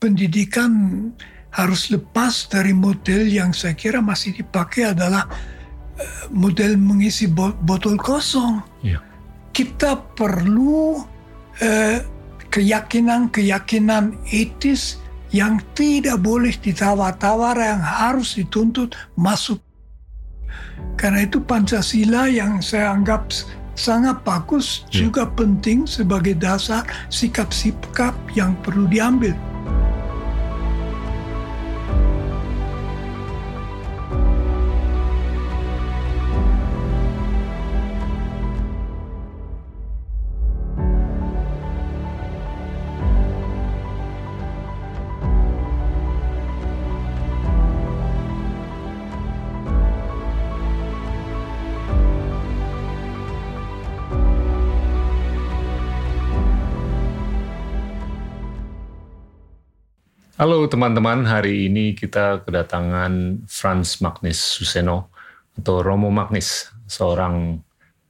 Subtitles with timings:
[0.00, 0.72] pendidikan
[1.52, 5.28] harus lepas dari model yang saya kira masih dipakai adalah
[6.00, 8.64] eh, model mengisi botol kosong.
[8.80, 9.04] Ya.
[9.52, 11.04] Kita perlu
[11.60, 12.00] eh,
[12.50, 14.98] keyakinan-keyakinan etis
[15.30, 19.62] yang tidak boleh ditawar-tawar yang harus dituntut masuk.
[20.98, 23.30] Karena itu Pancasila yang saya anggap
[23.78, 25.06] sangat bagus ya.
[25.06, 29.32] juga penting sebagai dasar sikap-sikap yang perlu diambil.
[60.40, 65.12] Halo teman-teman, hari ini kita kedatangan Franz Magnus Suseno
[65.52, 67.60] atau Romo Magnus, seorang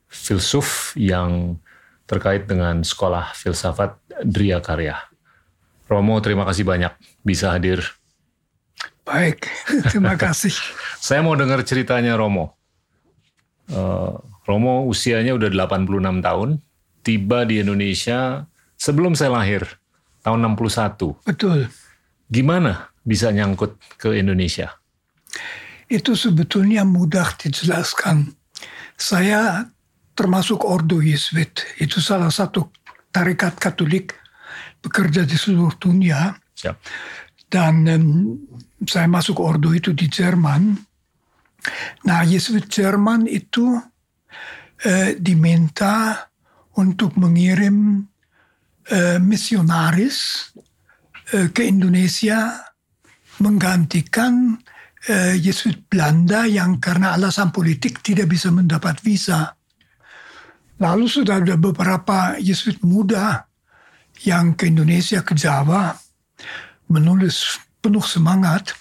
[0.06, 1.58] filsuf yang
[2.06, 4.94] terkait dengan sekolah filsafat Dria Karya.
[5.90, 6.94] Romo, terima kasih banyak
[7.26, 7.82] bisa hadir.
[9.02, 9.50] Baik,
[9.90, 10.54] terima kasih.
[11.02, 12.54] Saya mau dengar ceritanya Romo.
[13.74, 16.62] Uh, Romo usianya udah 86 tahun,
[17.02, 18.46] tiba di Indonesia
[18.78, 19.66] sebelum saya lahir,
[20.22, 21.26] tahun 61.
[21.26, 21.66] Betul
[22.30, 24.70] Gimana bisa nyangkut ke Indonesia?
[25.90, 28.30] Itu sebetulnya mudah dijelaskan.
[28.94, 29.66] Saya
[30.14, 31.66] termasuk Ordo Yesuit.
[31.82, 32.70] Itu salah satu
[33.10, 34.14] tarikat Katolik
[34.78, 36.38] bekerja di seluruh dunia.
[36.54, 36.76] Siap.
[37.50, 38.38] Dan um,
[38.86, 40.78] saya masuk Ordo itu di Jerman.
[42.06, 43.74] Nah, Yesuit Jerman itu
[44.86, 46.30] uh, diminta
[46.78, 48.06] untuk mengirim
[48.86, 50.49] uh, misionaris
[51.30, 52.58] ke Indonesia
[53.40, 54.60] menggantikan
[55.08, 59.56] eh, Yesuit Belanda yang karena alasan politik tidak bisa mendapat visa.
[60.80, 63.44] Lalu sudah ada beberapa Yesuit muda
[64.24, 65.92] yang ke Indonesia, ke Jawa,
[66.88, 68.76] menulis penuh semangat.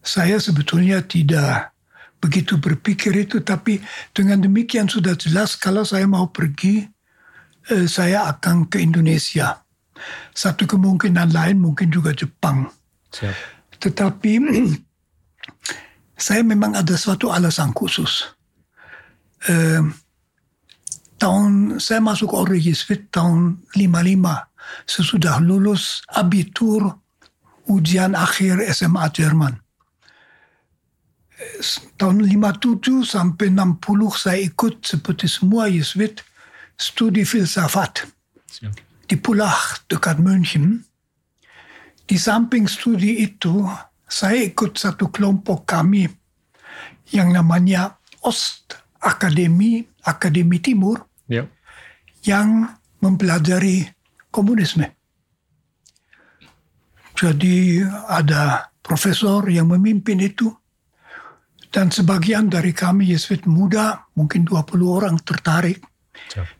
[0.00, 1.72] Saya sebetulnya tidak
[2.20, 3.80] begitu berpikir itu, tapi
[4.12, 6.84] dengan demikian sudah jelas kalau saya mau pergi,
[7.72, 9.65] eh, saya akan ke Indonesia.
[10.36, 12.68] Satu kemungkinan lain mungkin juga Jepang.
[13.12, 13.34] Siap.
[13.80, 14.32] Tetapi
[16.26, 18.24] saya memang ada suatu alasan khusus.
[19.46, 19.82] Eh,
[21.20, 26.98] tahun saya masuk Ori Yesuit tahun 55 sesudah lulus abitur
[27.70, 29.54] ujian akhir SMA Jerman.
[32.00, 33.76] Tahun 57 sampai 60
[34.16, 36.24] saya ikut seperti semua Yesuit
[36.80, 38.08] studi filsafat.
[39.06, 39.54] Di Pulau
[39.86, 40.82] dekat München.
[42.06, 43.66] Di samping studi itu,
[44.06, 46.06] saya ikut satu kelompok kami.
[47.10, 51.06] Yang namanya Ost Akademi, Akademi Timur,
[52.26, 52.66] yang
[52.98, 53.86] mempelajari
[54.30, 54.90] komunisme.
[57.14, 57.80] Jadi
[58.10, 60.50] ada profesor yang memimpin itu,
[61.70, 65.82] dan sebagian dari kami Yesuit muda, mungkin 20 orang tertarik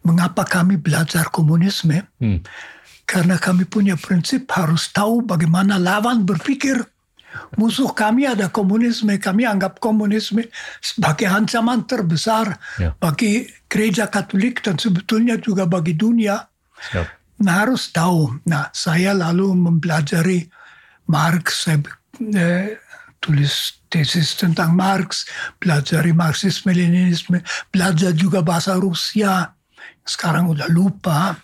[0.07, 2.07] Mengapa kami belajar komunisme?
[2.21, 2.41] Hmm.
[3.07, 6.83] Karena kami punya prinsip harus tahu bagaimana lawan berpikir.
[7.55, 9.15] Musuh kami ada komunisme.
[9.21, 10.49] Kami anggap komunisme
[10.81, 12.97] sebagai ancaman terbesar ya.
[12.97, 16.41] bagi gereja Katolik dan sebetulnya juga bagi dunia.
[16.91, 17.07] Siap.
[17.45, 18.41] Nah harus tahu.
[18.49, 20.49] Nah saya lalu mempelajari
[21.07, 21.69] Marx.
[21.69, 21.79] Saya
[22.19, 22.81] eh,
[23.21, 25.27] tulis tesis tentang Marx,
[25.59, 27.41] belajar Marxisme, Leninisme,
[27.73, 29.56] belajar juga bahasa Rusia,
[30.07, 31.35] sekarang udah lupa,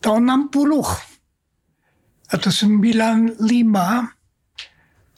[0.00, 3.36] tahun 60 atau 95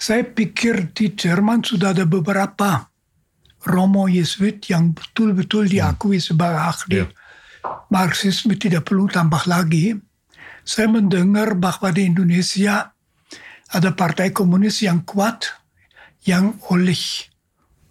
[0.03, 2.91] saya pikir di Jerman sudah ada beberapa
[3.63, 7.09] Romo Yesuit yang betul-betul diakui sebagai ahli yeah.
[7.95, 9.95] Marxisme tidak perlu tambah lagi.
[10.67, 12.91] Saya mendengar bahwa di Indonesia
[13.71, 15.47] ada partai komunis yang kuat
[16.27, 16.99] yang oleh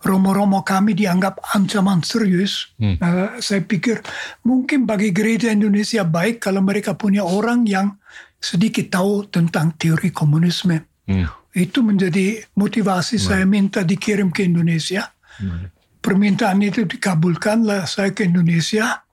[0.02, 2.74] romo-romo kami dianggap ancaman serius.
[2.82, 2.98] Hmm.
[2.98, 4.02] Uh, saya pikir
[4.46, 8.02] mungkin bagi gereja Indonesia baik kalau mereka punya orang yang
[8.42, 10.82] sedikit tahu tentang teori komunisme.
[11.06, 11.30] Hmm.
[11.54, 13.26] Itu menjadi motivasi hmm.
[13.26, 15.06] saya minta dikirim ke Indonesia.
[15.38, 15.70] Hmm.
[16.02, 19.06] Permintaan itu dikabulkanlah saya ke Indonesia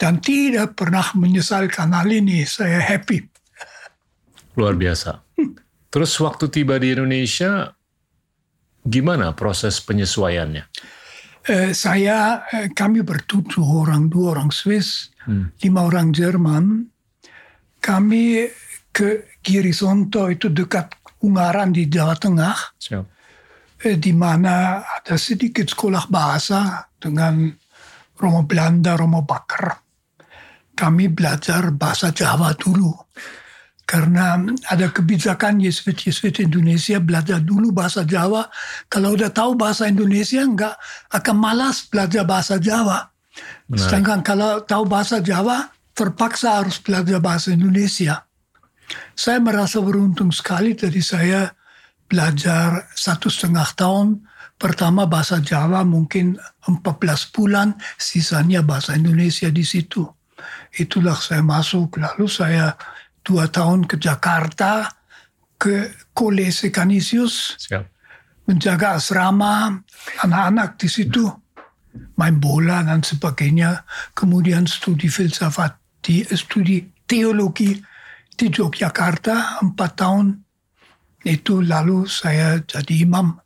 [0.00, 2.48] dan tidak pernah menyesalkan hal ini.
[2.48, 3.28] Saya happy.
[4.56, 5.20] Luar biasa.
[5.36, 5.52] Hmm.
[5.92, 7.76] Terus waktu tiba di Indonesia,
[8.84, 10.64] Gimana proses penyesuaiannya?
[11.44, 15.60] Eh, saya, eh, kami bertujuh orang, dua orang Swiss, hmm.
[15.60, 16.88] lima orang Jerman.
[17.80, 18.48] Kami
[18.88, 22.56] ke Girisonto itu dekat Ungaran di Jawa Tengah.
[22.80, 23.04] Siap.
[23.84, 27.52] Eh, di mana ada sedikit sekolah bahasa dengan
[28.16, 29.84] Romo Belanda, Romo Bakar.
[30.72, 33.03] Kami belajar bahasa Jawa dulu.
[33.84, 34.40] Karena
[34.72, 38.48] ada kebijakan Yesuit-Yesuit Indonesia belajar dulu bahasa Jawa.
[38.88, 40.74] Kalau udah tahu bahasa Indonesia nggak
[41.12, 43.12] akan malas belajar bahasa Jawa.
[43.68, 43.80] Menarik.
[43.84, 48.24] Sedangkan kalau tahu bahasa Jawa terpaksa harus belajar bahasa Indonesia.
[49.12, 51.52] Saya merasa beruntung sekali tadi saya
[52.08, 54.24] belajar satu setengah tahun.
[54.54, 60.06] Pertama bahasa Jawa mungkin 14 bulan, sisanya bahasa Indonesia di situ.
[60.74, 62.74] Itulah saya masuk, lalu saya
[63.24, 64.92] dua tahun ke Jakarta
[65.56, 67.88] ke Kolese Canisius Siap.
[68.44, 69.80] menjaga asrama
[70.20, 71.24] anak-anak di situ
[72.18, 73.86] main bola dan sebagainya.
[74.12, 77.78] Kemudian studi filsafat di studi teologi
[78.34, 80.26] di Yogyakarta empat tahun.
[81.24, 83.40] Itu lalu saya jadi imam.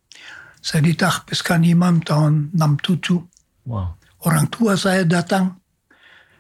[0.59, 3.95] Saya ditahbiskan imam tahun 67 wow.
[4.27, 5.58] orang tua saya datang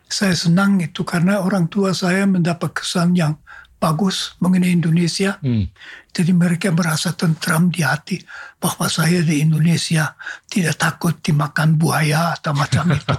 [0.08, 3.36] saya senang itu karena orang tua saya mendapat kesan yang
[3.78, 5.38] bagus mengenai Indonesia.
[5.38, 5.70] Hmm.
[6.10, 8.18] Jadi mereka merasa tentram di hati
[8.58, 10.18] bahwa saya di Indonesia
[10.50, 13.16] tidak takut dimakan buaya atau macam itu.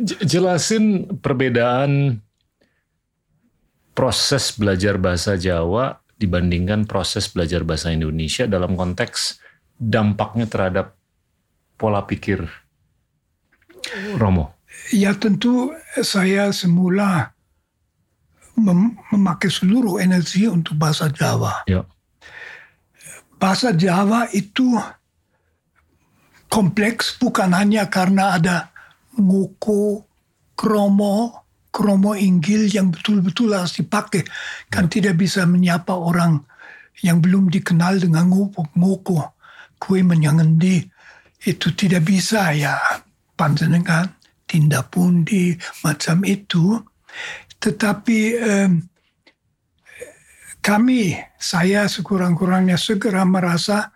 [0.30, 2.16] Jelasin perbedaan
[3.92, 9.36] proses belajar bahasa Jawa dibandingkan proses belajar bahasa Indonesia dalam konteks
[9.76, 10.96] dampaknya terhadap
[11.76, 12.61] pola pikir
[14.16, 14.54] Romo?
[14.92, 17.32] Ya tentu saya semula
[18.56, 21.64] mem memakai seluruh energi untuk bahasa Jawa.
[21.68, 21.84] Ya.
[23.40, 24.76] Bahasa Jawa itu
[26.52, 28.56] kompleks bukan hanya karena ada
[29.16, 30.04] nguku,
[30.54, 34.24] kromo, kromo inggil yang betul-betul harus dipakai.
[34.68, 35.00] Kan ya.
[35.00, 36.44] tidak bisa menyapa orang
[37.00, 39.18] yang belum dikenal dengan nguku
[39.80, 40.86] kue menyangendi.
[41.42, 42.78] Itu tidak bisa ya
[43.42, 44.06] panjenengan
[44.46, 46.78] tindak pundi macam itu.
[47.58, 48.70] Tetapi eh,
[50.62, 53.90] kami saya sekurang-kurangnya segera merasa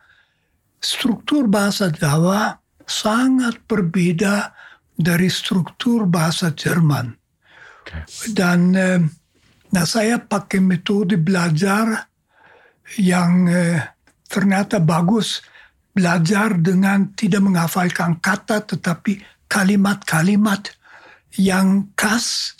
[0.82, 4.50] struktur bahasa Jawa sangat berbeda
[4.98, 7.14] dari struktur bahasa Jerman.
[8.34, 8.98] Dan eh,
[9.70, 12.10] nah saya pakai metode belajar
[12.98, 13.78] yang eh,
[14.26, 15.54] ternyata bagus.
[15.96, 19.16] Belajar dengan tidak menghafalkan kata tetapi
[19.46, 20.70] kalimat-kalimat
[21.38, 22.56] yang khas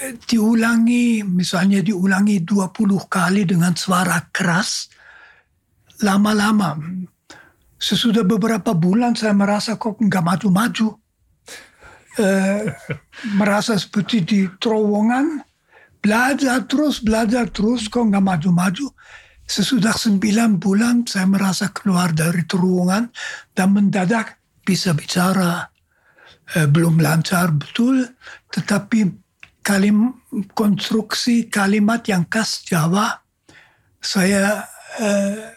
[0.00, 2.72] eh, diulangi, misalnya diulangi 20
[3.08, 4.88] kali dengan suara keras,
[6.02, 6.78] lama-lama.
[7.82, 10.88] Sesudah beberapa bulan saya merasa kok nggak maju-maju.
[12.12, 12.68] Eh,
[13.40, 15.40] merasa seperti di terowongan,
[15.98, 18.86] belajar terus, belajar terus, kok nggak maju-maju.
[19.42, 23.10] Sesudah sembilan bulan saya merasa keluar dari terowongan
[23.56, 25.71] dan mendadak bisa bicara,
[26.52, 28.04] belum lancar betul,
[28.52, 29.08] tetapi
[29.62, 30.20] kalim
[30.52, 33.22] konstruksi kalimat yang khas Jawa
[34.02, 34.66] saya
[34.98, 35.54] eh,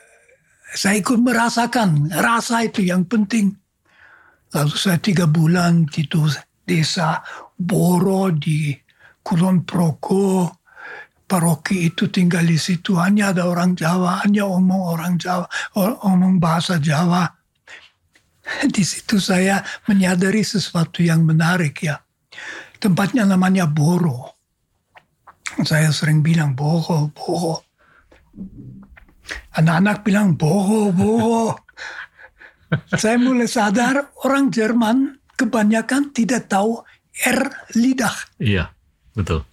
[0.75, 3.55] saya ikut merasakan rasa itu yang penting.
[4.53, 6.07] Lalu saya tiga bulan di
[6.63, 7.19] desa
[7.55, 8.71] Boro di
[9.25, 10.47] Kulon Proko,
[11.25, 15.49] paroki itu tinggal di situ hanya ada orang Jawa, hanya omong orang Jawa,
[16.05, 17.25] omong bahasa Jawa.
[18.75, 21.97] di situ saya menyadari sesuatu yang menarik ya.
[22.77, 24.37] Tempatnya namanya Boro.
[25.63, 27.63] Saya sering bilang Boro, Boro.
[29.55, 31.55] Anak-anak bilang Boro, Boro.
[33.01, 36.83] saya mulai sadar orang Jerman kebanyakan tidak tahu
[37.15, 37.41] R
[37.79, 38.15] lidah.
[38.43, 38.75] Iya,
[39.15, 39.47] betul.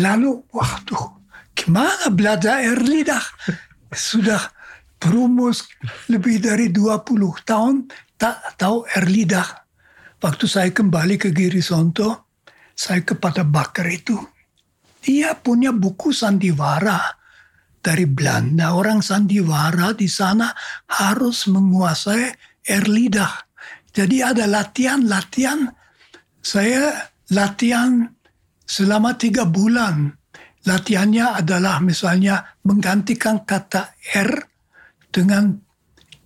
[0.00, 1.20] Lalu, waduh,
[1.52, 3.24] gimana belajar R lidah?
[3.92, 4.40] Sudah
[4.96, 5.68] berumus
[6.08, 7.04] lebih dari 20
[7.44, 7.84] tahun
[8.16, 9.64] tak tahu Erlidah.
[10.16, 12.32] Waktu saya kembali ke Giri Sonto,
[12.72, 14.16] saya kepada Bakar itu.
[15.04, 16.98] Dia punya buku sandiwara
[17.78, 18.74] dari Belanda.
[18.74, 20.50] Orang sandiwara di sana
[20.90, 22.34] harus menguasai
[22.66, 23.46] Erlidah.
[23.94, 25.70] Jadi ada latihan-latihan.
[26.42, 26.90] Saya
[27.30, 28.02] latihan
[28.66, 30.10] selama tiga bulan.
[30.66, 34.30] Latihannya adalah misalnya menggantikan kata R
[35.14, 35.54] dengan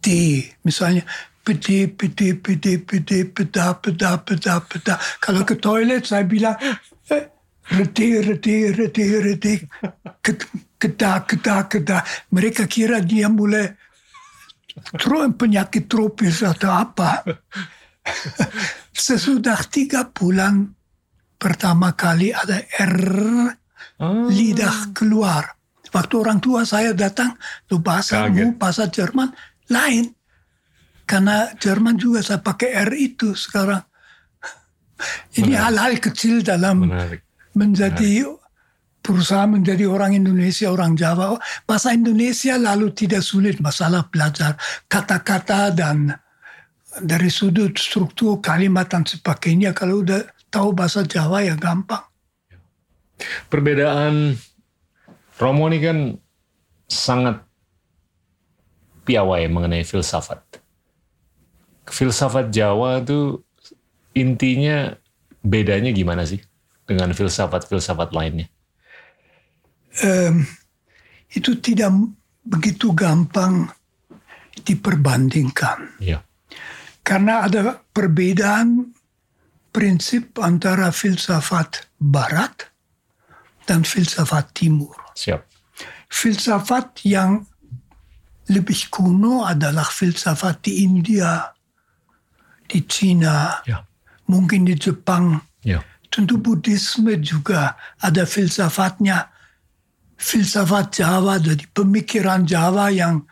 [0.00, 0.40] D.
[0.64, 1.04] Misalnya
[1.44, 4.94] pede, pede, pede, pede, peda, peda, peda, peda.
[5.20, 6.56] Kalau ke toilet saya bilang,
[7.10, 7.24] eh,
[7.74, 9.54] reti, reti, reti, reti,
[10.80, 11.98] keda, keda, keda.
[12.32, 13.68] Mereka kira dia mulai
[15.34, 17.26] penyakit tropis atau apa.
[18.94, 20.72] Sesudah tiga bulan
[21.40, 23.08] pertama kali ada R
[24.00, 25.60] Ah, lidah keluar.
[25.92, 27.36] Waktu orang tua saya datang,
[27.68, 29.28] lu bahasamu, bahasa Jerman
[29.68, 30.08] lain.
[31.10, 33.82] Karena Jerman juga saya pakai R itu sekarang.
[35.42, 37.26] Ini hal-hal kecil dalam menarik.
[37.58, 38.30] menjadi
[39.02, 41.34] berusaha menjadi orang Indonesia, orang Jawa.
[41.66, 44.54] Bahasa Indonesia lalu tidak sulit masalah belajar
[44.86, 46.14] kata-kata dan
[47.02, 49.74] dari sudut struktur kalimat dan sebagainya.
[49.74, 52.06] Kalau udah tahu bahasa Jawa ya gampang.
[53.50, 54.38] Perbedaan
[55.42, 55.98] Romo ini kan
[56.86, 57.40] sangat
[59.08, 60.59] piawai mengenai filsafat.
[61.90, 63.42] Filsafat Jawa itu
[64.14, 64.94] intinya
[65.42, 66.38] bedanya gimana sih
[66.86, 68.46] dengan filsafat-filsafat lainnya?
[70.02, 70.46] Em,
[71.34, 71.90] itu tidak
[72.46, 73.70] begitu gampang
[74.62, 75.98] diperbandingkan.
[76.02, 76.22] Iya.
[77.02, 78.90] Karena ada perbedaan
[79.70, 82.70] prinsip antara filsafat barat
[83.66, 84.94] dan filsafat timur.
[85.14, 85.46] Siap.
[86.10, 87.46] Filsafat yang
[88.50, 91.54] lebih kuno adalah filsafat di India,
[92.70, 93.82] di Cina, Ya.
[94.30, 95.42] mungkin di Jepang.
[95.66, 95.82] Ya.
[96.06, 99.30] Tentu Buddhisme juga ada filsafatnya.
[100.20, 103.24] Filsafat Jawa, jadi pemikiran Jawa yang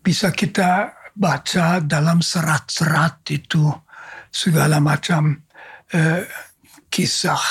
[0.00, 3.68] bisa kita baca dalam serat-serat itu
[4.32, 5.36] segala macam
[5.92, 6.24] eh,
[6.88, 7.44] kisah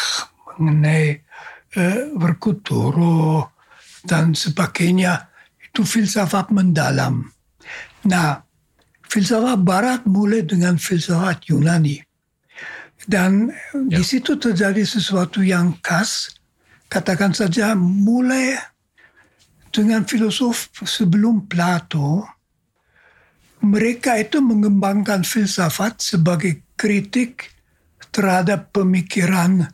[0.58, 1.14] mengenai
[1.78, 3.54] eh, Werkuturo
[4.02, 5.30] dan sebagainya
[5.62, 7.22] itu filsafat mendalam.
[8.10, 8.45] Nah,
[9.16, 12.04] filsafat Barat mulai dengan filsafat Yunani
[13.08, 13.48] dan
[13.88, 16.36] di situ terjadi sesuatu yang khas.
[16.92, 18.60] Katakan saja mulai
[19.72, 22.28] dengan filosof sebelum Plato,
[23.66, 27.56] mereka itu mengembangkan filsafat sebagai kritik
[28.14, 29.66] terhadap pemikiran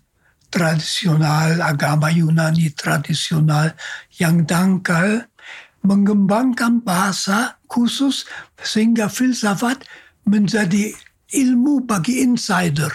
[0.52, 3.76] tradisional, agama Yunani tradisional
[4.20, 5.31] yang dangkal,
[5.82, 8.26] mengembangkan bahasa khusus
[8.62, 9.82] sehingga filsafat
[10.24, 10.94] menjadi
[11.34, 12.92] ilmu bagi insider.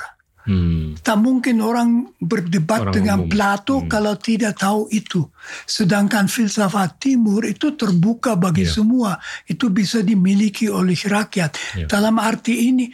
[0.46, 0.94] Hmm.
[1.02, 3.30] Tak mungkin orang berdebat Orang dengan umum.
[3.34, 3.90] Plato Hmm.
[3.90, 5.26] kalau tidak tahu itu.
[5.66, 8.70] Sedangkan filsafat timur itu terbuka bagi Iya.
[8.78, 9.18] semua.
[9.42, 11.82] Itu bisa dimiliki oleh rakyat.
[11.82, 11.86] Iya.
[11.90, 12.86] Dalam arti ini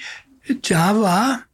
[0.65, 1.45] Jawa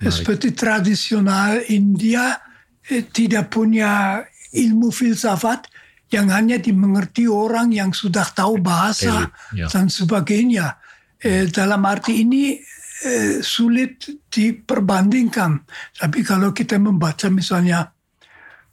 [0.00, 2.40] seperti tradisional India
[2.84, 4.20] eh, tidak punya
[4.52, 5.68] ilmu filsafat
[6.14, 9.66] yang hanya dimengerti orang yang sudah tahu bahasa Elit, ya.
[9.66, 10.78] dan sebagainya.
[11.18, 12.54] Eh, dalam arti ini
[13.02, 15.66] eh, sulit diperbandingkan.
[15.98, 17.90] Tapi kalau kita membaca misalnya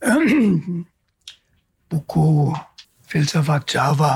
[1.90, 2.54] buku
[3.10, 4.16] filsafat Jawa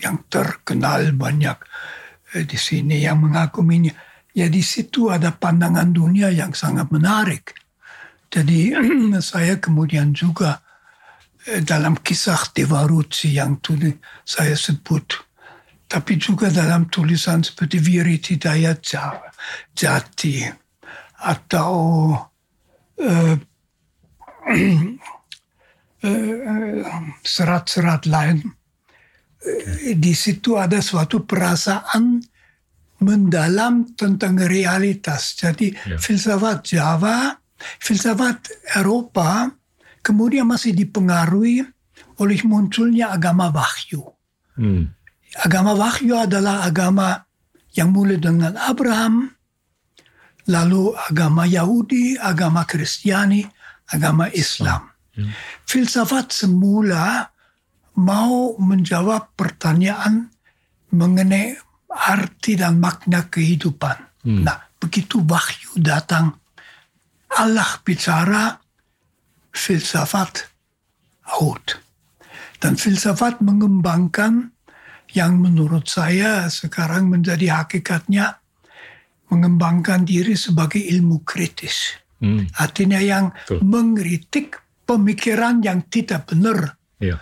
[0.00, 1.58] yang terkenal banyak
[2.34, 3.92] eh, di sini yang mengaguminya,
[4.32, 7.54] ya di situ ada pandangan dunia yang sangat menarik.
[8.30, 8.72] Jadi
[9.20, 10.69] saya kemudian juga eh,
[11.66, 13.90] dalam kisah Dewa Ruci yang tadi
[14.22, 15.18] saya sebut,
[15.90, 19.26] tapi juga dalam tulisan seperti Viritidaya Jawa,
[19.74, 20.46] Jati
[21.26, 21.72] atau
[26.04, 26.82] eh,
[27.24, 28.38] serat-serat lain.
[29.40, 32.20] Eh, Di situ ada suatu perasaan
[33.00, 35.32] mendalam tentang realitas.
[35.36, 35.96] Jadi Ya.
[35.96, 37.32] filsafat Jawa,
[37.80, 39.48] filsafat Eropa
[40.00, 41.64] kemudian masih dipengaruhi
[42.20, 44.04] oleh munculnya agama Wahyu.
[44.56, 44.92] Hmm.
[45.40, 47.24] Agama Wahyu adalah agama
[47.72, 49.30] yang mulai dengan Abraham,
[50.50, 53.46] lalu agama Yahudi, agama Kristiani,
[53.88, 54.90] agama Islam.
[55.66, 57.28] Filsafat semula
[58.00, 60.32] mau menjawab pertanyaan
[60.90, 61.54] mengenai
[61.90, 64.24] arti dan makna kehidupan.
[64.24, 64.42] Hmm.
[64.46, 66.38] Nah, begitu wahyu datang,
[67.30, 68.58] Allah bicara,
[69.54, 70.46] filsafat
[71.40, 71.78] out.
[72.60, 74.52] Dan filsafat mengembangkan
[75.16, 78.38] yang menurut saya sekarang menjadi hakikatnya
[79.30, 81.94] mengembangkan diri sebagai ilmu kritis.
[82.20, 82.44] Hmm.
[82.60, 83.64] Artinya yang Betul.
[83.64, 86.76] mengkritik pemikiran yang tidak benar.
[87.00, 87.16] Iya.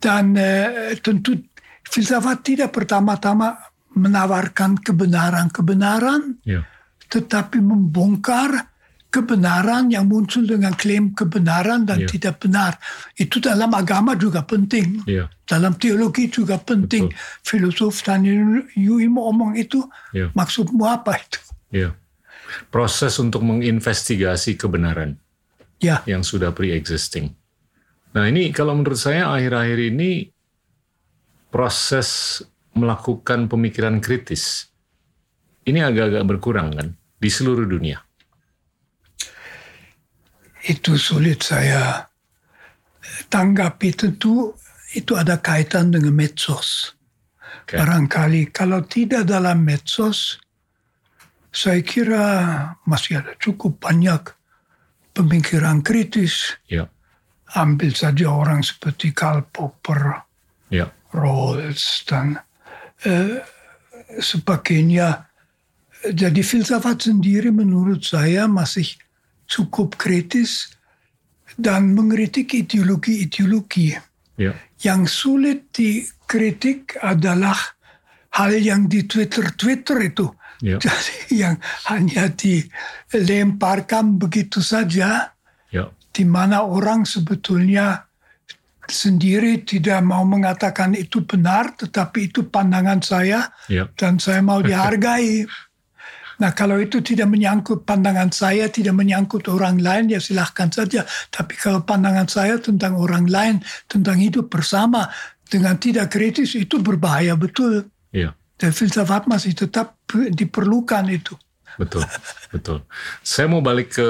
[0.00, 1.36] Dan eh, tentu
[1.84, 3.52] filsafat tidak pertama-tama
[3.98, 6.62] menawarkan kebenaran-kebenaran, Iya.
[7.10, 8.69] tetapi membongkar
[9.10, 12.08] kebenaran yang muncul dengan klaim kebenaran dan Iya.
[12.08, 12.78] tidak benar.
[13.18, 15.02] Itu dalam agama juga penting.
[15.04, 15.26] Iya.
[15.44, 17.10] Dalam teologi juga penting.
[17.42, 19.82] Filosof Daniel Yui mau omong itu,
[20.14, 20.30] Iya.
[20.32, 21.40] maksudmu apa itu?
[21.74, 21.90] Iya.
[22.70, 25.18] Proses untuk menginvestigasi kebenaran
[25.80, 27.32] Ya, yang sudah pre-existing.
[28.12, 30.28] Nah ini kalau menurut saya akhir-akhir ini
[31.50, 32.40] proses
[32.74, 34.70] melakukan pemikiran kritis
[35.66, 36.88] ini agak-agak berkurang kan
[37.18, 38.02] di seluruh dunia.
[40.68, 42.10] Itu sulit saya
[43.32, 44.52] tanggapi tentu
[44.92, 46.92] itu ada kaitan dengan medsos.
[47.64, 47.78] Okay.
[47.78, 50.42] Barangkali kalau tidak dalam medsos,
[51.50, 52.24] saya kira
[52.86, 54.22] masih ada cukup banyak
[55.14, 56.58] pemikiran kritis.
[56.66, 56.90] Yeah.
[57.50, 60.22] Ambil saja orang seperti Karl Popper,
[60.70, 60.90] yeah.
[61.10, 62.38] Rawls dan
[63.06, 63.42] uh,
[64.22, 65.26] sebagainya.
[66.00, 68.86] Jadi filsafat sendiri menurut saya masih
[69.50, 70.70] cukup kritis
[71.58, 73.98] dan mengkritik ideologi-ideologi.
[74.38, 74.54] Yeah.
[74.80, 77.58] Yang sulit dikritik adalah
[78.38, 80.30] hal yang di Twitter-Twitter itu.
[80.62, 80.78] Yeah.
[80.84, 81.58] Jadi yang
[81.90, 85.34] hanya dilemparkan begitu saja,
[85.74, 85.90] yeah.
[86.14, 88.06] di mana orang sebetulnya
[88.90, 93.90] sendiri tidak mau mengatakan itu benar, tetapi itu pandangan saya yeah.
[93.98, 95.44] dan saya mau dihargai.
[96.40, 101.04] Nah kalau itu tidak menyangkut pandangan saya, tidak menyangkut orang lain, ya silahkan saja.
[101.28, 105.12] Tapi kalau pandangan saya tentang orang lain, tentang hidup bersama,
[105.44, 107.84] dengan tidak kritis, itu berbahaya betul.
[108.14, 108.32] Iya.
[108.56, 111.36] Dan filsafat masih tetap diperlukan itu.
[111.76, 112.08] Betul,
[112.54, 112.78] betul.
[113.20, 114.08] Saya mau balik ke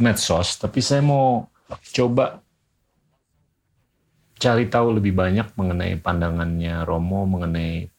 [0.00, 1.50] medsos, tapi saya mau
[1.92, 2.40] coba
[4.38, 7.90] cari tahu lebih banyak mengenai pandangannya Romo mengenai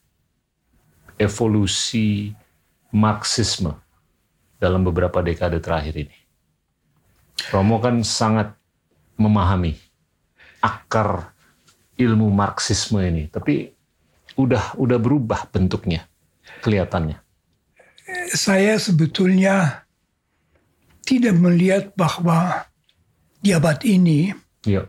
[1.20, 2.32] evolusi
[2.90, 3.78] Marxisme
[4.58, 6.18] dalam beberapa dekade terakhir ini.
[7.50, 8.52] Romo kan sangat
[9.16, 9.78] memahami
[10.60, 11.32] akar
[11.96, 13.72] ilmu Marxisme ini, tapi
[14.36, 16.08] udah udah berubah bentuknya,
[16.64, 17.20] kelihatannya.
[18.32, 19.86] Saya sebetulnya
[21.04, 22.68] tidak melihat bahwa
[23.40, 24.30] di abad ini,
[24.68, 24.86] ya.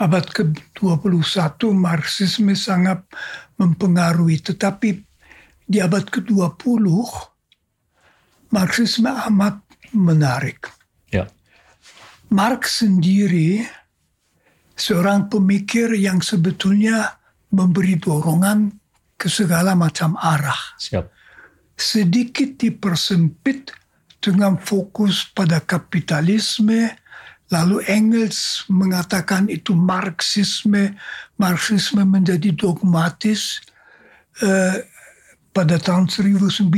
[0.00, 1.22] abad ke-21
[1.72, 3.04] Marxisme sangat
[3.56, 5.05] mempengaruhi, tetapi
[5.66, 6.86] di abad ke-20
[8.54, 9.58] Marxisme amat
[9.90, 10.70] menarik.
[11.10, 11.26] Ya.
[12.30, 13.66] Marx sendiri
[14.78, 17.18] seorang pemikir yang sebetulnya
[17.50, 18.70] memberi dorongan
[19.18, 20.78] ke segala macam arah.
[20.78, 21.10] Siap.
[21.76, 23.72] Sedikit dipersempit
[24.20, 26.92] dengan fokus pada kapitalisme,
[27.52, 30.96] lalu Engels mengatakan itu Marxisme,
[31.36, 33.60] Marxisme menjadi dogmatis.
[34.40, 34.95] Eh,
[35.56, 36.68] pada tahun 1900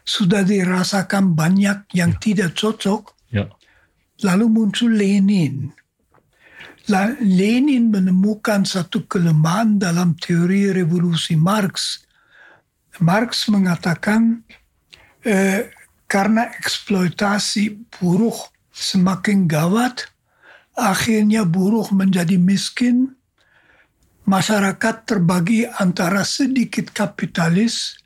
[0.00, 2.20] sudah dirasakan banyak yang ya.
[2.20, 3.12] tidak cocok.
[3.28, 3.52] Ya.
[4.24, 5.68] Lalu muncul Lenin.
[7.20, 12.04] Lenin menemukan satu kelemahan dalam teori revolusi Marx.
[13.00, 14.44] Marx mengatakan
[15.24, 15.68] eh,
[16.08, 18.36] karena eksploitasi buruh
[18.72, 20.08] semakin gawat,
[20.76, 23.16] akhirnya buruh menjadi miskin,
[24.24, 27.96] masyarakat terbagi antara sedikit kapitalis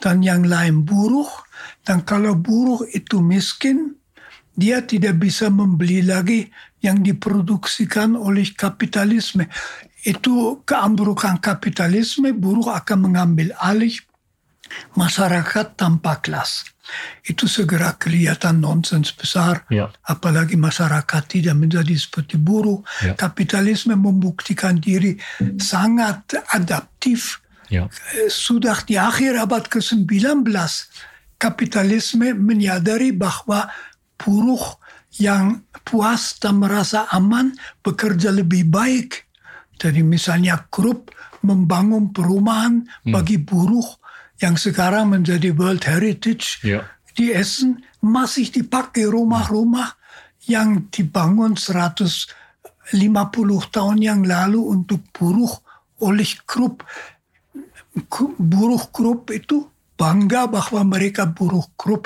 [0.00, 1.28] dan yang lain buruh.
[1.86, 3.96] Dan kalau buruh itu miskin,
[4.56, 6.48] dia tidak bisa membeli lagi
[6.82, 9.46] yang diproduksikan oleh kapitalisme.
[10.02, 13.94] Itu keambrukan kapitalisme, buruh akan mengambil alih
[14.98, 16.75] masyarakat tanpa kelas
[17.26, 19.66] itu segera kelihatan nonsens besar.
[19.68, 19.90] Ya.
[20.06, 22.82] Apalagi masyarakat tidak menjadi seperti buruh.
[23.02, 23.14] Ya.
[23.18, 25.18] Kapitalisme membuktikan diri
[25.58, 27.42] sangat adaptif.
[27.66, 27.90] Ya.
[28.14, 30.46] Eh, sudah di akhir abad ke-19,
[31.36, 33.66] kapitalisme menyadari bahwa
[34.16, 34.78] buruh
[35.16, 39.26] yang puas dan merasa aman bekerja lebih baik.
[39.76, 41.12] Jadi misalnya grup
[41.44, 43.12] membangun perumahan hmm.
[43.12, 43.84] bagi buruh
[44.40, 46.84] yang sekarang menjadi World Heritage ya.
[47.16, 49.96] di Essen masih dipakai rumah-rumah
[50.46, 52.92] yang dibangun 150
[53.72, 55.50] tahun yang lalu untuk buruh
[56.04, 56.84] oleh grup
[58.36, 59.64] buruh grup itu
[59.96, 62.04] bangga bahwa mereka buruh grup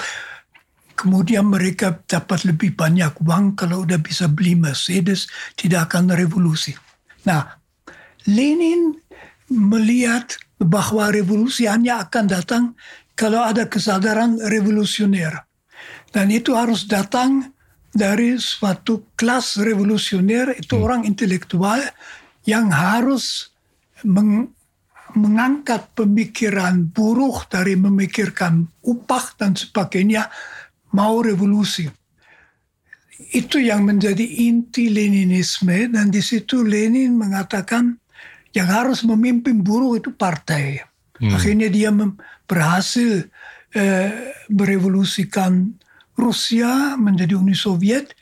[0.95, 5.27] kemudian mereka dapat lebih banyak uang kalau udah bisa beli Mercedes
[5.59, 6.79] tidak akan revolusi
[7.27, 7.59] nah
[8.31, 8.95] Lenin
[9.51, 12.65] melihat bahwa revolusi hanya akan datang
[13.17, 15.49] kalau ada kesadaran revolusioner.
[16.13, 17.53] Dan itu harus datang
[17.91, 20.85] dari suatu kelas revolusioner, itu hmm.
[20.85, 21.81] orang intelektual
[22.47, 23.51] yang harus
[24.07, 24.53] meng,
[25.17, 30.31] mengangkat pemikiran buruh dari memikirkan upah dan sebagainya,
[30.95, 31.89] mau revolusi.
[33.31, 38.01] Itu yang menjadi inti Leninisme dan di situ Lenin mengatakan
[38.55, 40.83] yang harus memimpin buruh itu partai.
[41.21, 41.37] Hmm.
[41.37, 41.93] Akhirnya dia
[42.49, 43.29] berhasil
[43.75, 45.75] eh, merevolusikan
[46.19, 48.13] Rusia menjadi Uni Soviet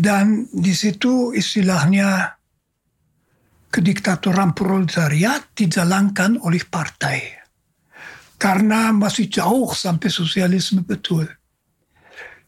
[0.00, 2.34] dan di situ istilahnya
[3.68, 7.44] kediktatoran proletariat dijalankan oleh partai
[8.38, 11.24] karena masih jauh sampai sosialisme betul.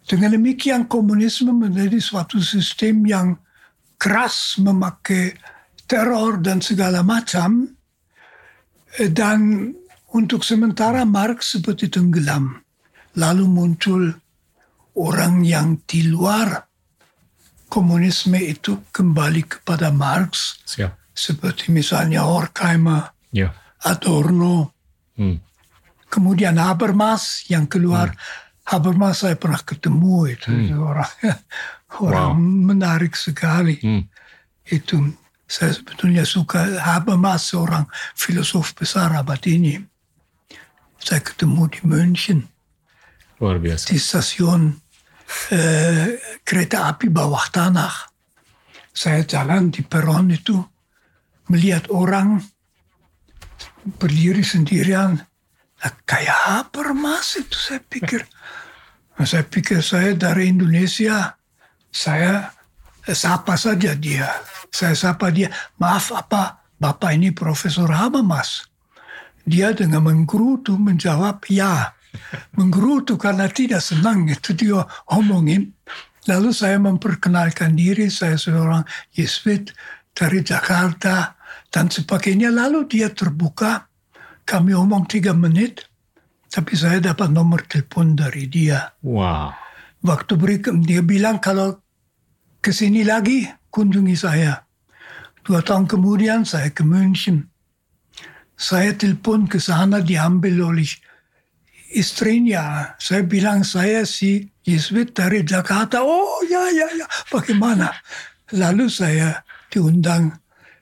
[0.06, 3.28] Dengan demikian komunisme menjadi suatu sistem yang
[3.98, 5.34] keras memakai
[5.86, 7.70] teror dan segala macam
[9.10, 9.70] dan
[10.12, 12.62] untuk sementara Marx seperti tenggelam.
[13.16, 14.02] Lalu muncul
[14.96, 16.68] orang yang di luar
[17.68, 20.60] komunisme itu kembali kepada Marx.
[20.64, 20.92] Siap.
[21.16, 23.52] Seperti misalnya Horkheimer, Ya.
[23.84, 24.72] Adorno,
[25.16, 25.40] Hmm.
[26.08, 28.12] kemudian Habermas yang keluar.
[28.64, 31.12] Habermas saya pernah ketemu itu, itu orang
[32.04, 33.76] orang menarik sekali.
[33.80, 34.04] Hmm.
[34.64, 35.00] Itu
[35.46, 37.86] saya sebetulnya suka Habermas seorang
[38.18, 39.78] filosof besar abad ini.
[40.98, 42.38] Saya ketemu di München
[43.38, 43.94] Luar biasa.
[43.94, 44.74] di stasiun
[45.54, 47.94] eh, kereta api bawah tanah.
[48.90, 50.58] Saya jalan di peron itu
[51.46, 52.42] melihat orang
[54.02, 55.14] berdiri sendirian.
[55.78, 58.26] Nah, kayak Habermas itu saya pikir.
[59.22, 61.38] Saya pikir saya dari Indonesia.
[61.94, 62.55] Saya
[63.14, 64.26] sapa saja dia.
[64.72, 65.52] Saya sapa dia.
[65.78, 68.66] Maaf apa Bapak ini Profesor Habermas.
[69.46, 71.94] Dia dengan menggerutu menjawab ya.
[72.58, 75.70] Menggerutu karena tidak senang itu dia omongin.
[76.26, 78.82] Lalu saya memperkenalkan diri, saya seorang
[79.14, 79.70] Yesuit
[80.10, 81.38] dari Jakarta
[81.70, 82.50] dan sebagainya.
[82.50, 83.86] Lalu dia terbuka,
[84.42, 85.86] kami omong tiga menit,
[86.50, 88.90] tapi saya dapat nomor telepon dari dia.
[89.06, 89.54] Wow.
[90.02, 91.85] Waktu berikut dia bilang kalau
[92.66, 94.66] ke sini lagi kunjungi saya.
[95.46, 97.46] Dua tahun kemudian saya ke München.
[98.58, 100.90] Saya telepon ke sana diambil oleh
[101.94, 102.98] istrinya.
[102.98, 106.02] Saya bilang saya si Yesuit dari Jakarta.
[106.02, 107.94] Oh ya ya ya, bagaimana?
[108.50, 110.34] Lalu saya diundang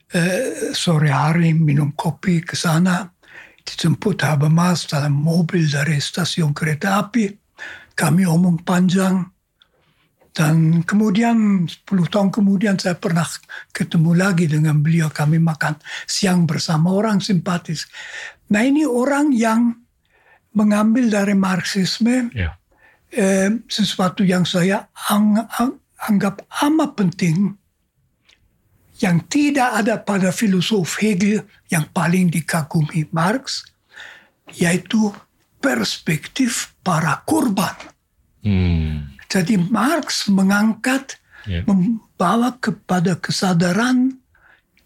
[0.08, 3.12] eh, sore hari minum kopi ke sana.
[3.60, 7.28] Dijemput Habermas dalam mobil dari stasiun kereta api.
[7.92, 9.33] Kami omong panjang.
[10.34, 13.22] Dan kemudian 10 tahun kemudian saya pernah
[13.70, 15.06] ketemu lagi dengan beliau.
[15.06, 15.78] Kami makan
[16.10, 17.86] siang bersama orang simpatis.
[18.50, 19.78] Nah ini orang yang
[20.58, 22.58] mengambil dari Marxisme Ya.
[23.14, 25.78] eh, sesuatu yang saya ang- ang-
[26.10, 27.54] anggap amat penting
[28.98, 33.66] yang tidak ada pada filosof Hegel yang paling dikagumi Marx
[34.54, 35.14] yaitu
[35.62, 37.74] perspektif para korban.
[38.44, 39.13] Hmm.
[39.28, 41.60] Jadi Marx mengangkat Ya.
[41.68, 44.16] membawa kepada kesadaran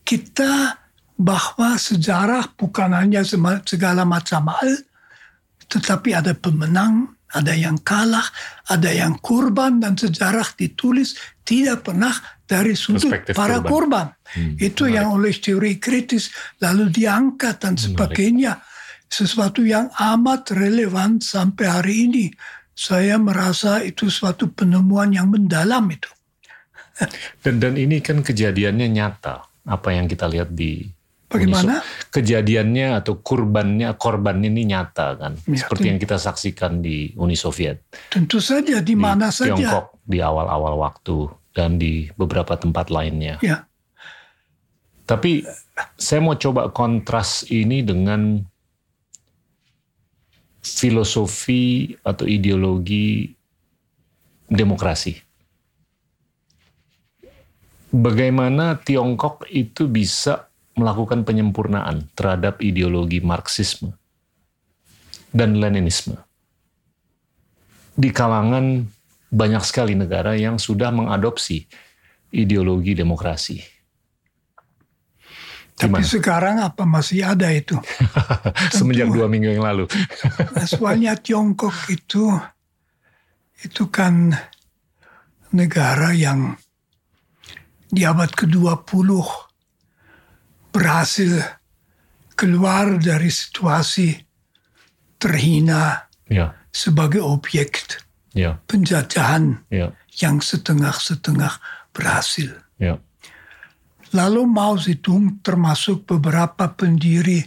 [0.02, 0.74] kita
[1.14, 3.22] bahwa sejarah bukan hanya
[3.62, 4.82] segala macam hal,
[5.70, 8.26] tetapi ada pemenang, ada yang kalah,
[8.66, 11.14] ada yang korban dan sejarah ditulis
[11.46, 12.10] tidak pernah
[12.42, 13.70] dari sudut Perspektif para korban.
[13.70, 14.06] korban.
[14.34, 18.58] Hmm, Itu yang oleh teori kritis lalu diangkat dan sebagainya.
[19.06, 22.26] Sesuatu yang amat relevan sampai hari ini.
[22.78, 26.06] Saya merasa itu suatu penemuan yang mendalam itu.
[27.42, 29.42] Dan dan ini kan kejadiannya nyata.
[29.66, 30.86] Apa yang kita lihat di
[31.28, 31.84] Bagaimana?
[32.08, 35.36] Kejadiannya atau kurbannya korban ini nyata kan.
[35.44, 39.52] Ya, Seperti itu- yang kita saksikan di Uni Soviet, Tentu saja di di mana saja.
[39.52, 43.36] Tiongkok di awal-awal waktu dan di beberapa tempat lainnya.
[43.44, 43.68] Ya,
[45.04, 45.44] Tapi
[46.00, 48.44] saya mau coba kontras ini dengan
[50.62, 53.32] filosofi atau ideologi
[54.48, 55.16] demokrasi.
[57.88, 63.96] Bagaimana Tiongkok itu bisa melakukan penyempurnaan terhadap ideologi Marxisme
[65.32, 66.20] dan Leninisme.
[67.98, 68.86] Di kalangan
[69.28, 71.66] banyak sekali negara yang sudah mengadopsi
[72.30, 73.77] ideologi demokrasi.
[75.78, 77.78] Tapi sekarang apa masih ada itu?
[78.76, 79.86] Semenjak dua minggu yang lalu.
[80.74, 82.34] Soalnya Tiongkok itu
[83.62, 84.34] itu kan
[85.54, 86.58] negara yang
[87.88, 89.10] di abad ke-20
[90.74, 91.32] berhasil
[92.34, 94.14] keluar dari situasi
[95.18, 97.98] terhina ya, sebagai objek
[98.36, 99.90] ya, penjajahan ya,
[100.22, 101.58] yang setengah-setengah
[101.90, 102.62] berhasil.
[102.78, 103.00] ya.
[104.16, 107.44] Lalu Mao Zedong termasuk beberapa pendiri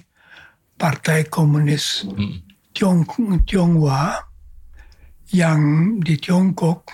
[0.77, 2.05] Partai Komunis
[2.73, 3.03] Tiong
[3.45, 4.21] Tionghoa
[5.33, 5.61] yang
[6.03, 6.91] di Tiongkok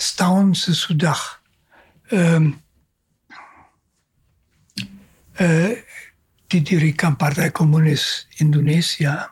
[0.00, 1.20] setahun sesudah
[2.08, 2.56] em,
[5.36, 5.84] eh,
[6.48, 9.28] didirikan Partai Komunis Indonesia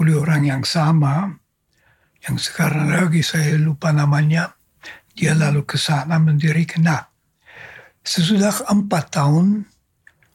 [0.00, 1.28] oleh orang yang sama,
[2.24, 4.56] yang sekarang lagi saya lupa namanya,
[5.12, 6.88] dia lalu ke sana mendirikan.
[6.88, 7.11] Nah,
[8.02, 9.66] sesudah empat tahun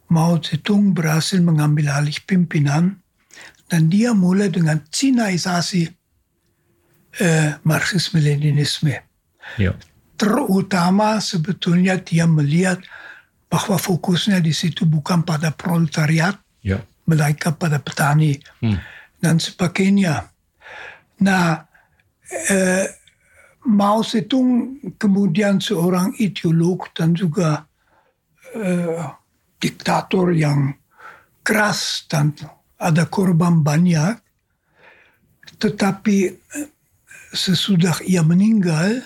[0.07, 3.03] Mao Zedong berhasil mengambil alih pimpinan
[3.67, 5.83] dan dia mulai dengan Cinaisasi
[7.19, 8.95] eh, Marxisme-Leninisme.
[9.59, 9.75] Ya.
[10.15, 12.79] Terutama sebetulnya dia melihat
[13.51, 16.83] bahwa fokusnya di situ bukan pada proletariat, Ya.
[17.07, 18.79] melainkan pada petani Hmm.
[19.23, 20.31] dan sebagainya.
[21.23, 21.63] Nah,
[22.51, 22.85] eh,
[23.67, 27.67] Mao Zedong kemudian seorang ideolog dan juga
[28.55, 29.03] eh,
[29.59, 30.71] diktator yang
[31.43, 32.31] keras dan
[32.79, 34.15] ada korban banyak.
[35.59, 36.69] Tetapi eh,
[37.35, 39.03] sesudah ia meninggal,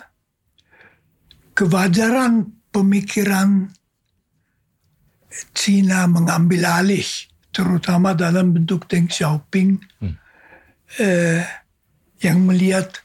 [1.57, 3.73] kewajaran pemikiran
[5.55, 7.07] Cina mengambil alih,
[7.55, 10.19] terutama dalam bentuk Deng Xiaoping, Hmm.
[10.99, 11.47] eh,
[12.19, 12.99] yang melihat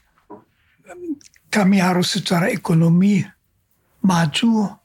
[1.57, 3.25] kami harus secara ekonomi
[4.05, 4.77] maju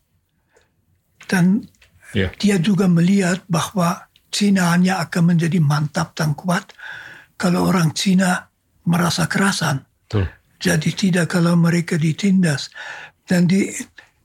[1.29, 1.69] dan
[2.13, 2.29] Ya.
[2.37, 6.73] dia juga melihat bahwa Cina hanya akan menjadi mantap dan kuat
[7.41, 8.53] kalau orang Cina
[8.85, 9.81] merasa kerasan.
[10.09, 10.29] Betul.
[10.61, 12.69] Jadi tidak kalau mereka ditindas.
[13.25, 13.73] Dan di,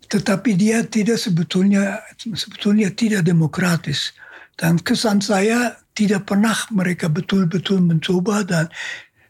[0.03, 2.03] tetapi dia tidak sebetulnya
[2.36, 4.12] sebetulnya tidak demokratis.
[4.60, 8.65] Dan kesan saya tidak pernah mereka betul-betul mencoba dan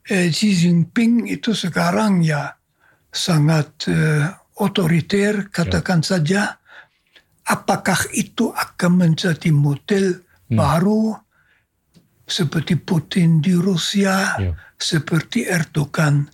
[0.09, 2.56] eh, Xi Jinping itu sekarang ya
[3.11, 4.25] sangat eh,
[4.61, 6.57] otoriter katakan saja.
[7.47, 10.19] Apakah itu akan menjadi model
[10.51, 11.15] baru
[12.27, 14.51] seperti Putin di Rusia, Ya.
[14.75, 16.27] seperti Erdogan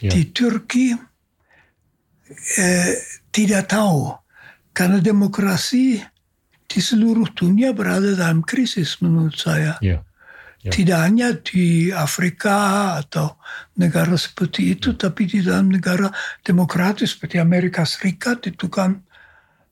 [0.00, 0.12] Ya.
[0.12, 0.92] di Turki
[2.60, 2.92] eh,
[3.32, 4.12] tidak tahu
[4.76, 5.98] karena demokrasi
[6.70, 9.80] di seluruh dunia berada dalam krisis menurut saya.
[9.82, 10.04] Ya.
[10.60, 10.68] Ya.
[10.68, 13.40] Tidak hanya di Afrika atau
[13.80, 16.12] negara seperti itu, tapi di dalam negara
[16.44, 19.00] demokratis seperti Amerika Serikat itu kan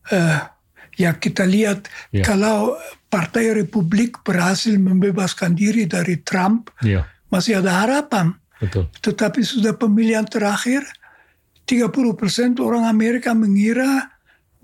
[0.09, 0.40] eh,
[0.96, 2.24] ya kita lihat Ya.
[2.24, 2.81] kalau
[3.12, 7.05] Partai Republik berhasil membebaskan diri dari Trump, Ya.
[7.29, 8.33] masih ada harapan.
[8.57, 8.88] Betul.
[9.05, 10.88] Tetapi sudah pemilihan terakhir,
[11.68, 14.09] 30% orang Amerika mengira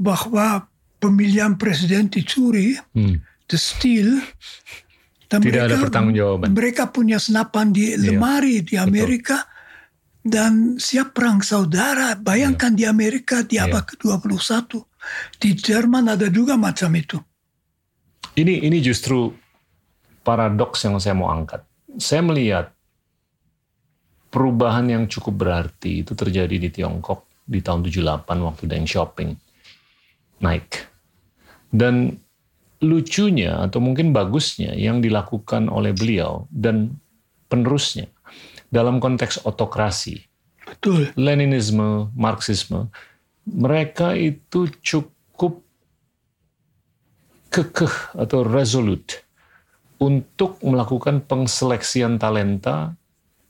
[0.00, 0.64] bahwa
[0.96, 3.20] pemilihan presiden dicuri, Hmm.
[3.52, 4.24] the steal.
[5.35, 6.55] Dan Tidak ada pertanggungjawaban.
[6.55, 8.14] Mereka punya senapan di Iya.
[8.14, 9.42] lemari di Amerika.
[10.25, 12.14] Dan siap perang saudara.
[12.16, 13.66] Bayangkan di Amerika di Iya.
[13.68, 14.81] abad ke-21.
[15.37, 17.18] Di Jerman ada juga macam itu.
[18.38, 19.35] Ini ini justru
[20.25, 21.61] paradoks yang saya mau angkat.
[22.01, 22.73] Saya melihat
[24.33, 29.31] perubahan yang cukup berarti itu terjadi di Tiongkok di tahun 78 waktu Deng Xiaoping
[30.40, 30.88] naik.
[31.70, 32.16] Dan
[32.85, 37.01] lucunya atau mungkin bagusnya yang dilakukan oleh beliau dan
[37.49, 38.12] penerusnya
[38.68, 40.20] dalam konteks otokrasi
[40.64, 41.12] Betul.
[41.14, 42.88] Leninisme, Marxisme,
[43.44, 45.61] mereka itu cukup
[47.53, 49.23] kekeh atau resolute
[50.01, 52.97] untuk melakukan pengseleksian talenta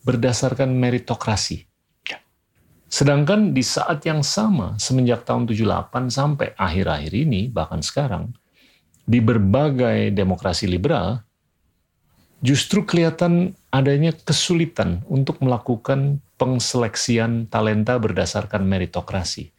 [0.04, 1.64] berdasarkan meritokrasi.
[2.94, 8.30] Sedangkan di saat yang sama, semenjak tahun 78 sampai akhir-akhir ini, bahkan sekarang,
[9.04, 11.20] di berbagai demokrasi liberal,
[12.40, 19.52] justru kelihatan adanya kesulitan untuk melakukan pengseleksian talenta berdasarkan meritokrasi.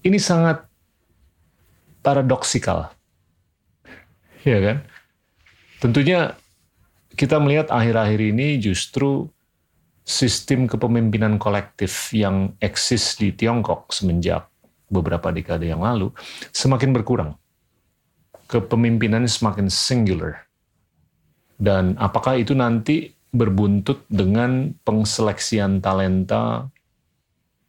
[0.00, 0.64] Ini sangat
[2.00, 2.92] paradoksikal.
[4.44, 4.76] Ya kan?
[5.80, 6.36] Tentunya
[7.16, 9.28] kita melihat akhir-akhir ini justru
[10.04, 14.48] sistem kepemimpinan kolektif yang eksis di Tiongkok semenjak
[14.88, 16.10] beberapa dekade yang lalu
[16.50, 17.39] semakin berkurang.
[18.50, 20.42] Kepemimpinannya semakin singular.
[21.54, 26.66] Dan apakah itu nanti berbuntut dengan pengseleksian talenta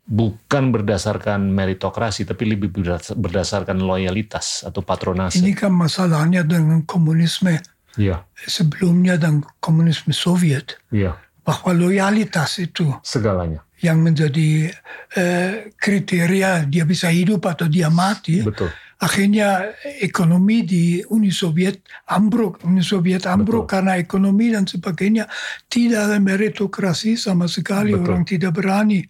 [0.02, 5.38] bukan berdasarkan meritokrasi, tapi lebih berdas- berdasarkan loyalitas atau patronase.
[5.38, 7.62] Ini kan masalahnya dengan komunisme
[7.94, 10.80] Iya, sebelumnya dan komunisme Soviet.
[10.90, 11.14] iya,
[11.44, 13.62] Bahwa loyalitas itu segalanya.
[13.84, 14.72] yang menjadi
[15.12, 18.40] eh, kriteria dia bisa hidup atau dia mati.
[18.42, 18.72] Betul.
[19.02, 23.74] Akhirnya ekonomi di Uni Soviet ambruk, Uni Soviet ambruk Betul.
[23.74, 25.26] karena ekonomi dan sebagainya.
[25.66, 28.06] Tidak ada meritokrasi sama sekali, Betul.
[28.06, 29.02] orang tidak berani.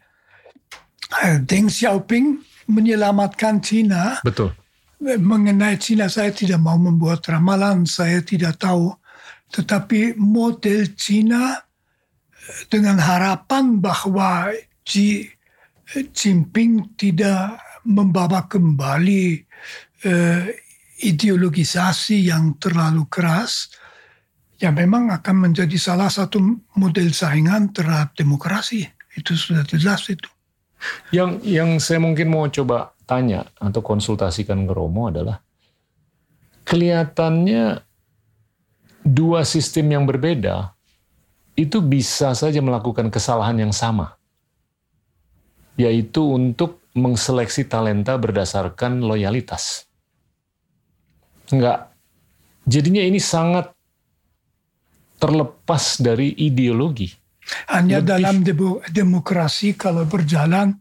[1.27, 2.39] Eh, Deng Xiaoping
[2.71, 4.55] menyelamatkan Cina Betul.
[5.03, 8.95] mengenai Cina saya tidak mau membuat ramalan, saya tidak tahu.
[9.51, 11.59] Tetapi model Cina
[12.31, 14.55] eh, dengan harapan bahwa
[14.87, 15.27] Xi
[16.15, 19.50] Jinping tidak membawa kembali
[20.05, 20.55] eh,
[21.01, 23.73] ideologisasi yang terlalu keras,
[24.61, 26.37] ya memang akan menjadi salah satu
[26.77, 28.85] model saingan terhadap demokrasi.
[29.17, 30.29] Itu sudah jelas itu.
[31.13, 35.41] Yang yang saya mungkin mau coba tanya atau konsultasikan ke Romo adalah
[36.65, 37.83] kelihatannya
[39.05, 40.73] dua sistem yang berbeda
[41.57, 44.17] itu bisa saja melakukan kesalahan yang sama.
[45.79, 49.87] yaitu untuk mengseleksi talenta berdasarkan loyalitas.
[51.49, 51.89] Enggak.
[52.69, 53.73] Jadinya ini sangat
[55.17, 57.09] terlepas dari ideologi.
[57.73, 58.09] Hanya Lebih.
[58.09, 58.35] dalam
[58.85, 60.77] demokrasi kalau berjalan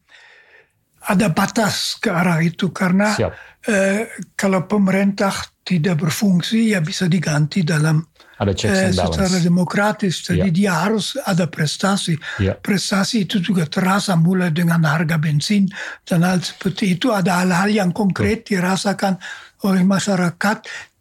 [1.08, 3.16] ada batas ke arah itu karena
[3.64, 4.04] eh,
[4.36, 5.32] kalau pemerintah
[5.64, 8.04] tidak berfungsi ya bisa diganti dalam
[8.40, 8.96] ada balance.
[8.96, 10.14] secara demokratis.
[10.24, 10.56] Jadi yeah.
[10.56, 12.16] dia harus ada prestasi.
[12.40, 12.56] Yeah.
[12.56, 15.68] Prestasi itu juga terasa mulai dengan harga bensin
[16.08, 17.12] dan hal seperti itu.
[17.12, 18.64] Ada hal-hal yang konkret Betul.
[18.64, 19.20] dirasakan
[19.66, 20.58] oleh masyarakat.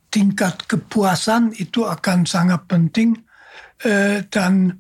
[0.09, 3.13] Tingkat kepuasan itu akan sangat penting
[3.85, 4.73] eh, dan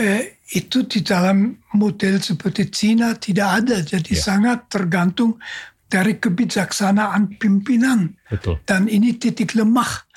[0.00, 3.76] eh, itu di dalam model seperti Cina tidak ada.
[3.84, 4.24] Jadi yeah.
[4.24, 5.36] sangat tergantung
[5.84, 8.08] dari kebijaksanaan pimpinan.
[8.32, 8.64] Betul.
[8.64, 10.08] Dan ini titik lemah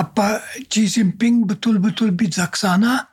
[0.00, 3.04] apa Xi Jinping betul-betul bijaksana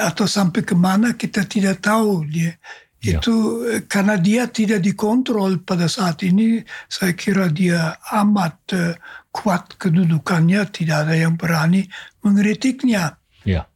[0.00, 2.56] atau sampai ke mana kita tidak tahu dia
[3.00, 3.18] ya.
[3.18, 8.94] itu eh, karena dia tidak dikontrol pada saat ini saya kira dia amat uh,
[9.32, 11.88] kuat kedudukannya tidak ada yang berani
[12.22, 13.66] mengkritiknya ya.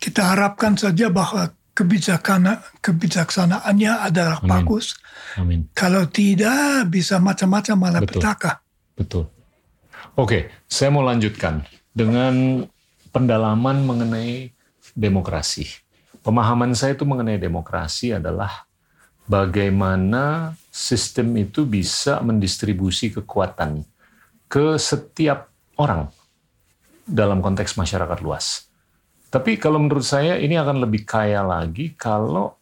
[0.00, 4.50] kita harapkan saja bahwa kebijakan kebijaksanaannya adalah Amin.
[4.50, 4.98] bagus
[5.38, 5.60] Amin.
[5.76, 8.18] kalau tidak bisa macam-macam malah betul.
[8.18, 8.52] petaka
[8.98, 9.24] betul
[10.18, 11.62] Oke, saya mau lanjutkan
[11.94, 12.66] dengan
[13.14, 14.50] pendalaman mengenai
[14.98, 15.70] demokrasi.
[16.28, 18.68] Pemahaman saya itu mengenai demokrasi adalah
[19.24, 23.80] bagaimana sistem itu bisa mendistribusi kekuatan
[24.44, 25.48] ke setiap
[25.80, 26.12] orang
[27.08, 28.68] dalam konteks masyarakat luas.
[29.32, 32.60] Tapi kalau menurut saya ini akan lebih kaya lagi kalau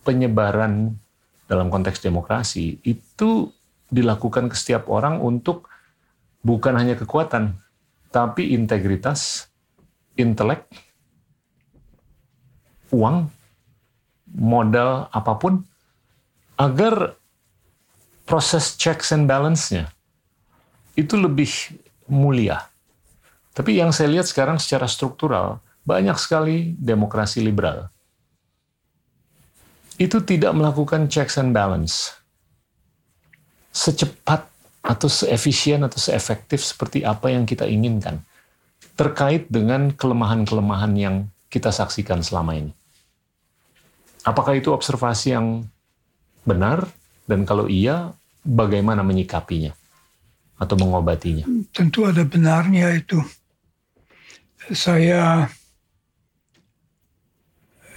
[0.00, 0.96] penyebaran
[1.44, 3.52] dalam konteks demokrasi itu
[3.92, 5.68] dilakukan ke setiap orang untuk
[6.40, 7.52] bukan hanya kekuatan,
[8.08, 9.52] tapi integritas,
[10.16, 10.64] intelek,
[12.94, 13.26] uang,
[14.38, 15.66] modal apa pun,
[16.54, 17.18] agar
[18.24, 19.90] proses checks and balance-nya
[20.94, 21.50] itu lebih
[22.06, 22.70] mulia.
[23.54, 27.90] Tapi yang saya lihat sekarang secara struktural, banyak sekali demokrasi liberal.
[29.94, 32.14] Itu tidak melakukan checks and balance.
[33.70, 34.46] Secepat
[34.82, 38.22] atau seefisien atau seefektif seperti apa yang kita inginkan
[38.94, 41.16] terkait dengan kelemahan-kelemahan yang
[41.50, 42.72] kita saksikan selama ini.
[44.24, 45.68] Apakah itu observasi yang
[46.48, 46.88] benar
[47.28, 49.76] dan kalau iya bagaimana menyikapinya
[50.56, 51.44] atau mengobatinya?
[51.72, 53.20] Tentu ada benarnya itu.
[54.72, 55.44] Saya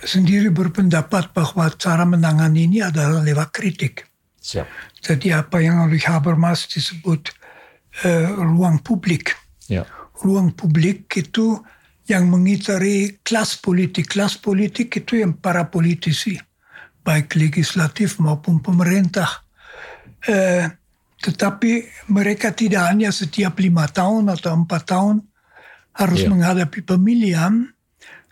[0.04, 4.08] sendiri berpendapat bahwa cara menangani ini adalah lewat kritik.
[4.44, 4.68] Siap.
[5.00, 7.32] Jadi apa yang oleh Habermas disebut
[8.04, 9.36] uh, ruang publik.
[9.68, 9.84] Ya.
[10.24, 11.60] Ruang publik itu
[12.08, 14.15] yang mengitari kelas politik.
[14.15, 16.39] Kelas politik itu yang para politisi,
[17.04, 19.43] baik legislatif maupun pemerintah.
[20.28, 20.67] Uh,
[21.17, 25.17] tetapi mereka tidak hanya setiap lima tahun atau empat tahun
[25.98, 26.30] harus yeah.
[26.30, 27.74] menghadapi pemilihan,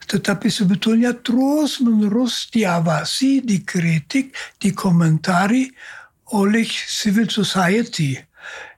[0.05, 5.73] tetapi sebetulnya terus menerus diawasi, dikritik, dikomentari
[6.33, 8.13] oleh civil society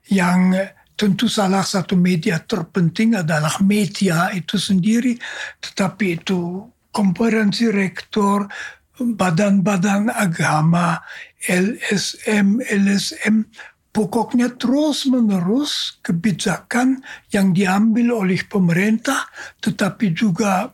[0.07, 0.55] yang
[0.97, 5.13] tentu salah satu media terpenting adalah media itu sendiri
[5.62, 8.49] tetapi itu konferensi rektor
[8.97, 10.97] badan-badan agama
[11.45, 13.45] LSM LSM
[13.93, 19.29] pokoknya terus-menerus kebijakan yang diambil oleh pemerintah
[19.62, 20.73] tetapi juga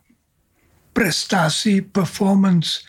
[0.96, 2.88] prestasi performance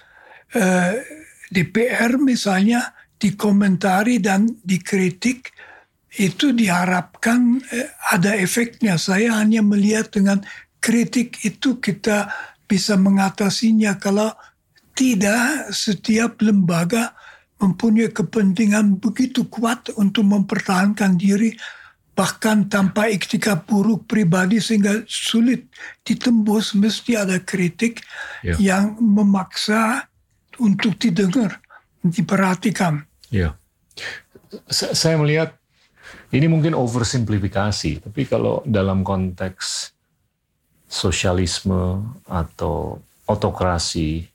[0.55, 1.03] eh,
[1.51, 5.54] DPR misalnya dikomentari dan dikritik
[6.19, 8.99] itu diharapkan eh, ada efeknya.
[9.01, 10.43] Saya hanya melihat dengan
[10.79, 12.31] kritik itu kita
[12.69, 14.31] bisa mengatasinya kalau
[14.95, 17.17] tidak setiap lembaga
[17.59, 21.55] mempunyai kepentingan begitu kuat untuk mempertahankan diri
[22.15, 25.67] bahkan tanpa iktika buruk pribadi sehingga sulit
[26.07, 28.07] ditembus mesti ada kritik
[28.47, 28.55] ya.
[28.63, 30.07] yang memaksa
[30.63, 31.59] untuk didengar
[32.07, 33.03] diperhatikan.
[33.35, 33.59] Ya.
[34.71, 35.59] Saya melihat
[36.35, 39.95] ini mungkin oversimplifikasi, tapi kalau dalam konteks
[40.91, 42.99] sosialisme atau
[43.31, 44.27] otokrasi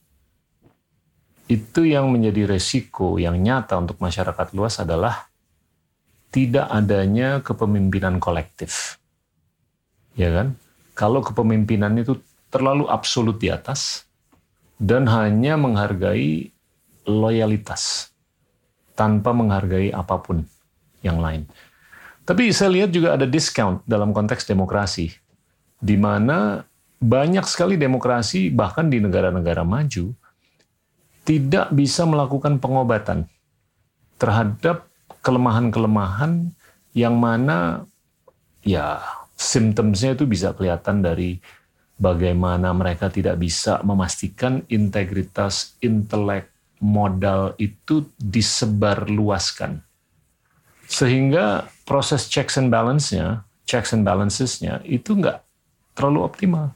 [1.50, 5.28] itu yang menjadi resiko yang nyata untuk masyarakat luas adalah
[6.32, 8.96] tidak adanya kepemimpinan kolektif.
[10.16, 10.56] Ya kan?
[10.96, 12.16] Kalau kepemimpinan itu
[12.48, 14.08] terlalu absolut di atas
[14.80, 16.48] dan hanya menghargai
[17.04, 18.08] loyalitas
[18.96, 20.48] tanpa menghargai apa pun
[21.04, 21.44] yang lain.
[22.30, 25.10] Tapi saya lihat juga ada discount dalam konteks demokrasi,
[25.82, 26.62] di mana
[27.02, 30.14] banyak sekali demokrasi bahkan di negara-negara maju
[31.26, 33.26] tidak bisa melakukan pengobatan
[34.14, 34.86] terhadap
[35.26, 36.54] kelemahan-kelemahan
[36.94, 37.82] yang mana
[38.62, 39.02] ya
[39.34, 41.42] simptomnya itu bisa kelihatan dari
[41.98, 46.46] bagaimana mereka tidak bisa memastikan integritas intelek
[46.78, 49.82] modal itu disebarluaskan.
[50.86, 55.42] Sehingga proses checks and balance-nya, checks and balances-nya itu nggak
[55.98, 56.70] terlalu optimal.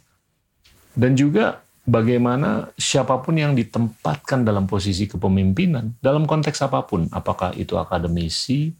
[0.90, 7.54] Dan juga bagaimana siapa pun yang ditempatkan dalam posisi kepemimpinan, dalam konteks apa pun, apakah
[7.54, 8.74] itu akademisi,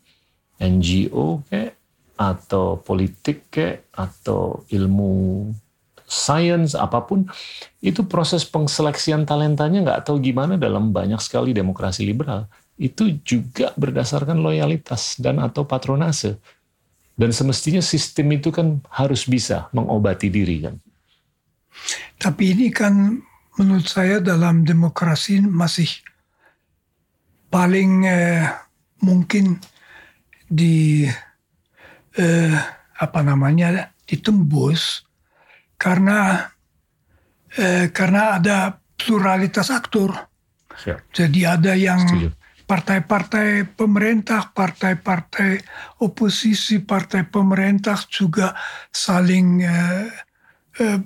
[0.59, 1.79] NGO, kayak,
[2.19, 5.55] atau politik, kayak, atau ilmu
[6.05, 7.25] sains apa pun
[7.81, 12.45] itu proses pengseleksian talentanya nggak tahu gimana dalam banyak sekali demokrasi liberal
[12.75, 16.39] itu juga berdasarkan loyalitas dan atau patronase
[17.15, 20.75] dan semestinya sistem itu kan harus bisa mengobati diri kan
[22.19, 23.23] tapi ini kan
[23.59, 25.87] menurut saya dalam demokrasi masih
[27.51, 28.51] paling eh,
[29.07, 29.63] mungkin
[30.51, 31.07] di
[32.19, 32.59] eh,
[32.99, 35.07] apa namanya ditembus
[35.79, 36.51] karena
[37.55, 38.57] eh, karena ada
[38.99, 40.15] pluralitas aktor.
[40.75, 41.15] Siap.
[41.15, 42.03] Jadi ada yang
[42.75, 45.63] partai-partai pemerintah, partai-partai
[46.03, 48.51] oposisi, partai pemerintah juga
[48.91, 50.11] saling eh,
[50.83, 50.99] eh,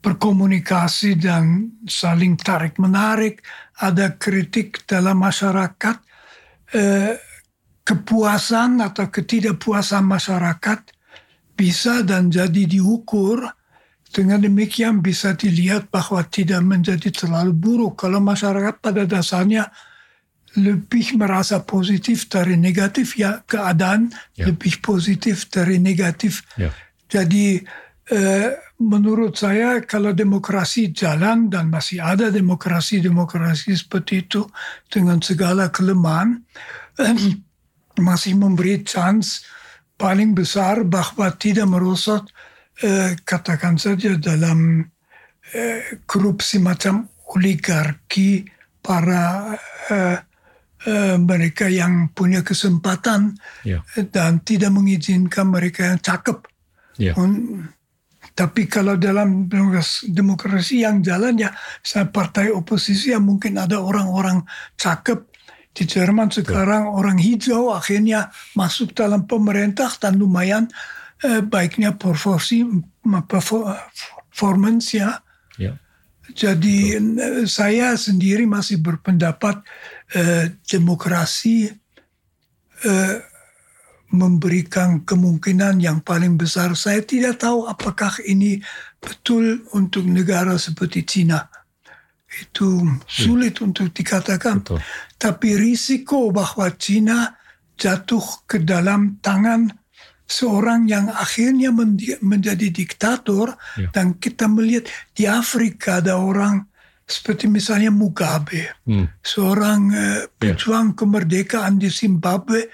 [0.00, 3.44] berkomunikasi dan saling tarik menarik.
[3.84, 5.96] Ada kritik dalam masyarakat,
[6.72, 7.20] eh,
[7.84, 10.80] kepuasan atau ketidakpuasan masyarakat
[11.52, 13.44] bisa dan jadi diukur
[14.08, 19.68] dengan demikian bisa dilihat bahwa tidak menjadi terlalu buruk kalau masyarakat pada dasarnya
[20.58, 24.50] lebih merasa positif dari negatif ya keadaan ya.
[24.50, 26.42] lebih positif dari negatif.
[26.58, 26.74] Ya.
[27.06, 27.62] Jadi
[28.10, 28.50] eh,
[28.82, 34.42] menurut saya kalau demokrasi jalan dan masih ada demokrasi-demokrasi seperti itu
[34.90, 36.42] dengan segala kelemahan
[36.98, 37.14] eh,
[38.10, 39.46] masih memberi chance
[39.94, 42.26] paling besar bahwa tidak merosot
[42.80, 44.80] Eh, katakan saja dalam
[45.52, 48.48] eh, grup semacam oligarki
[48.80, 49.52] para
[49.92, 50.16] eh,
[50.86, 53.82] eh, mereka yang punya kesempatan yeah.
[54.12, 56.38] dan tidak mengizinkan mereka yang cakep.
[57.00, 57.16] Yeah.
[57.16, 57.64] Un,
[58.36, 59.50] tapi kalau dalam
[60.08, 61.50] demokrasi yang jalan ya
[61.84, 64.44] saya partai oposisi yang mungkin ada orang-orang
[64.80, 65.28] cakep
[65.76, 66.96] di Jerman sekarang yeah.
[66.96, 70.68] orang hijau akhirnya masuk dalam pemerintah dan lumayan
[71.20, 72.64] Eh, baiknya perforsi
[73.28, 75.20] performance ya.
[75.60, 75.76] ya.
[76.32, 77.44] Jadi Betul.
[77.44, 79.60] Saya sendiri masih berpendapat
[80.14, 81.70] eh, demokrasi
[82.84, 83.16] eh,
[84.10, 86.74] memberikan kemungkinan yang paling besar.
[86.74, 88.58] Saya tidak tahu apakah ini
[88.98, 91.46] betul untuk negara seperti Cina.
[92.30, 93.66] Itu sulit ya.
[93.66, 94.62] untuk dikatakan.
[94.62, 94.82] Betul.
[95.18, 97.38] Tapi risiko bahwa Cina
[97.78, 99.72] jatuh ke dalam tangan
[100.30, 101.74] seorang yang akhirnya
[102.22, 103.90] menjadi diktator ya.
[103.90, 106.69] dan kita melihat di Afrika ada orang
[107.10, 109.18] seperti misalnya Mugabe, hmm.
[109.20, 110.96] seorang uh, pejuang ya.
[110.96, 112.70] kemerdekaan di Zimbabwe,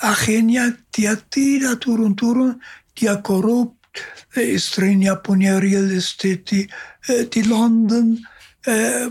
[0.00, 2.56] akhirnya dia tidak turun-turun,
[2.96, 3.76] dia korup,
[4.36, 6.60] eh, istrinya punya real estate di,
[7.12, 8.16] eh, di London,
[8.64, 9.08] eh,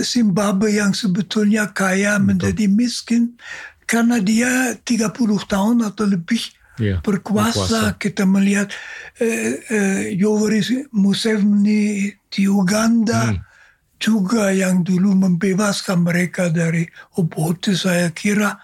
[0.00, 2.24] Zimbabwe yang sebetulnya kaya Betul.
[2.24, 3.22] menjadi miskin
[3.84, 6.40] karena dia 30 tahun atau lebih
[6.80, 7.52] yeah, berkuasa.
[7.52, 8.00] berkuasa.
[8.00, 8.72] Kita melihat
[9.20, 13.51] eh, eh, Yoweri Museveni di Uganda hmm.
[14.02, 16.82] Juga yang dulu membebaskan mereka dari
[17.14, 18.58] Obote saya kira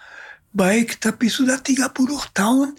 [0.51, 1.95] baik tapi sudah 30
[2.35, 2.75] tahun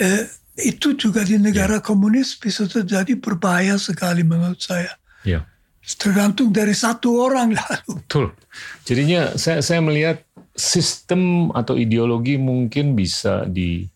[0.00, 0.24] eh,
[0.56, 1.84] itu juga di negara yeah.
[1.84, 4.92] komunis bisa terjadi berbahaya sekali menurut saya.
[5.24, 5.48] Yeah.
[5.82, 7.90] Tergantung dari satu orang lalu.
[8.04, 8.26] Betul.
[8.84, 10.22] Jadinya saya saya melihat
[10.52, 13.88] sistem atau ideologi mungkin bisa di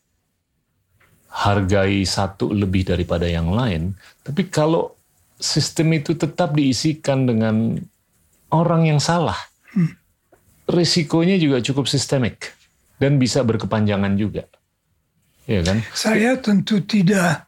[1.29, 3.93] hargai satu lebih daripada yang lain.
[4.25, 4.96] Tapi kalau
[5.37, 7.77] sistem itu tetap diisikan dengan
[8.53, 9.37] orang yang salah,
[9.77, 9.93] hmm.
[10.73, 12.57] risikonya juga cukup sistemik
[12.97, 14.49] dan bisa berkepanjangan juga.
[15.47, 15.79] Ya kan?
[15.95, 17.47] Saya tentu tidak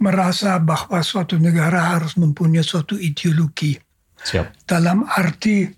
[0.00, 3.76] merasa bahwa suatu negara harus mempunyai suatu ideologi.
[4.24, 4.64] Siap.
[4.64, 5.68] Dalam arti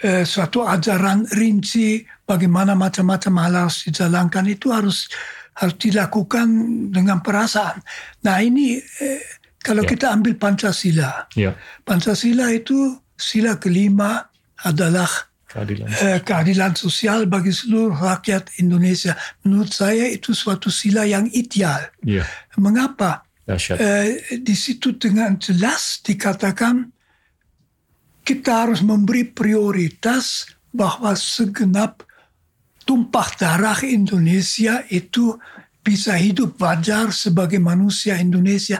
[0.00, 5.06] eh, suatu ajaran rinci bagaimana macam-macam hal harus dijalankan itu harus
[5.60, 6.48] harus dilakukan
[6.88, 7.84] dengan perasaan.
[8.24, 9.20] Nah ini eh,
[9.60, 9.88] kalau ya.
[9.92, 11.52] kita ambil Pancasila, ya.
[11.84, 14.24] Pancasila itu sila kelima
[14.64, 15.08] adalah
[15.50, 15.88] keadilan.
[15.90, 19.12] Eh, keadilan sosial bagi seluruh rakyat Indonesia.
[19.44, 21.92] Menurut saya itu suatu sila yang ideal.
[22.00, 22.24] Ya.
[22.56, 23.28] Mengapa?
[23.50, 26.86] Eh, di situ dengan jelas dikatakan
[28.22, 32.06] kita harus memberi prioritas bahwa segenap
[32.86, 35.34] tumpah darah Indonesia itu
[35.82, 38.78] bisa hidup wajar sebagai manusia Indonesia,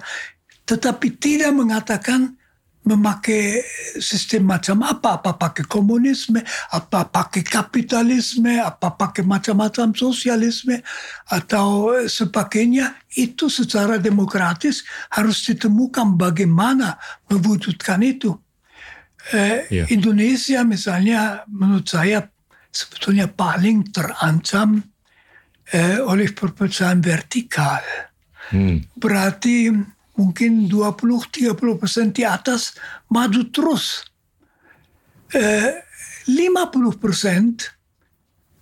[0.70, 2.38] tetapi tidak mengatakan
[2.80, 3.60] memakai
[4.00, 6.40] sistem macam apa, apa pakai komunisme,
[6.72, 10.80] apa pakai kapitalisme, apa pakai macam-macam sosialisme,
[11.28, 16.96] atau sebagainya, itu secara demokratis harus ditemukan bagaimana
[17.28, 18.32] mewujudkan itu.
[19.36, 19.86] Eh, yeah.
[19.92, 22.24] Indonesia misalnya menurut saya
[22.72, 24.80] sebetulnya paling terancam
[25.68, 27.84] eh, oleh perpecahan vertikal.
[28.48, 28.80] Hmm.
[28.96, 29.68] Berarti
[30.20, 32.76] mungkin 20-30 persen di atas
[33.08, 34.04] maju terus.
[35.32, 35.80] Eh,
[36.28, 37.56] 50 persen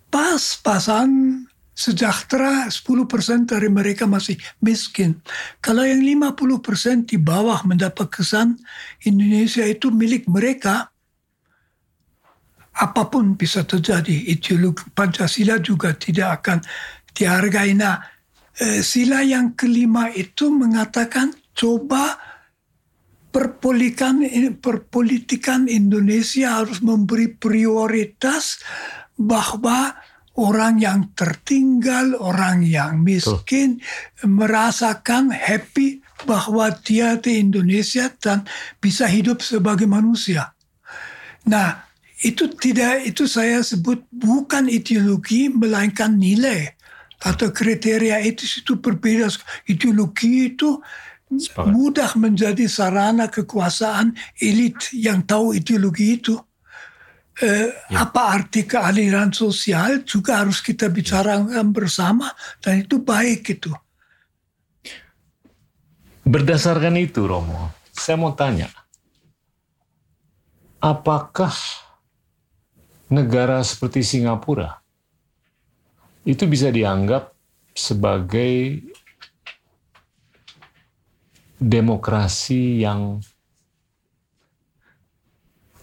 [0.07, 1.43] pas-pasan
[1.79, 5.19] sejahtera 10 persen dari mereka masih miskin.
[5.59, 8.59] Kalau yang 50 persen di bawah mendapat kesan
[9.07, 10.91] Indonesia itu milik mereka,
[12.79, 14.27] apa pun bisa terjadi.
[14.27, 16.57] Ideologi Pancasila juga tidak akan
[17.15, 17.71] dihargai.
[17.79, 18.03] Nah,
[18.59, 22.15] eh, sila yang kelima itu mengatakan coba
[23.35, 24.23] perpolitikan
[24.63, 28.63] perpolitikan Indonesia harus memberi prioritas
[29.19, 29.91] bahwa
[30.39, 34.31] orang yang tertinggal, orang yang miskin Tuh.
[34.31, 38.47] merasakan happy bahwa dia di Indonesia dan
[38.79, 40.55] bisa hidup sebagai manusia.
[41.43, 41.83] Nah,
[42.23, 46.75] itu tidak itu saya sebut bukan ideologi melainkan nilai
[47.19, 49.27] atau kriteria etis itu berbeda.
[49.67, 50.79] Ideologi itu
[51.29, 51.69] Sepakat.
[51.69, 56.33] mudah menjadi sarana kekuasaan elit yang tahu ideologi itu.
[57.39, 58.03] Eh, ya.
[58.09, 63.71] Apa arti keadilan sosial juga harus kita bicarakan bersama dan itu baik itu.
[66.27, 68.67] Berdasarkan itu Romo, saya mau tanya,
[70.83, 71.55] apakah
[73.09, 74.77] negara seperti Singapura
[76.27, 77.33] itu bisa dianggap
[77.73, 78.83] sebagai
[81.59, 83.19] demokrasi yang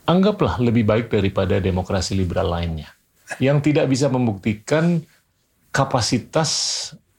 [0.09, 2.89] anggaplah lebih baik daripada demokrasi liberal lainnya
[3.37, 5.05] yang tidak bisa membuktikan
[5.75, 6.51] kapasitas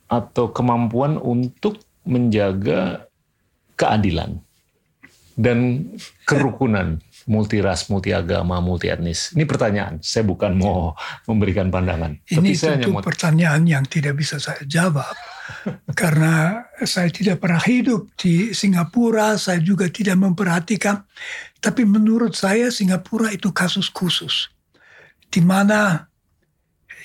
[0.09, 1.77] atau kemampuan untuk
[2.07, 3.05] menjaga
[3.77, 4.39] keadilan
[5.37, 5.85] dan
[6.25, 6.97] kerukunan
[7.27, 9.35] multi ras, multi agama, multi etnis.
[9.35, 9.99] Ini pertanyaan.
[9.99, 10.95] Saya bukan mau
[11.27, 12.15] memberikan pandangan.
[12.23, 13.03] Ini Tapi saya tentu mau...
[13.03, 15.13] pertanyaan yang tidak bisa saya jawab
[15.95, 21.03] karena saya tidak pernah hidup di Singapura, saya juga tidak memperhatikan.
[21.57, 24.51] Tapi menurut saya Singapura itu kasus khusus,
[25.31, 26.07] di mana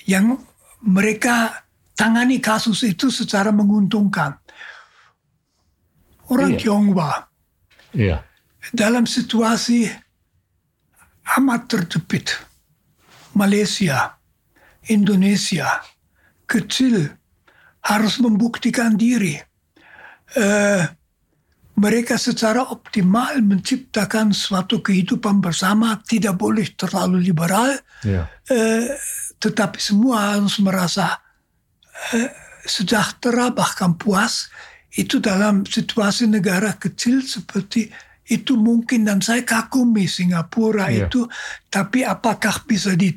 [0.05, 0.35] yang
[0.83, 1.63] mereka
[1.95, 4.37] tangani kasus itu secara menguntungkan.
[6.31, 6.59] Orang iya.
[6.59, 7.13] Tionghoa
[7.95, 8.17] iya.
[8.71, 9.87] dalam situasi
[11.39, 12.35] amat terjepit,
[13.35, 14.19] Malaysia,
[14.87, 15.83] Indonesia,
[16.47, 17.22] kecil
[17.83, 19.35] harus membuktikan diri.
[20.33, 20.87] Uh,
[21.73, 27.75] mereka secara optimal menciptakan suatu kehidupan bersama, tidak boleh terlalu liberal,
[28.05, 28.29] yeah.
[28.49, 28.87] uh,
[29.41, 31.17] tetapi semua harus merasa
[32.13, 32.29] uh,
[32.63, 34.47] sejahtera bahkan puas.
[34.93, 37.89] Itu dalam situasi negara kecil seperti
[38.29, 41.09] itu mungkin dan saya kagumi Singapura yeah.
[41.09, 41.25] itu,
[41.67, 43.11] tapi apakah bisa di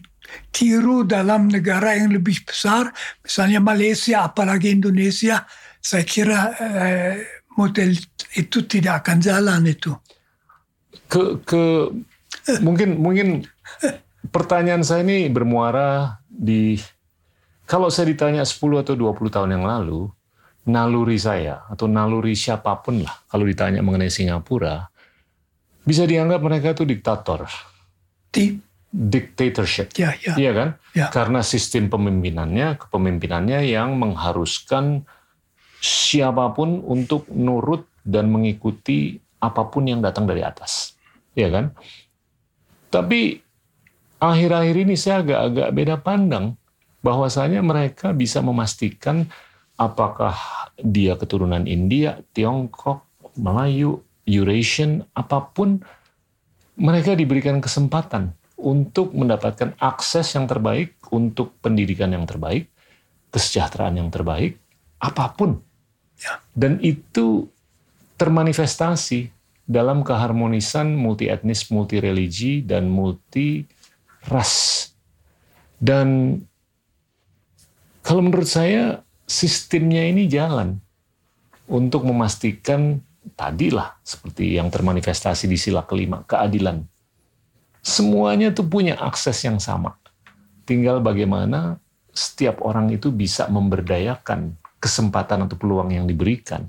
[0.50, 2.90] tiru dalam negara yang lebih besar,
[3.22, 5.44] misalnya Malaysia, apalagi Indonesia,
[5.80, 7.14] saya kira eh,
[7.56, 7.96] model
[8.36, 9.94] itu tidak akan jalan itu.
[11.06, 11.62] Ke, ke
[12.60, 13.46] mungkin mungkin
[14.30, 16.76] pertanyaan saya ini bermuara di
[17.66, 20.06] kalau saya ditanya 10 atau 20 tahun yang lalu,
[20.70, 24.86] naluri saya atau naluri siapa pun lah kalau ditanya mengenai Singapura,
[25.82, 27.46] bisa dianggap mereka itu diktator.
[28.30, 28.54] Di
[28.96, 29.92] dictatorship.
[30.00, 30.32] Ya, ya.
[30.40, 30.68] Iya kan?
[30.96, 31.06] Ya.
[31.12, 35.04] Karena sistem pemimpinannya, kepemimpinannya yang mengharuskan
[35.84, 40.96] siapa pun untuk nurut dan mengikuti apa pun yang datang dari atas.
[41.36, 41.64] Iya kan?
[42.88, 43.36] Tapi
[44.16, 46.56] akhir-akhir ini saya agak-agak beda pandang
[47.04, 49.28] bahwasanya mereka bisa memastikan
[49.76, 50.32] apakah
[50.80, 53.04] dia keturunan India, Tiongkok,
[53.36, 55.84] Melayu, Eurasian, apa pun
[56.80, 62.72] mereka diberikan kesempatan untuk mendapatkan akses yang terbaik untuk pendidikan yang terbaik,
[63.30, 64.56] kesejahteraan yang terbaik,
[64.98, 65.60] apa pun.
[66.16, 66.40] Ya.
[66.56, 67.46] Dan itu
[68.16, 69.28] termanifestasi
[69.68, 73.68] dalam keharmonisan multi etnis, multi religi, dan multi
[74.32, 74.88] ras.
[75.76, 76.40] Dan
[78.00, 80.80] kalau menurut saya sistemnya ini jalan
[81.68, 83.02] untuk memastikan
[83.34, 86.86] tadilah seperti yang termanifestasi di sila kelima keadilan
[87.86, 89.94] Semuanya tuh punya akses yang sama.
[90.66, 91.78] Tinggal bagaimana
[92.10, 96.66] setiap orang itu bisa memberdayakan kesempatan atau peluang yang diberikan.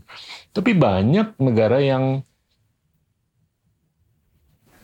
[0.54, 2.22] Tapi banyak negara yang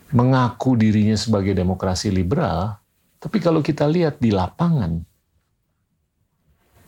[0.09, 2.81] mengaku dirinya sebagai demokrasi liberal,
[3.21, 5.05] tapi kalau kita lihat di lapangan,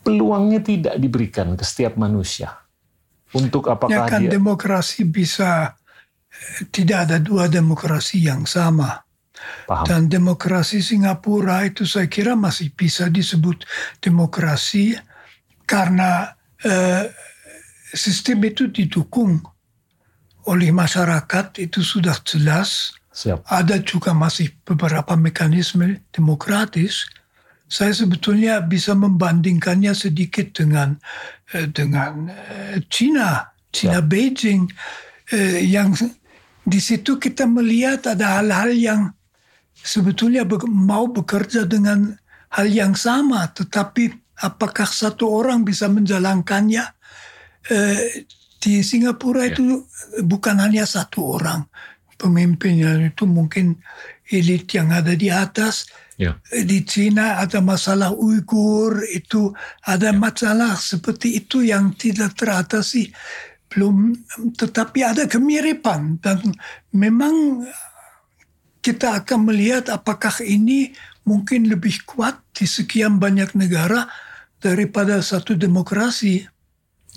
[0.01, 2.65] peluangnya tidak diberikan ke setiap manusia.
[3.37, 4.33] Untuk apakah ya kan dia...
[4.33, 5.77] demokrasi bisa
[6.33, 9.05] eh, tidak ada dua demokrasi yang sama.
[9.65, 9.86] Paham.
[9.86, 13.65] Dan demokrasi Singapura itu saya kira masih bisa disebut
[13.99, 14.93] demokrasi
[15.65, 17.09] karena eh,
[17.93, 19.41] sistem itu didukung
[20.45, 22.93] oleh masyarakat itu sudah jelas.
[23.15, 23.47] Siap.
[23.47, 27.07] Ada juga masih beberapa mekanisme demokratis.
[27.65, 30.99] Saya sebetulnya bisa membandingkannya sedikit dengan
[31.55, 34.09] eh, dengan eh, China, China Siap.
[34.11, 34.69] Beijing,
[35.33, 35.97] eh, yang
[36.65, 39.01] di situ kita melihat ada hal-hal yang
[39.86, 42.17] sebetulnya mau bekerja dengan
[42.57, 44.09] hal yang sama, tetapi
[44.41, 46.83] apakah satu orang bisa menjalankannya?
[47.69, 48.25] Eh,
[48.57, 49.53] di Singapura Ya.
[49.53, 49.86] itu
[50.25, 51.69] bukan hanya satu orang
[52.17, 53.77] pemimpinnya itu mungkin
[54.33, 55.86] elit yang ada di atas.
[56.17, 56.39] Ya.
[56.49, 59.53] Eh, Di Cina ada masalah Uighur, itu
[59.86, 63.11] ada masalah seperti itu yang tidak teratasi
[63.75, 64.15] belum
[64.55, 66.39] tetapi ada kemiripan dan
[66.95, 67.67] memang
[68.86, 70.93] kita akan melihat apakah ini
[71.25, 74.05] mungkin lebih kuat di sekian banyak negara
[74.61, 76.45] daripada satu demokrasi.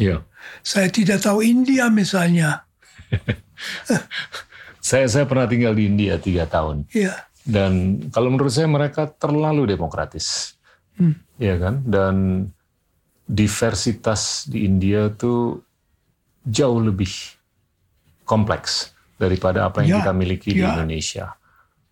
[0.00, 0.24] Ya.
[0.64, 2.64] Saya tidak tahu India misalnya.
[4.78, 6.88] Saya saya pernah tinggal di India tiga tahun.
[6.96, 10.56] Ya, Dan kalau menurut saya mereka terlalu demokratis.
[11.36, 11.84] Ya kan?
[11.84, 12.46] Dan
[13.28, 15.60] diversitas di India tuh
[16.46, 17.10] jauh lebih
[18.24, 20.72] kompleks daripada apa yang Ya, kita miliki di ya.
[20.72, 21.37] Indonesia.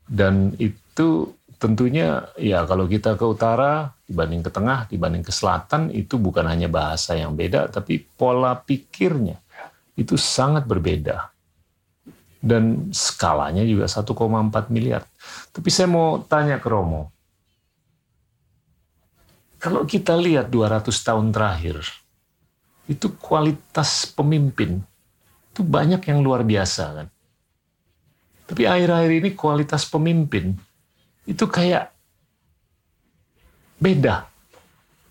[0.07, 6.17] Dan itu tentunya ya kalau kita ke utara dibanding ke tengah, dibanding ke selatan itu
[6.17, 9.43] bukan hanya bahasa yang beda tapi pola pikirnya
[9.99, 11.35] itu sangat berbeda.
[12.47, 15.03] Dan skalanya juga 1,4 miliar.
[15.51, 17.11] Tapi saya mau tanya ke Romo.
[19.59, 21.83] Kalau kita lihat 200 tahun terakhir,
[22.87, 24.79] itu kualitas pemimpin
[25.51, 27.09] itu banyak yang luar biasa kan.
[28.47, 30.55] Tapi akhir-akhir ini kualitas pemimpin
[31.27, 31.91] itu kayak
[33.83, 34.31] beda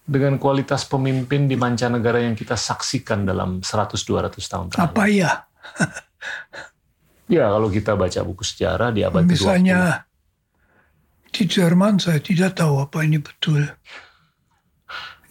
[0.06, 4.80] dengan kualitas pemimpin di mancanegara yang kita saksikan dalam 100-200 tahun terakhir.
[4.80, 5.32] apa ya?
[7.26, 9.34] Ya, kalau kita baca buku sejarah di abad ke-20.
[9.34, 10.06] Misalnya
[11.34, 13.66] di Jerman saya tidak tahu apa ini betul.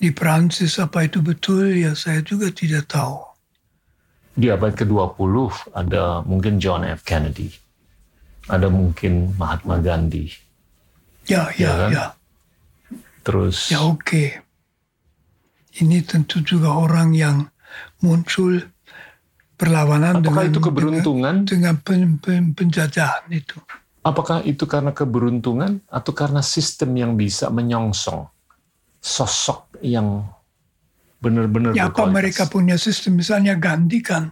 [0.02, 3.22] Di Prancis apa itu betul ya saya juga tidak tahu.
[4.34, 5.34] Di abad ke-20
[5.70, 7.06] ada mungkin John F.
[7.06, 7.54] Kennedy.
[8.46, 10.28] Ada mungkin Mahatma Gandhi.
[11.24, 11.90] Ya, Ya ya, kan?
[11.92, 12.06] ya.
[13.24, 14.44] Terus Ya oke.
[15.74, 17.48] Ini tentu juga orang yang
[17.98, 18.62] muncul
[19.56, 21.34] perlawanan apakah dengan, itu keberuntungan?
[21.48, 23.58] dengan, dengan pen- pen- penjajahan itu.
[24.04, 28.28] Apakah itu karena keberuntungan atau karena sistem yang bisa menyongsong
[29.00, 30.28] sosok yang
[31.18, 32.12] benar-benar Ya apa berkualitas?
[32.12, 34.28] mereka punya sistem misalnya Gandhi kan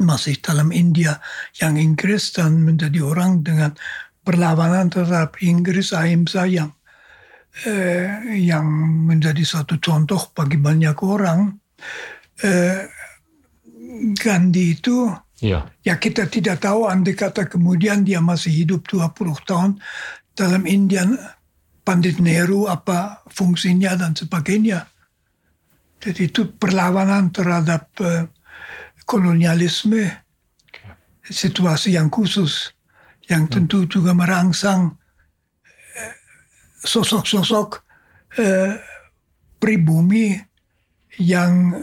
[0.00, 1.20] masih dalam India
[1.60, 3.76] yang Inggris dan menjadi orang dengan
[4.24, 6.72] perlawanan terhadap Inggris ahimsa yang
[7.68, 8.64] eh, yang
[9.06, 11.60] menjadi satu contoh bagi banyak orang.
[12.40, 12.88] Eh,
[14.16, 19.80] Gandhi itu Ya, ya kita tidak tahu andai kata kemudian dia masih hidup 20 tahun
[20.36, 21.08] dalam India
[21.80, 24.84] Pandit Nehru apa fungsinya dan sebagainya.
[26.00, 28.28] Jadi itu perlawanan terhadap eh,
[29.10, 30.06] kolonialisme
[31.26, 32.70] situasi yang khusus
[33.26, 34.94] yang tentu juga merangsang
[35.98, 36.14] eh,
[36.86, 37.68] sosok-sosok
[38.38, 38.78] eh,
[39.58, 40.34] pribumi
[41.22, 41.78] yang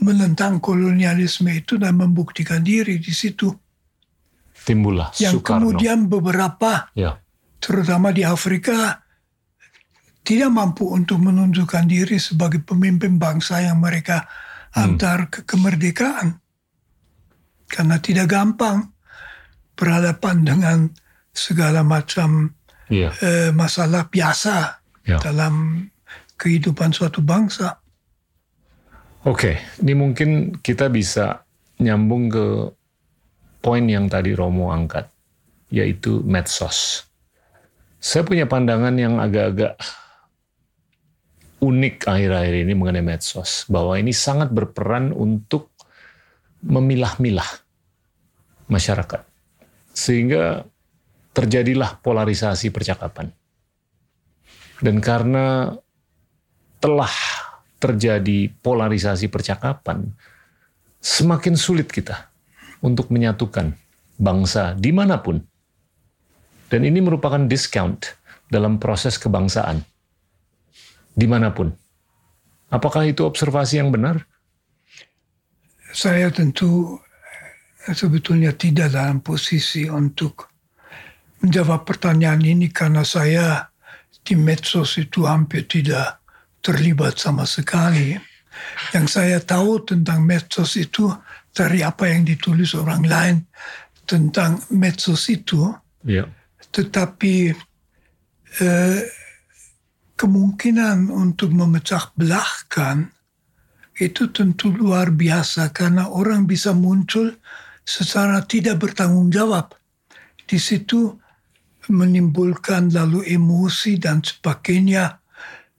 [0.00, 3.52] menentang kolonialisme itu dan membuktikan diri di situ.
[4.64, 5.72] timbullah Yang Soekarno.
[5.72, 7.20] kemudian beberapa, ya,
[7.60, 9.04] terutama di Afrika,
[10.24, 14.24] tidak mampu untuk menunjukkan diri sebagai pemimpin bangsa yang mereka
[14.72, 16.39] antar ke kemerdekaan.
[17.70, 18.90] Karena tidak gampang
[19.78, 20.78] berhadapan dengan
[21.30, 22.50] segala macam
[22.90, 25.22] ya, eh, masalah biasa ya.
[25.22, 25.86] dalam
[26.34, 27.78] kehidupan suatu bangsa.
[29.24, 31.44] Oke, ini mungkin kita bisa
[31.80, 32.46] nyambung ke
[33.60, 35.08] poin yang tadi Romo angkat,
[35.68, 37.04] yaitu medsos.
[38.00, 39.76] Saya punya pandangan yang agak-agak
[41.60, 45.68] unik akhir-akhir ini mengenai medsos, bahwa ini sangat berperan untuk
[46.64, 47.59] memilah-milah
[48.70, 49.26] masyarakat.
[49.92, 50.64] Sehingga
[51.34, 53.28] terjadilah polarisasi percakapan.
[54.80, 55.76] Dan karena
[56.80, 57.12] telah
[57.76, 60.08] terjadi polarisasi percakapan,
[61.04, 62.32] semakin sulit kita
[62.80, 63.76] untuk menyatukan
[64.16, 65.36] bangsa di mana pun.
[66.70, 68.16] Dan ini merupakan discount
[68.48, 69.84] dalam proses kebangsaan
[71.12, 71.68] di mana pun.
[72.70, 74.22] Apakah itu observasi yang benar?
[75.90, 77.02] Saya tentu
[77.94, 80.50] sebetulnya tidak dalam posisi untuk
[81.40, 83.70] menjawab pertanyaan ini karena saya
[84.20, 86.20] di medsos itu hampir tidak
[86.60, 88.16] terlibat sama sekali.
[88.92, 91.08] Yang saya tahu tentang medsos itu
[91.50, 93.36] dari apa yang ditulis orang lain
[94.04, 95.72] tentang medsos itu.
[96.04, 96.28] Yeah.
[96.70, 97.34] Tetapi
[98.60, 99.00] eh,
[100.20, 103.08] kemungkinan untuk memecah belahkan
[104.00, 107.36] itu tentu luar biasa karena orang bisa muncul
[107.84, 109.74] secara tidak bertanggung jawab.
[110.46, 111.14] Di situ
[111.90, 115.18] menimbulkan lalu emosi dan sebagainya.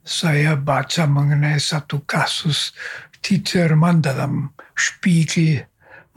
[0.02, 2.74] Saya baca mengenai satu kasus
[3.22, 5.62] di Jerman dalam Spiegel,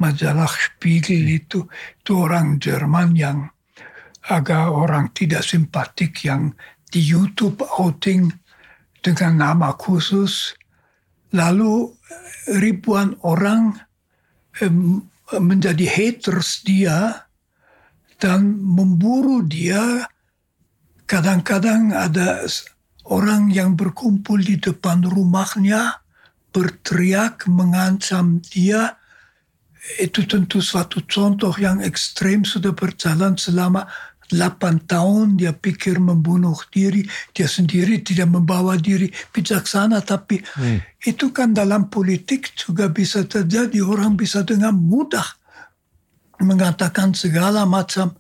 [0.01, 1.69] majalah Spiegel itu,
[2.01, 3.39] itu orang Jerman yang
[4.25, 6.57] agak orang tidak simpatik yang
[6.89, 8.33] di YouTube outing
[9.05, 10.57] dengan nama khusus.
[11.37, 11.93] Lalu
[12.57, 13.77] ribuan orang
[15.33, 17.25] menjadi haters dia
[18.21, 20.09] dan memburu dia.
[21.05, 22.45] Kadang-kadang ada
[23.09, 26.01] orang yang berkumpul di depan rumahnya
[26.53, 28.97] berteriak mengancam dia.
[30.01, 33.85] Itu tentu suatu contoh yang ekstrem sudah berjalan selama
[34.35, 41.07] 8 tahun dia pikir membunuh diri, dia sendiri tidak membawa diri bijaksana, tapi hmm.
[41.07, 43.79] itu kan dalam politik juga bisa terjadi.
[43.87, 45.25] Orang bisa dengan mudah
[46.43, 48.19] mengatakan segala macam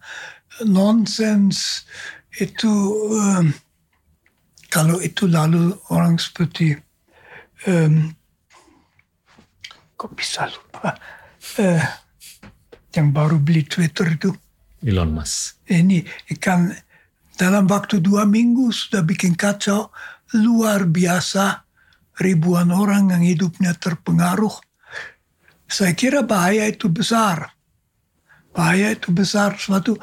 [0.63, 1.83] nonsens.
[2.35, 2.71] Itu
[3.15, 3.51] um,
[4.71, 6.75] kalau itu lalu orang seperti
[7.71, 8.11] um,
[9.95, 10.99] kok bisa lupa
[11.63, 11.85] uh,
[12.95, 14.35] yang baru beli Twitter itu
[14.85, 15.65] Elon Musk.
[15.65, 16.05] Ini
[16.37, 16.69] kan
[17.35, 19.91] dalam waktu dua minggu sudah bikin kacau
[20.37, 21.65] luar biasa
[22.21, 24.55] ribuan orang yang hidupnya terpengaruh.
[25.67, 27.51] Saya kira bahaya itu besar.
[28.55, 29.59] Bahaya itu besar.
[29.59, 29.99] Suatu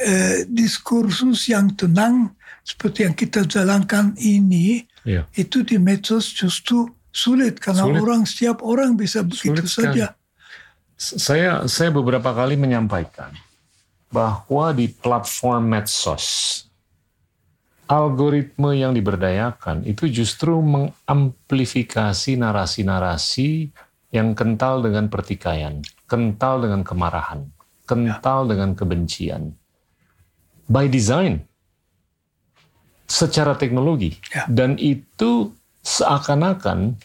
[0.00, 2.34] eh, diskursus yang tenang
[2.66, 5.26] seperti yang kita jalankan ini, ya.
[5.38, 8.00] itu di medsos justru sulit karena sulit.
[8.00, 10.06] orang setiap orang bisa begitu sulit saja.
[10.96, 13.34] Saya saya beberapa kali menyampaikan
[14.12, 16.60] bahwa di platform medsos
[17.92, 23.68] algoritme yang diberdayakan itu justru mengamplifikasi narasi-narasi
[24.12, 27.48] yang kental dengan pertikaian, kental dengan kemarahan,
[27.84, 28.56] kental ya.
[28.56, 29.52] dengan kebencian.
[30.72, 31.44] By design,
[33.04, 34.48] secara teknologi, ya.
[34.48, 35.52] dan itu
[35.84, 36.96] seakan-akan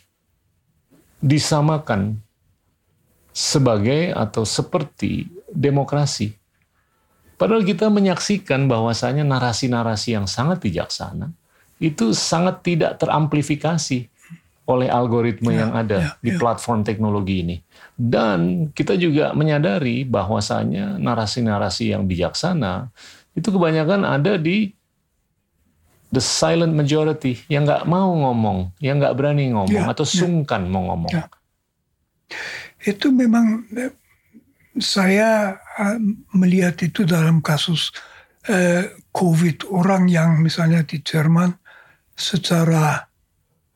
[1.20, 2.22] disamakan
[3.36, 6.32] sebagai atau seperti demokrasi.
[7.38, 11.30] Padahal kita menyaksikan bahwasanya narasi-narasi yang sangat bijaksana
[11.78, 14.10] itu sangat tidak teramplifikasi
[14.68, 16.38] oleh algoritma ya, yang ada ya, di ya.
[16.42, 17.58] platform teknologi ini.
[17.96, 22.92] Dan kita juga menyadari bahwasanya narasi-narasi yang bijaksana
[23.38, 24.76] itu kebanyakan ada di
[26.12, 30.14] the silent majority yang nggak mau ngomong, yang nggak berani ngomong ya, atau ya.
[30.26, 30.72] sungkan ya.
[30.74, 31.14] mau ngomong.
[31.16, 31.26] Ya.
[32.84, 33.64] Itu memang
[34.80, 36.00] saya eh,
[36.34, 37.92] melihat itu dalam kasus
[38.50, 41.54] eh, COVID orang yang misalnya di Jerman
[42.18, 43.06] secara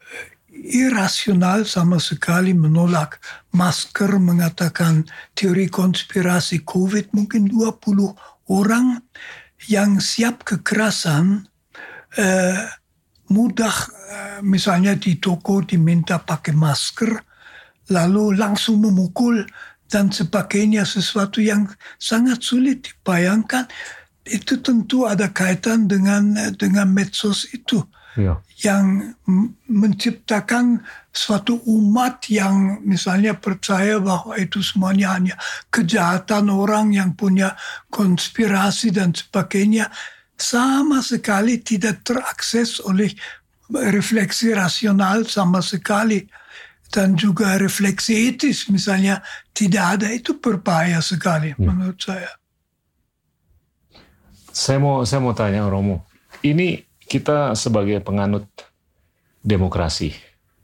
[0.05, 3.21] eh, irasional sama sekali menolak
[3.53, 9.01] masker mengatakan teori konspirasi COVID mungkin 20 orang
[9.69, 11.45] yang siap kekerasan
[12.17, 12.65] eh,
[13.29, 13.75] mudah
[14.11, 17.11] eh, misalnya di toko diminta pakai masker
[17.91, 19.43] lalu langsung memukul
[19.91, 21.67] dan sebagainya sesuatu yang
[21.99, 23.67] sangat sulit dibayangkan.
[24.23, 27.83] Itu tentu ada kaitan dengan dengan medsos itu
[28.15, 28.39] ya.
[28.63, 29.17] yang
[29.67, 30.79] menciptakan
[31.11, 35.35] suatu umat yang misalnya percaya bahwa itu semuanya hanya
[35.67, 37.59] kejahatan orang yang punya
[37.91, 39.91] konspirasi dan sebagainya.
[40.39, 43.13] Sama sekali tidak terakses oleh
[43.69, 46.25] refleksi rasional sama sekali
[46.91, 49.23] dan juga refleksi etis misalnya
[49.55, 51.63] tidak ada itu berbahaya sekali hmm.
[51.63, 52.31] menurut saya.
[54.51, 56.03] Saya mau saya mau tanya Romo,
[56.43, 58.43] ini kita sebagai penganut
[59.39, 60.11] demokrasi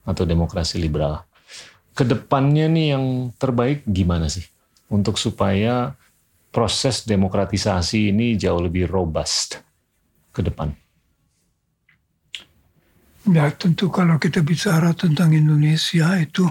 [0.03, 1.23] atau demokrasi liberal,
[1.95, 4.43] ke depannya nih yang terbaik gimana sih
[4.91, 5.95] untuk supaya
[6.51, 9.63] proses demokratisasi ini jauh lebih robust
[10.35, 10.75] ke depan?
[13.27, 16.47] Ya tentu kalau kita bicara tentang Indonesia itu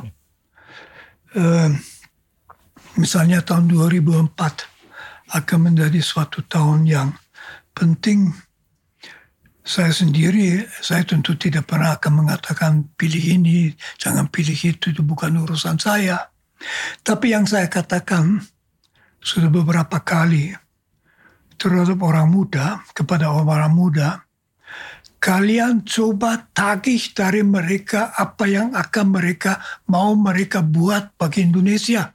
[1.32, 1.72] eh,
[3.00, 4.36] misalnya tahun 2004
[5.32, 7.08] akan menjadi suatu tahun yang
[7.72, 8.32] penting
[9.66, 15.42] saya sendiri, saya tentu tidak pernah akan mengatakan pilih ini, jangan pilih itu, itu bukan
[15.42, 16.30] urusan saya.
[17.02, 18.46] Tapi yang saya katakan
[19.18, 20.54] sudah beberapa kali
[21.58, 24.22] terhadap orang muda, kepada orang muda,
[25.18, 29.58] kalian coba tagih dari mereka apa yang akan mereka
[29.88, 32.12] mau mereka buat bagi Indonesia.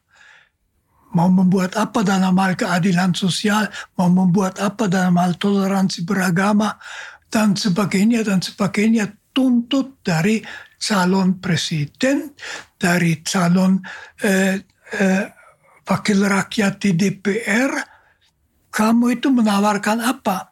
[1.11, 3.67] Mau membuat apa dalam hal keadilan sosial,
[3.99, 6.79] mau membuat apa dalam hal toleransi beragama,
[7.27, 10.39] dan sebagainya dan sebagainya tuntut dari
[10.79, 12.31] calon presiden,
[12.79, 13.83] dari calon
[14.23, 14.55] eh,
[14.95, 15.25] eh,
[15.83, 17.71] wakil rakyat di DPR,
[18.71, 20.50] kamu itu menawarkan apa?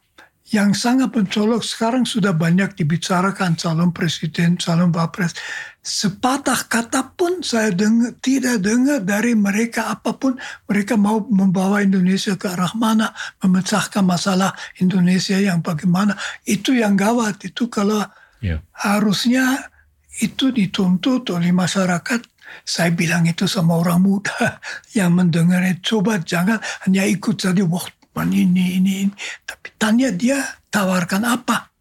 [0.50, 5.30] Yang sangat mencolok sekarang sudah banyak dibicarakan calon presiden, calon wapres.
[5.78, 10.34] Sepatah kata pun saya dengar, tidak dengar dari mereka apa pun.
[10.66, 14.50] Mereka mau membawa Indonesia ke arah mana, memecahkan masalah
[14.82, 16.18] Indonesia yang bagaimana.
[16.42, 17.46] Itu yang gawat.
[17.46, 18.02] Itu kalau
[18.42, 18.58] yeah.
[18.74, 19.70] harusnya
[20.18, 22.26] itu dituntut oleh masyarakat
[22.66, 24.58] saya bilang itu sama orang muda
[24.98, 29.12] yang mendengar coba jangan hanya ikut saja waktu ini, ini, ini.
[29.48, 30.36] Tapi tanya dia
[30.68, 31.72] tawarkan apa.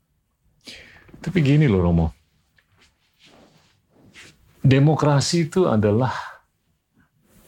[1.20, 2.08] Tapi gini loh Romo.
[4.64, 6.12] Demokrasi itu adalah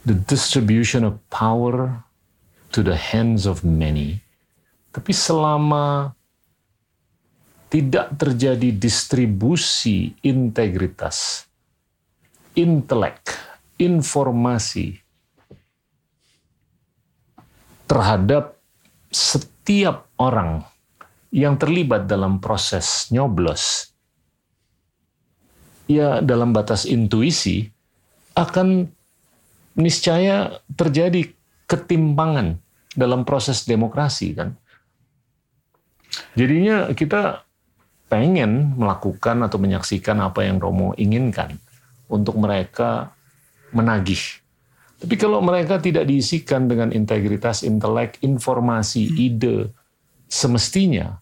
[0.03, 2.03] the distribution of power
[2.75, 4.19] to the hands of many.
[4.91, 6.11] Tapi selama
[7.71, 11.47] tidak terjadi distribusi integritas,
[12.51, 13.23] intelek,
[13.79, 14.99] informasi
[17.87, 18.60] terhadap
[19.11, 20.63] setiap orang
[21.31, 23.91] yang terlibat dalam proses nyoblos,
[25.91, 27.67] ya dalam batas intuisi
[28.35, 28.87] akan
[29.75, 31.27] niscaya terjadi
[31.67, 32.59] ketimpangan
[32.95, 34.55] dalam proses demokrasi kan.
[36.35, 37.47] Jadinya kita
[38.11, 41.55] pengen melakukan atau menyaksikan apa yang Romo inginkan
[42.11, 43.15] untuk mereka
[43.71, 44.40] menagih
[45.01, 49.17] tapi kalau mereka tidak diisikan dengan integritas intelek, informasi, hmm.
[49.17, 49.57] ide,
[50.29, 51.17] semestinya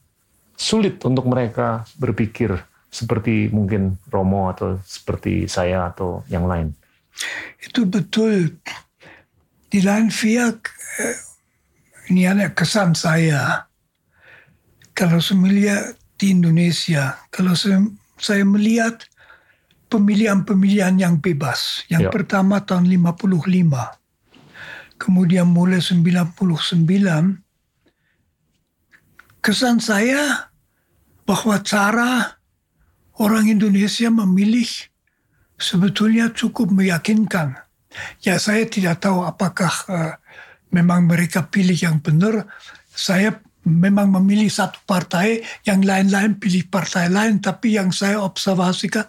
[0.60, 2.60] sulit untuk mereka berpikir
[2.92, 6.76] seperti mungkin Romo atau seperti saya atau yang lain.
[7.64, 8.60] Itu betul.
[9.72, 10.58] Di lain pihak,
[11.00, 11.18] eh,
[12.12, 13.64] ini ada kesan saya.
[14.92, 17.80] Kalau saya melihat di Indonesia, kalau saya,
[18.20, 19.08] saya melihat
[19.90, 21.84] pemilihan-pemilihan yang bebas.
[21.90, 22.12] Yang ya.
[22.14, 23.36] pertama tahun 55.
[25.00, 26.38] Kemudian mulai 99
[29.40, 30.52] kesan saya
[31.24, 32.38] bahwa cara
[33.18, 34.68] orang Indonesia memilih
[35.56, 37.56] sebetulnya cukup meyakinkan.
[38.22, 40.14] Ya saya tidak tahu apakah uh,
[40.70, 42.46] memang mereka pilih yang benar.
[42.92, 47.40] Saya memang memilih satu partai, yang lain-lain pilih partai lain.
[47.44, 49.08] Tapi yang saya observasikan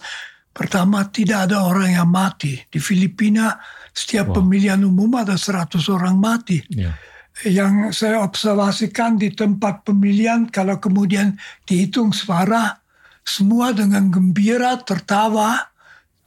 [0.60, 2.60] Pertama, tidak ada orang yang mati.
[2.68, 3.56] Di Filipina,
[3.96, 4.44] setiap wow.
[4.44, 6.60] pemilihan umum ada 100 orang mati.
[6.68, 7.00] Yeah.
[7.48, 12.76] Yang saya observasikan di tempat pemilihan, kalau kemudian dihitung suara,
[13.24, 15.64] semua dengan gembira, tertawa,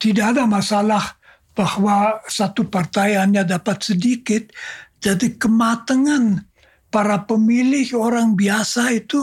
[0.02, 1.14] tidak ada masalah
[1.54, 4.50] bahwa satu partai hanya dapat sedikit.
[4.98, 6.42] Jadi kematangan
[6.90, 9.22] para pemilih orang biasa itu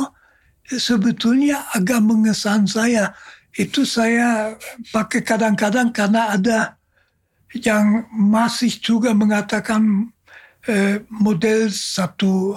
[0.71, 3.11] sebetulnya agak mengesan saya
[3.57, 4.55] itu saya
[4.95, 6.59] pakai kadang-kadang karena ada
[7.51, 10.07] yang masih juga mengatakan
[10.67, 12.55] eh, model satu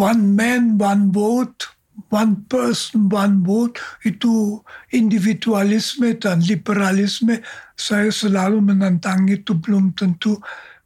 [0.00, 1.68] one man one vote
[2.08, 3.76] one person one vote
[4.08, 7.44] itu individualisme dan liberalisme
[7.76, 10.40] saya selalu menantang itu belum tentu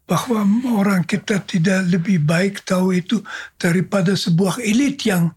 [0.06, 0.46] bahwa
[0.78, 3.22] orang kita tidak lebih baik tahu itu
[3.58, 5.34] daripada sebuah elit yang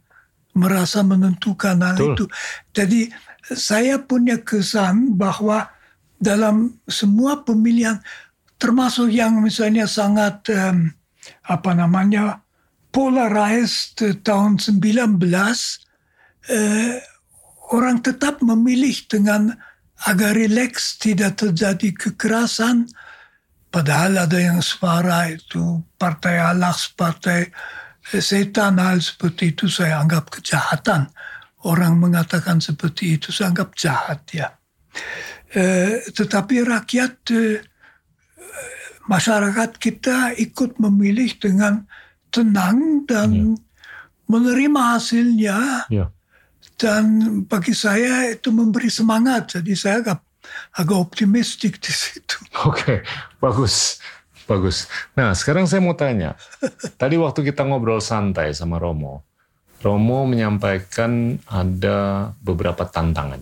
[0.54, 2.14] merasa menentukan hal Betul.
[2.14, 2.26] itu.
[2.74, 3.02] Jadi
[3.54, 5.70] saya punya kesan bahwa
[6.20, 8.04] dalam semua pemilihan
[8.60, 10.92] termasuk yang misalnya sangat um,
[11.48, 12.44] apa namanya
[12.92, 15.16] polarized tahun 19
[16.50, 17.00] eh,
[17.72, 19.54] orang tetap memilih dengan
[20.10, 22.90] agak rileks tidak terjadi kekerasan.
[23.70, 27.54] Padahal ada yang suara itu partai alas partai
[28.02, 31.06] setan hal seperti itu saya anggap kejahatan
[31.68, 34.48] orang mengatakan seperti itu saya anggap jahat ya.
[35.50, 37.60] Eh, tetapi rakyat eh,
[39.10, 41.84] masyarakat kita ikut memilih dengan
[42.30, 43.58] tenang dan
[44.30, 45.90] menerima hasilnya.
[45.90, 46.14] Ya.
[46.80, 49.60] Dan bagi saya itu memberi semangat.
[49.60, 50.24] Jadi saya agak,
[50.78, 52.40] agak optimistik di situ.
[52.70, 53.04] Oke,
[53.42, 54.00] bagus.
[54.50, 54.90] Bagus.
[55.14, 56.34] Nah, sekarang saya mau tanya.
[57.02, 59.29] Tadi waktu kita ngobrol santai sama Romo,
[59.80, 63.40] Romo menyampaikan ada beberapa tantangan.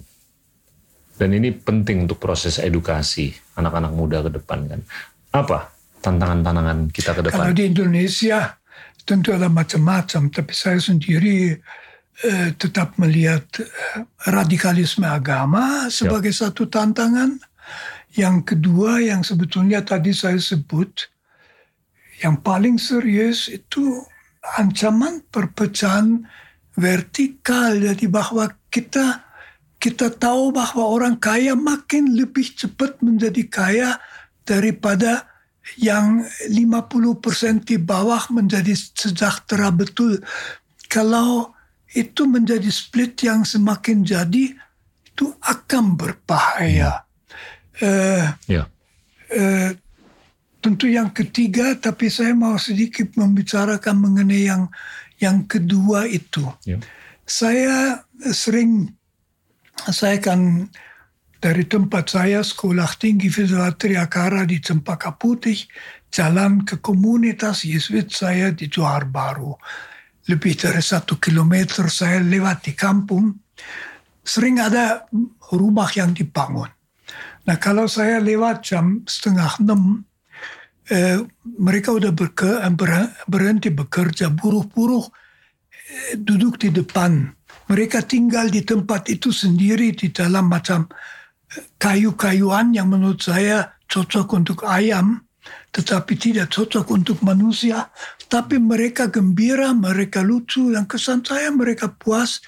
[1.17, 4.81] Dan ini penting untuk proses edukasi anak-anak muda ke depan kan.
[5.33, 5.73] Apa
[6.05, 7.41] tantangan-tantangan kita ke depan?
[7.41, 8.53] Kalau di Indonesia
[9.01, 11.57] tentu ada macam-macam, tapi saya sendiri
[12.21, 16.53] eh, tetap melihat eh, radikalisme agama sebagai Siap.
[16.53, 17.41] satu tantangan
[18.13, 21.09] yang kedua yang sebetulnya tadi saya sebut,
[22.21, 24.05] yang paling serius itu
[24.55, 26.23] ancaman perpecahan
[26.77, 27.75] vertikal.
[27.75, 29.27] Jadi bahwa kita
[29.77, 33.89] kita tahu bahwa orang kaya makin lebih cepat menjadi kaya
[34.41, 35.29] daripada
[35.77, 40.23] yang 50% di bawah menjadi sejahtera betul.
[40.87, 41.51] Kalau
[41.91, 44.55] itu menjadi split yang semakin jadi,
[45.07, 47.03] itu akan berbahaya.
[47.83, 48.63] Uh, ya.
[49.27, 49.75] Uh,
[50.67, 54.67] tentu yang ketiga, tapi saya mau sedikit membicarakan mengenai yang
[55.23, 56.43] yang kedua itu.
[56.67, 56.83] Ya.
[57.23, 58.91] Saya sering,
[59.87, 60.67] saya kan
[61.39, 65.55] dari tempat saya sekolah tinggi Federal Triakara di Cempaka Putih,
[66.11, 69.55] jalan ke komunitas Yesuit saya di Johar Baru.
[70.27, 73.31] Lebih dari satu kilometer saya lewat di kampung,
[74.19, 75.07] sering ada
[75.55, 76.67] rumah yang dibangun.
[77.47, 80.03] Nah kalau saya lewat jam setengah enam,
[80.91, 81.19] eh,
[81.59, 82.59] mereka udah berke,
[83.27, 85.05] berhenti bekerja, buruh-buruh
[85.71, 87.31] eh, duduk di depan.
[87.67, 90.87] Mereka tinggal di tempat itu sendiri di dalam macam
[91.51, 95.23] eh, kayu-kayuan yang menurut saya cocok untuk ayam,
[95.71, 97.91] tetapi tidak cocok untuk manusia.
[98.27, 102.43] Tapi mereka gembira, mereka lucu, dan kesan saya mereka puas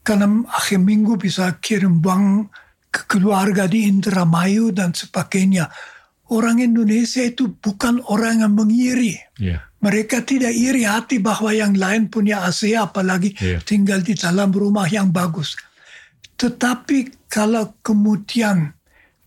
[0.00, 2.50] karena akhir minggu bisa kirim uang
[2.90, 5.70] keluarga di Indramayu dan sebagainya.
[6.30, 9.18] Orang Indonesia itu bukan orang yang mengiri.
[9.36, 9.66] Yeah.
[9.82, 13.58] Mereka tidak iri hati bahwa yang lain punya AC apalagi yeah.
[13.66, 15.58] tinggal di dalam rumah yang bagus.
[16.38, 18.72] Tetapi kalau kemudian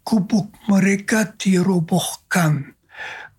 [0.07, 2.73] kubuk mereka dirobohkan,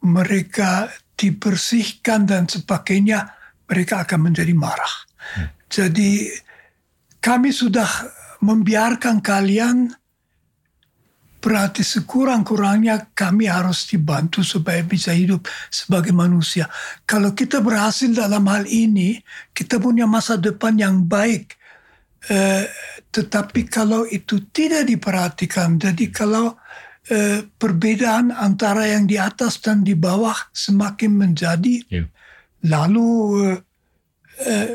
[0.04, 3.32] mereka dibersihkan dan sebagainya,
[3.64, 4.94] mereka akan menjadi marah.
[5.34, 5.48] Hmm.
[5.72, 6.28] Jadi
[7.24, 7.88] kami sudah
[8.44, 9.88] membiarkan kalian
[11.44, 16.72] Berarti sekurang-kurangnya kami harus dibantu supaya bisa hidup sebagai manusia.
[17.04, 19.20] Kalau kita berhasil dalam hal ini,
[19.52, 21.52] kita punya masa depan yang baik.
[22.32, 22.64] Eh,
[23.12, 26.56] tetapi kalau itu tidak diperhatikan, jadi kalau
[27.12, 32.08] eh, perbedaan antara yang di atas dan di bawah semakin menjadi, yeah.
[32.64, 33.08] lalu
[33.52, 33.60] eh,
[34.48, 34.70] eh,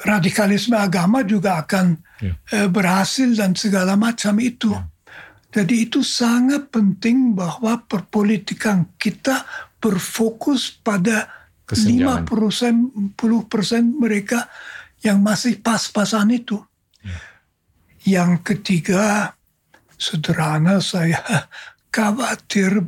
[0.00, 2.36] radikalisme agama juga akan yeah.
[2.56, 4.72] eh, berhasil dan segala macam itu.
[4.72, 4.89] Yeah.
[5.50, 9.42] Jadi itu sangat penting bahwa perpolitikan kita
[9.82, 11.26] berfokus pada
[11.86, 14.46] lima persen, puluh persen mereka
[15.02, 16.58] yang masih pas-pasan itu.
[17.02, 17.18] Ya.
[18.22, 19.34] Yang ketiga,
[19.98, 21.18] sederhana saya
[21.94, 22.86] khawatir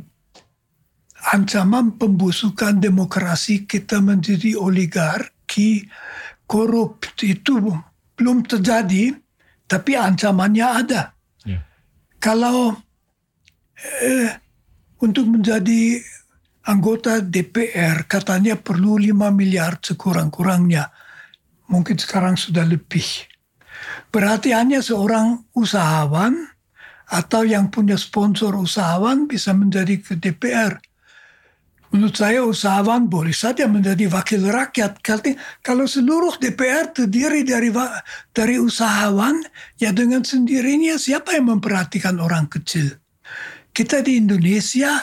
[1.35, 5.87] ancaman pembusukan demokrasi kita menjadi oligarki
[6.47, 7.59] korup itu
[8.15, 9.15] belum terjadi,
[9.67, 11.12] tapi ancamannya ada
[12.23, 12.71] kalau
[13.99, 14.31] eh,
[15.03, 15.99] untuk menjadi
[16.63, 20.87] anggota DPR katanya perlu 5 miliar sekurang-kurangnya.
[21.67, 23.03] Mungkin sekarang sudah lebih.
[24.07, 26.47] Berarti hanya seorang usahawan
[27.11, 30.79] atau yang punya sponsor usahawan bisa menjadi ke DPR.
[31.93, 34.97] Menurut saya usahawan boleh saja menjadi wakil rakyat.
[35.61, 37.69] Kalau seluruh DPR terdiri dari
[38.33, 39.45] dari usahawan,
[39.77, 42.97] ya dengan sendirinya siapa yang memperhatikan orang kecil?
[43.69, 44.97] Kita di Indonesia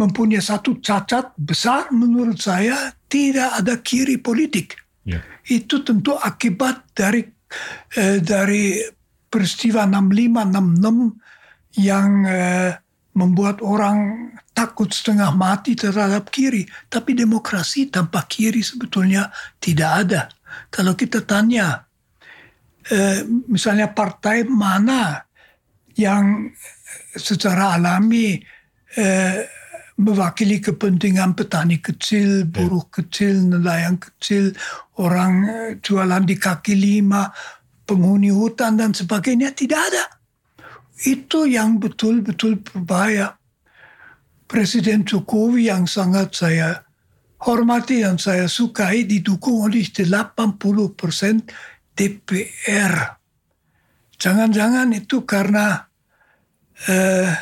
[0.00, 4.80] mempunyai satu cacat besar menurut saya tidak ada kiri politik.
[5.04, 5.20] Yeah.
[5.44, 7.20] Itu tentu akibat dari
[8.00, 8.80] eh, dari
[9.28, 12.72] peristiwa 65 66 yang eh,
[13.12, 16.64] membuat orang takut setengah mati terhadap kiri.
[16.86, 19.28] Tapi demokrasi tanpa kiri sebetulnya
[19.58, 20.22] tidak ada.
[20.70, 21.82] Kalau kita tanya,
[22.88, 25.26] eh, misalnya partai mana
[25.98, 26.54] yang
[27.18, 28.38] secara alami
[28.94, 29.38] eh,
[29.98, 34.54] mewakili kepentingan petani kecil, buruh kecil, nelayan kecil,
[34.98, 37.30] orang eh, jualan di kaki lima,
[37.86, 40.04] penghuni hutan dan sebagainya, tidak ada.
[41.02, 43.34] Itu yang betul-betul berbahaya.
[44.44, 46.84] Presiden Jokowi yang sangat saya
[47.44, 50.64] hormati dan saya sukai didukung oleh 80%
[51.94, 52.94] DPR.
[54.16, 55.84] Jangan-jangan itu karena
[56.88, 57.32] eh,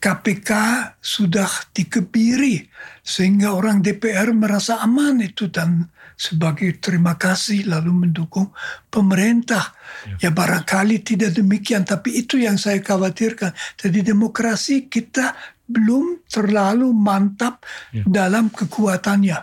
[0.00, 0.50] KPK
[0.96, 2.64] sudah dikebiri
[3.04, 8.48] sehingga orang DPR merasa aman itu dan sebagai terima kasih lalu mendukung
[8.88, 9.76] pemerintah.
[10.20, 10.28] Ya.
[10.28, 13.52] ya barangkali tidak demikian tapi itu yang saya khawatirkan.
[13.76, 15.36] Jadi demokrasi kita
[15.70, 17.62] belum terlalu mantap
[17.94, 18.02] ya.
[18.04, 19.38] dalam kekuatannya.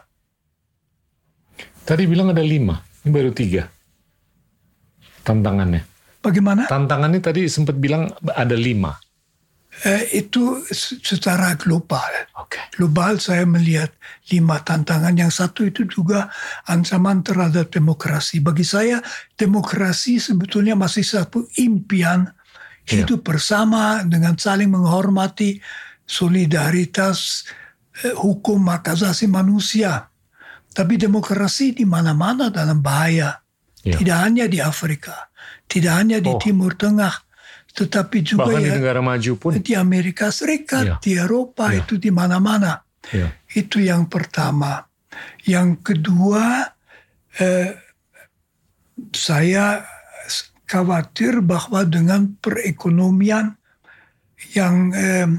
[1.88, 2.76] Tadi bilang ada lima,
[3.08, 3.78] ini baru tiga
[5.28, 5.84] tantangannya.
[6.24, 6.72] Bagaimana?
[6.72, 8.96] Tantangannya tadi sempat bilang ada lima.
[9.86, 12.10] Eh, itu secara global.
[12.48, 12.64] Okay.
[12.80, 13.94] Global saya melihat
[14.34, 15.14] lima tantangan.
[15.14, 16.32] Yang satu itu juga
[16.66, 18.42] ancaman terhadap demokrasi.
[18.42, 19.04] Bagi saya
[19.38, 22.26] demokrasi sebetulnya masih satu impian
[22.90, 23.06] yeah.
[23.06, 25.62] hidup bersama dengan saling menghormati
[26.08, 27.44] solidaritas
[28.02, 30.08] eh, hukum hak asasi manusia.
[30.72, 33.44] Tapi demokrasi di mana-mana dalam bahaya.
[33.84, 34.00] Yeah.
[34.00, 35.32] Tidak hanya di Afrika,
[35.68, 36.40] tidak hanya di oh.
[36.42, 37.14] Timur Tengah,
[37.72, 40.96] tetapi juga Bahkan ya di negara maju pun di Amerika Serikat, ya.
[40.98, 41.86] di Eropa ya.
[41.86, 42.84] itu di mana-mana.
[43.14, 43.32] Ya.
[43.54, 44.84] Itu yang pertama.
[45.48, 46.68] Yang kedua,
[47.40, 47.80] eh,
[49.14, 49.88] saya
[50.68, 53.56] khawatir bahwa dengan perekonomian
[54.52, 55.32] yang eh,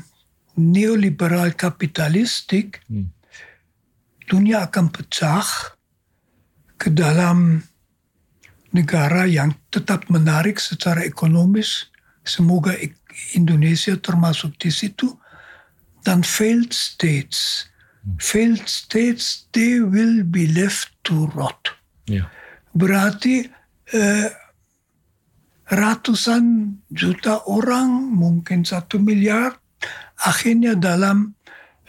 [0.59, 3.15] neoliberal kapitalistik, hmm.
[4.27, 5.47] dunia akan pecah
[6.75, 7.63] ke dalam
[8.75, 11.89] negara yang tetap menarik secara ekonomis,
[12.29, 12.77] Semoga
[13.33, 15.17] Indonesia termasuk di situ.
[16.05, 17.65] Dan failed states.
[18.21, 21.73] Failed states, they will be left to rot.
[22.05, 22.29] Yeah.
[22.73, 23.49] Berarti
[23.93, 24.29] eh,
[25.69, 26.45] ratusan
[26.89, 29.58] juta orang, mungkin satu miliar,
[30.23, 31.35] akhirnya dalam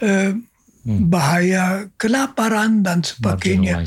[0.02, 1.10] eh, hmm.
[1.10, 3.86] bahaya kelaparan dan sebagainya.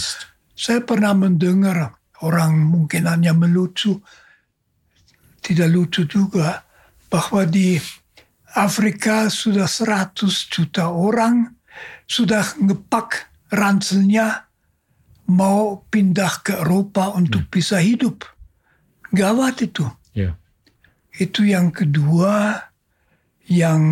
[0.53, 3.99] Saya pernah mendengar orang mungkin hanya melucu
[5.43, 6.62] tidak lucu juga
[7.11, 7.76] bahwa di
[8.55, 11.51] Afrika sudah 100 juta orang
[12.07, 14.47] sudah ngepak ranselnya
[15.28, 17.53] mau pindah ke Eropa untuk hmm.
[17.53, 18.22] bisa hidup.
[19.12, 19.84] Gawat itu.
[20.16, 20.38] Yeah.
[21.12, 22.64] Itu yang kedua.
[23.51, 23.82] Yang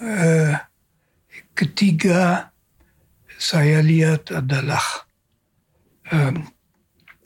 [0.00, 0.54] eh,
[1.52, 2.48] ketiga
[3.38, 4.82] saya lihat adalah
[6.10, 6.34] eh,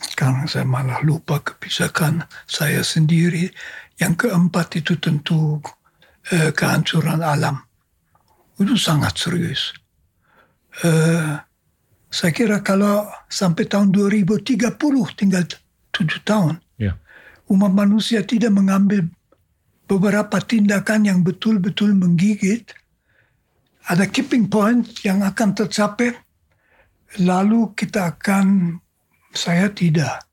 [0.02, 3.48] sekarang saya malah lupa kebijakan saya sendiri.
[3.96, 5.62] Yang keempat itu tentu
[6.34, 7.62] eh, kehancuran alam.
[8.58, 9.72] Itu sangat serius.
[10.82, 11.34] Eh,
[12.12, 14.76] saya kira kalau sampai tahun 2030
[15.16, 15.44] tinggal
[15.96, 16.60] tujuh tahun.
[16.76, 17.00] Yeah.
[17.48, 19.08] Umat manusia tidak mengambil
[19.92, 22.72] beberapa tindakan yang betul-betul menggigit.
[23.92, 26.16] Ada keeping point yang akan tercapai.
[27.20, 28.78] Lalu kita akan
[29.36, 30.24] saya tidak.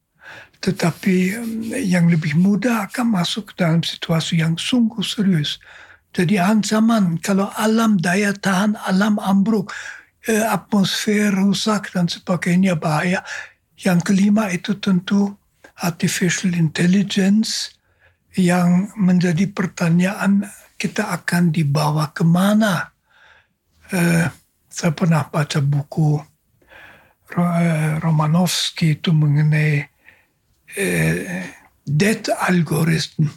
[0.63, 1.35] Tetapi
[1.75, 5.59] yang lebih mudah akan masuk dalam situasi yang sungguh serius.
[6.15, 9.75] Jadi ancaman kalau alam daya tahan alam ambruk,
[10.27, 13.23] eh, atmosfer rusak dan sebagainya bahaya.
[13.79, 15.35] Yang kelima itu tentu
[15.79, 17.78] artificial intelligence
[18.37, 20.45] yang menjadi pertanyaan
[20.77, 22.93] kita akan dibawa ke mana.
[23.89, 24.27] Eh,
[24.69, 26.21] saya pernah baca buku
[27.29, 29.85] Eh, Romanovsky itu mengenai
[30.73, 31.45] eh,
[31.85, 33.29] death algorithm.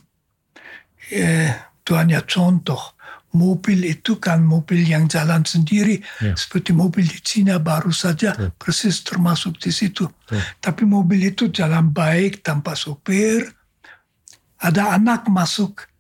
[1.13, 2.97] Eh, itu hanya contoh.
[3.33, 6.37] Mobil itu kan mobil yang jalan sendiri, ya.
[6.37, 8.53] seperti mobil di Cina baru saja ya.
[8.53, 10.05] persis termasuk di situ.
[10.29, 10.41] Ya.
[10.61, 13.49] Tapi mobil itu jalan baik tanpa sopir.
[14.63, 15.91] Ada anak masuk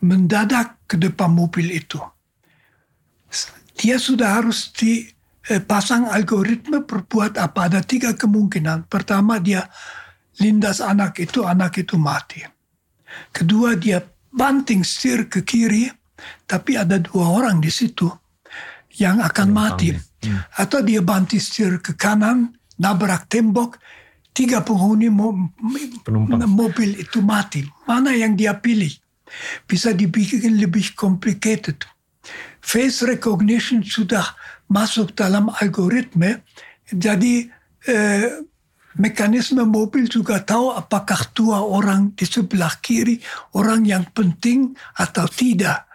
[0.00, 2.00] mendadak ke depan mobil itu.
[3.76, 5.06] Dia sudah harus di
[5.48, 7.72] Eh, algoritma berbuat apa?
[7.72, 8.84] Ada tiga kemungkinan.
[8.84, 9.64] Pertama dia
[10.44, 12.44] lindas anak itu, anak itu mati.
[13.32, 15.88] Kedua dia banting setir ke kiri,
[16.44, 18.12] tapi ada dua orang di situ
[19.00, 19.96] yang akan mati.
[19.96, 20.44] Hmm.
[20.60, 23.80] Atau dia banting setir ke kanan, nabrak tembok,
[24.36, 25.32] tiga penghuni mo
[26.44, 27.64] mobil itu mati.
[27.88, 28.92] Mana yang dia pilih?
[29.64, 31.88] Bisa dibikin lebih complicated.
[32.60, 34.36] Face recognition sudah
[34.68, 36.44] masuk dalam algoritme.
[36.92, 37.48] Jadi
[37.88, 38.44] eh,
[39.00, 43.16] mekanisme mobil juga tahu apakah dua orang di sebelah kiri
[43.56, 45.88] orang yang penting atau tidak.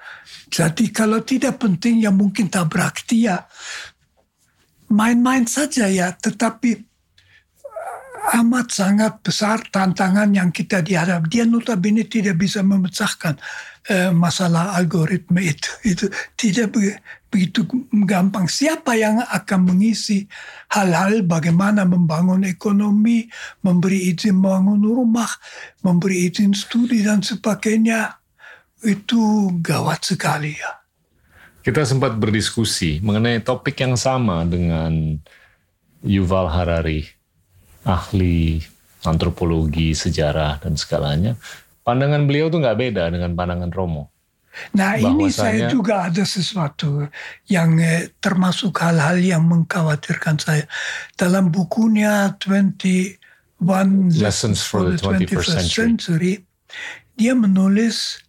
[0.49, 3.45] Jadi kalau tidak penting ya mungkin tabrak dia.
[4.93, 6.81] Main-main saja ya, tetapi eh,
[8.31, 11.27] amat sangat besar tantangan yang kita dihadap.
[11.27, 13.35] Dia notabene tidak bisa memecahkan
[13.91, 15.71] eh, masalah algoritma itu.
[15.91, 16.05] Itu
[16.39, 16.71] tidak
[17.27, 17.67] begitu
[18.07, 18.47] gampang.
[18.47, 20.23] Siapa yang akan mengisi
[20.71, 23.27] hal-hal bagaimana membangun ekonomi,
[23.65, 25.29] memberi izin membangun rumah,
[25.83, 28.23] memberi izin studi dan sebagainya.
[28.83, 30.83] Itu gawat sekali ya.
[31.63, 35.15] Kita sempat berdiskusi mengenai topik yang sama dengan
[36.03, 37.07] Yuval Harari,
[37.84, 38.60] ahli
[39.03, 41.35] antropologi, sejarah, dan segalanya.
[41.84, 44.14] Pandangan beliau tuh nggak beda dengan pandangan Romo.
[44.77, 47.10] Nah ini saya juga ada sesuatu
[47.49, 50.64] yang eh, termasuk hal-hal yang mengkhawatirkan saya.
[51.18, 53.18] Dalam bukunya 21
[54.14, 56.45] Lessons for the 21st Century,
[57.18, 58.22] dia menulis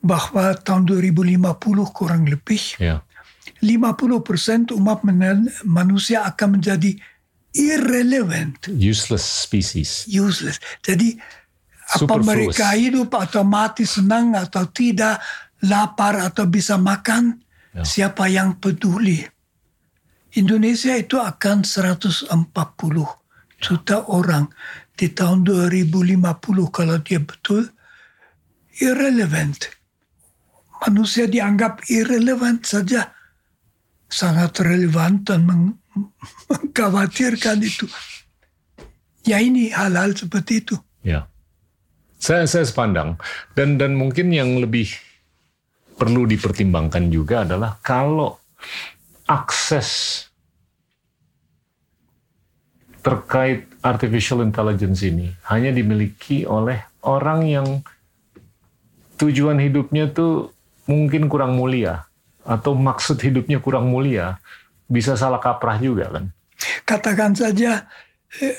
[0.00, 1.42] bahwa tahun 2050
[1.90, 3.02] kurang lebih yeah.
[3.58, 5.02] 50% umat
[5.66, 6.94] manusia akan menjadi
[7.56, 8.68] irrelevant.
[8.72, 10.04] Useless species.
[10.08, 10.60] Useless.
[10.84, 11.16] Jadi
[11.88, 15.20] apa mereka hidup atau mati senang atau tidak,
[15.64, 17.40] lapar atau bisa makan,
[17.72, 17.84] ya.
[17.84, 19.24] siapa yang peduli?
[20.36, 22.28] Indonesia itu akan 140
[23.58, 24.46] juta orang
[24.94, 26.20] di tahun 2050
[26.74, 27.64] kalau dia betul
[28.78, 29.78] irrelevant
[30.84, 33.10] manusia dianggap irrelevant saja
[34.06, 35.46] sangat relevan dan
[36.50, 37.86] mengkhawatirkan itu.
[39.26, 40.76] Ya ini hal-hal seperti itu.
[41.04, 41.28] Ya,
[42.16, 43.20] saya saya sepandang
[43.54, 44.90] dan dan mungkin yang lebih
[45.98, 48.38] perlu dipertimbangkan juga adalah kalau
[49.26, 50.24] akses
[53.02, 57.68] terkait artificial intelligence ini hanya dimiliki oleh orang yang
[59.18, 60.54] tujuan hidupnya tuh
[60.88, 62.08] mungkin kurang mulia
[62.48, 64.40] atau maksud hidupnya kurang mulia,
[64.88, 66.24] bisa salah kaprah juga kan?
[66.88, 67.86] Katakan saja
[68.40, 68.56] eh,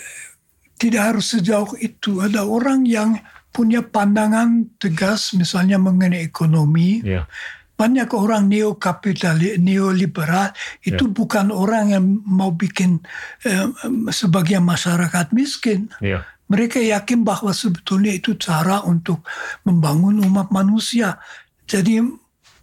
[0.79, 2.23] tidak harus sejauh itu.
[2.23, 3.17] Ada orang yang
[3.49, 7.03] punya pandangan tegas misalnya mengenai ekonomi.
[7.03, 7.27] Yeah.
[7.75, 10.51] Banyak orang neokapitalis, neoliberal
[10.83, 11.15] itu yeah.
[11.15, 13.01] bukan orang yang mau bikin
[13.43, 13.67] eh,
[14.13, 15.89] sebagian masyarakat miskin.
[15.99, 16.23] Yeah.
[16.49, 19.21] Mereka yakin bahwa sebetulnya itu cara untuk
[19.67, 21.21] membangun umat manusia.
[21.69, 22.01] Jadi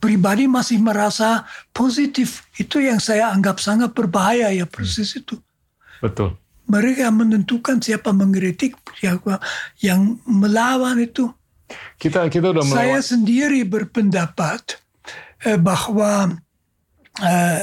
[0.02, 2.45] pribadi masih merasa positif.
[2.56, 5.20] Itu yang saya anggap sangat berbahaya ya proses hmm.
[5.20, 5.36] itu.
[6.00, 6.36] Betul.
[6.66, 9.38] Mereka menentukan siapa mengkritik, siapa
[9.78, 11.30] yang melawan itu.
[11.94, 12.78] Kita kita udah melawan.
[12.82, 14.82] Saya sendiri berpendapat
[15.46, 16.34] eh, bahwa
[17.22, 17.62] eh,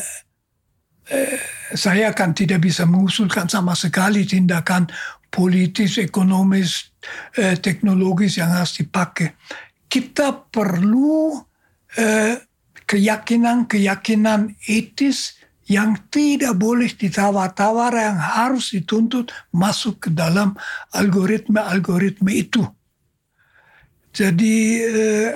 [1.12, 1.38] eh,
[1.76, 4.88] saya akan tidak bisa mengusulkan sama sekali tindakan
[5.28, 6.96] politis, ekonomis,
[7.36, 9.36] eh, teknologis yang harus dipakai
[9.94, 11.38] kita perlu
[11.94, 12.34] eh,
[12.94, 20.54] keyakinan-keyakinan etis yang tidak boleh ditawar-tawar yang harus dituntut masuk ke dalam
[20.94, 22.62] algoritma-algoritma itu.
[24.14, 25.34] Jadi eh,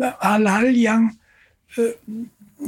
[0.00, 1.12] hal-hal yang
[1.76, 2.00] eh,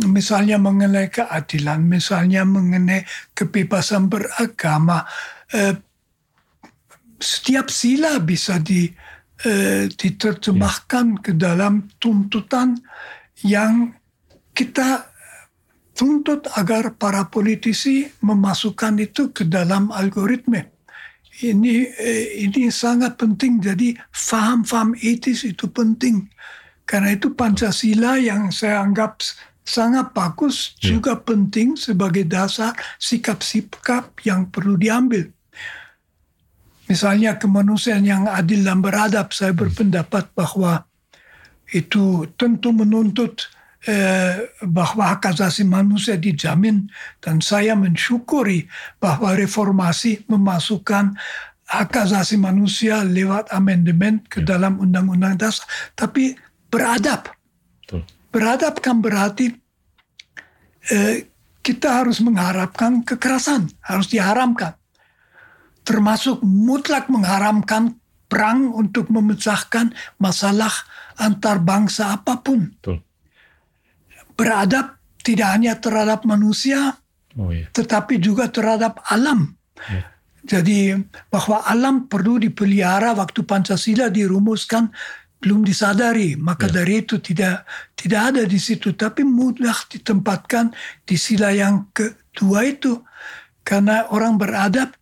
[0.05, 5.09] misalnya mengenai keadilan, misalnya mengenai kebebasan beragama,
[7.19, 8.87] setiap sila bisa di
[9.43, 12.79] eh, diterjemahkan ke dalam tuntutan
[13.45, 13.95] yang
[14.55, 15.07] kita
[15.95, 20.63] tuntut agar para politisi memasukkan itu ke dalam algoritma.
[21.39, 23.63] Ini eh, ini sangat penting.
[23.63, 26.27] Jadi faham-faham etis itu penting.
[26.83, 29.23] Karena itu Pancasila yang saya anggap
[29.63, 30.97] sangat bagus yeah.
[30.97, 35.29] juga penting sebagai dasar sikap-sikap yang perlu diambil.
[36.89, 40.88] Misalnya kemanusiaan yang adil dan beradab, saya berpendapat bahwa
[41.73, 43.49] itu tentu menuntut
[43.85, 46.89] eh, bahwa hak asasi manusia dijamin
[47.21, 48.69] dan saya mensyukuri
[48.99, 51.17] bahwa reformasi memasukkan
[51.69, 54.57] hak asasi manusia lewat amandemen ke ya.
[54.57, 55.69] dalam undang-undang dasar.
[55.93, 56.33] Tapi
[56.73, 57.29] beradab.
[58.29, 59.53] Beradab kan berarti
[60.93, 61.29] eh,
[61.65, 64.79] kita harus mengharapkan kekerasan, harus diharamkan
[65.89, 67.97] termasuk mutlak mengharamkan
[68.29, 69.91] perang untuk memecahkan
[70.21, 70.71] masalah
[71.17, 72.69] antar bangsa apa pun.
[72.79, 73.01] Betul.
[74.39, 76.95] Beradab tidak hanya terhadap manusia,
[77.35, 77.67] oh, iya.
[77.75, 79.57] tetapi juga terhadap alam.
[79.91, 80.05] Iya.
[80.49, 80.95] Jadi
[81.29, 84.89] bahwa alam perlu dipelihara waktu Pancasila dirumuskan
[85.39, 86.83] belum disadari, maka ya.
[86.83, 87.67] dari itu tidak
[87.99, 90.71] tidak ada di situ, tapi mudah ditempatkan
[91.05, 93.03] di sila yang kedua itu,
[93.67, 94.98] karena orang beradab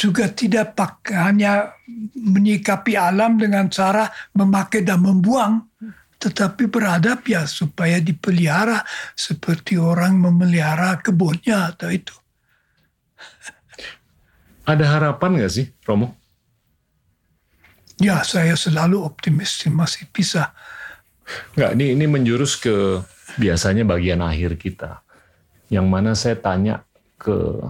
[0.00, 0.72] juga tidak
[1.12, 1.76] hanya
[2.16, 5.68] menyikapi alam dengan cara memakai dan membuang,
[6.16, 8.80] tetapi beradab ya supaya dipelihara
[9.12, 12.16] seperti orang memelihara kebunnya atau itu.
[14.64, 16.16] Ada harapan nggak sih, Romo?
[18.00, 20.56] Ya, saya selalu optimis masih bisa.
[21.52, 23.04] Nggak, ini ini menjurus ke
[23.36, 25.04] biasanya bagian akhir kita.
[25.68, 26.88] Yang mana saya tanya
[27.20, 27.60] ke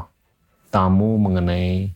[0.71, 1.91] tamu mengenai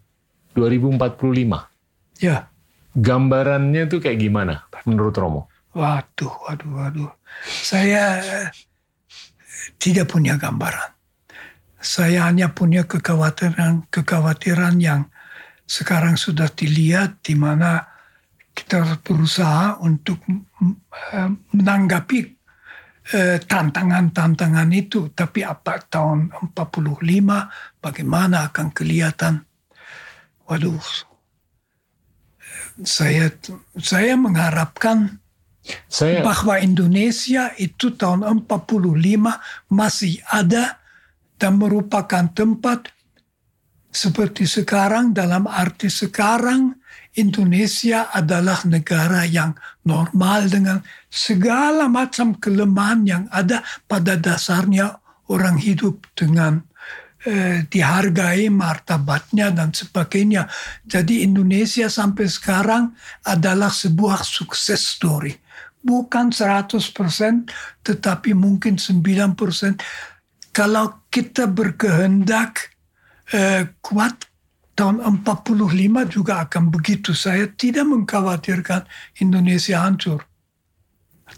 [0.55, 2.23] 2045.
[2.23, 2.49] Ya.
[2.95, 5.43] Gambarannya itu kayak gimana menurut Romo?
[5.75, 7.11] Waduh, waduh, waduh.
[7.43, 8.23] Saya
[9.83, 10.95] tidak punya gambaran.
[11.83, 15.11] Saya hanya punya kekhawatiran-kekhawatiran yang
[15.67, 17.83] sekarang sudah dilihat di mana
[18.55, 20.23] kita berusaha untuk
[21.13, 22.19] eh, menanggapi
[23.11, 25.11] eh, tantangan-tantangan itu.
[25.11, 29.35] Tapi apa tahun 45 bagaimana akan kelihatan?
[30.55, 30.79] Waduh,
[32.87, 33.27] saya
[33.75, 35.19] saya mengharapkan
[35.91, 36.23] saya...
[36.23, 38.95] bahwa Indonesia itu tahun 45
[39.67, 40.79] masih ada
[41.43, 42.87] dan merupakan tempat
[43.91, 46.79] seperti sekarang dalam arti sekarang
[47.19, 50.79] Indonesia adalah negara yang normal dengan
[51.11, 56.63] segala macam kelemahan yang ada pada dasarnya orang hidup dengan
[57.25, 60.49] eh, dihargai martabatnya dan sebagainya.
[60.85, 62.93] Jadi Indonesia sampai sekarang
[63.27, 65.33] adalah sebuah sukses story.
[65.85, 66.81] Bukan 100%
[67.85, 70.55] tetapi mungkin 9%.
[70.55, 72.73] Kalau kita berkehendak
[73.33, 74.33] eh, kuat
[74.75, 77.15] tahun 45 juga akan begitu.
[77.15, 78.85] Saya tidak mengkhawatirkan
[79.23, 80.27] Indonesia hancur.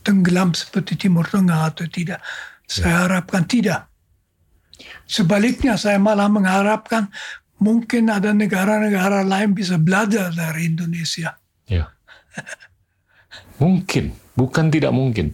[0.02, 2.20] Tenggelam seperti Timur Tengah atau tidak.
[2.66, 3.00] Saya ya.
[3.06, 3.86] harapkan tidak.
[5.06, 7.06] Sebaliknya saya malah mengharapkan
[7.62, 11.38] mungkin ada negara-negara lain bisa belajar dari Indonesia.
[11.66, 11.90] Ya.
[13.62, 15.32] Mungkin, bukan tidak mungkin.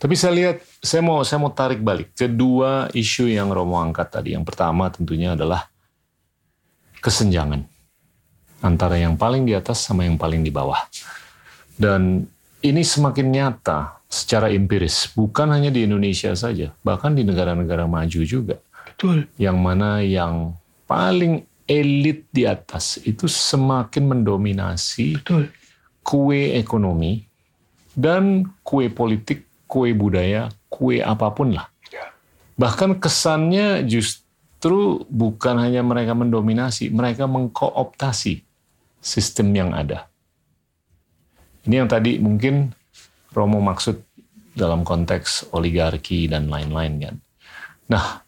[0.00, 4.32] Tapi saya lihat, saya mau saya mau tarik balik kedua isu yang Romo angkat tadi.
[4.32, 5.68] Yang pertama tentunya adalah
[7.04, 7.68] kesenjangan
[8.64, 10.80] antara yang paling di atas sama yang paling di bawah.
[11.76, 12.24] Dan
[12.64, 18.56] ini semakin nyata secara empiris, bukan hanya di Indonesia saja, bahkan di negara-negara maju juga.
[19.00, 19.24] Betul.
[19.40, 20.52] Yang mana yang
[20.84, 25.48] paling elit di atas itu semakin mendominasi Betul.
[26.04, 27.24] kue ekonomi
[27.96, 31.72] dan kue politik, kue budaya, kue apa pun lah.
[31.88, 32.12] Ya.
[32.60, 34.28] Bahkan kesannya justru
[34.60, 38.44] justru bukan hanya mereka mendominasi, mereka mengkooptasi
[39.00, 40.12] sistem yang ada.
[41.64, 42.76] Ini yang tadi mungkin
[43.32, 44.04] Romo maksud
[44.52, 47.16] dalam konteks oligarki dan lain-lain kan.
[47.88, 48.20] Nah,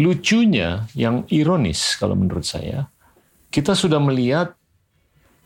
[0.00, 2.88] lucunya yang ironis kalau menurut saya,
[3.52, 4.56] kita sudah melihat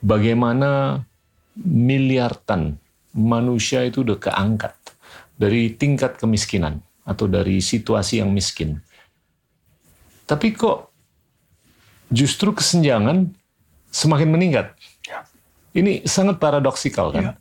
[0.03, 1.03] bagaimana
[1.57, 2.79] miliaran
[3.17, 4.77] manusia itu udah keangkat
[5.35, 8.83] dari tingkat kemiskinan atau dari situasi yang miskin
[10.27, 10.91] tapi kok
[12.11, 13.31] justru kesenjangan
[13.95, 14.75] semakin meningkat.
[15.07, 15.23] Ya.
[15.71, 17.25] Ini sangat paradoksikal kan?
[17.25, 17.33] Ya.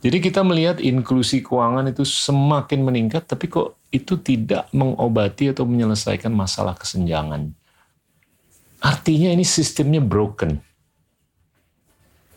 [0.00, 6.30] Jadi kita melihat inklusi keuangan itu semakin meningkat, tapi kok itu tidak mengobati atau menyelesaikan
[6.30, 7.50] masalah kesenjangan.
[8.80, 10.62] Artinya ini sistemnya broken.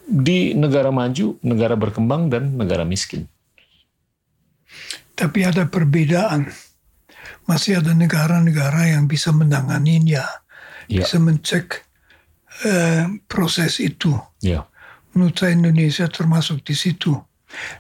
[0.03, 3.30] Di negara maju, negara berkembang, dan negara miskin.
[5.13, 6.49] Tapi ada perbedaan
[7.47, 10.25] masih ada negara-negara yang bisa menanganinya,
[10.89, 11.05] ya.
[11.05, 11.85] bisa mencek
[12.65, 14.11] uh, proses itu.
[14.43, 14.67] Ya.
[15.13, 17.13] Menurut saya Indonesia termasuk di situ.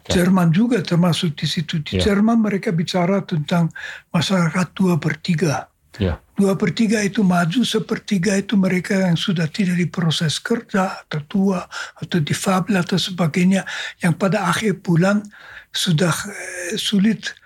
[0.09, 0.21] Ya.
[0.21, 1.81] Jerman juga termasuk di situ.
[1.81, 2.11] Di ya.
[2.13, 3.73] Jerman mereka bicara tentang
[4.13, 5.67] masyarakat dua per tiga.
[6.01, 6.17] Ya.
[6.33, 11.61] Dua per tiga itu maju, sepertiga itu mereka yang sudah tidak diproses kerja, atau tua,
[12.01, 13.61] atau difabel, atau sebagainya,
[14.01, 15.21] yang pada akhir bulan
[15.69, 17.37] sudah eh, sulit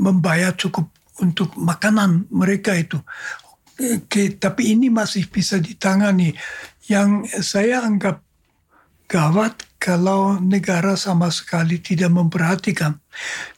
[0.00, 0.90] membayar cukup
[1.22, 2.98] untuk makanan mereka itu.
[3.80, 6.34] Oke, tapi ini masih bisa ditangani.
[6.90, 8.20] Yang saya anggap
[9.06, 13.00] gawat kalau negara sama sekali tidak memperhatikan.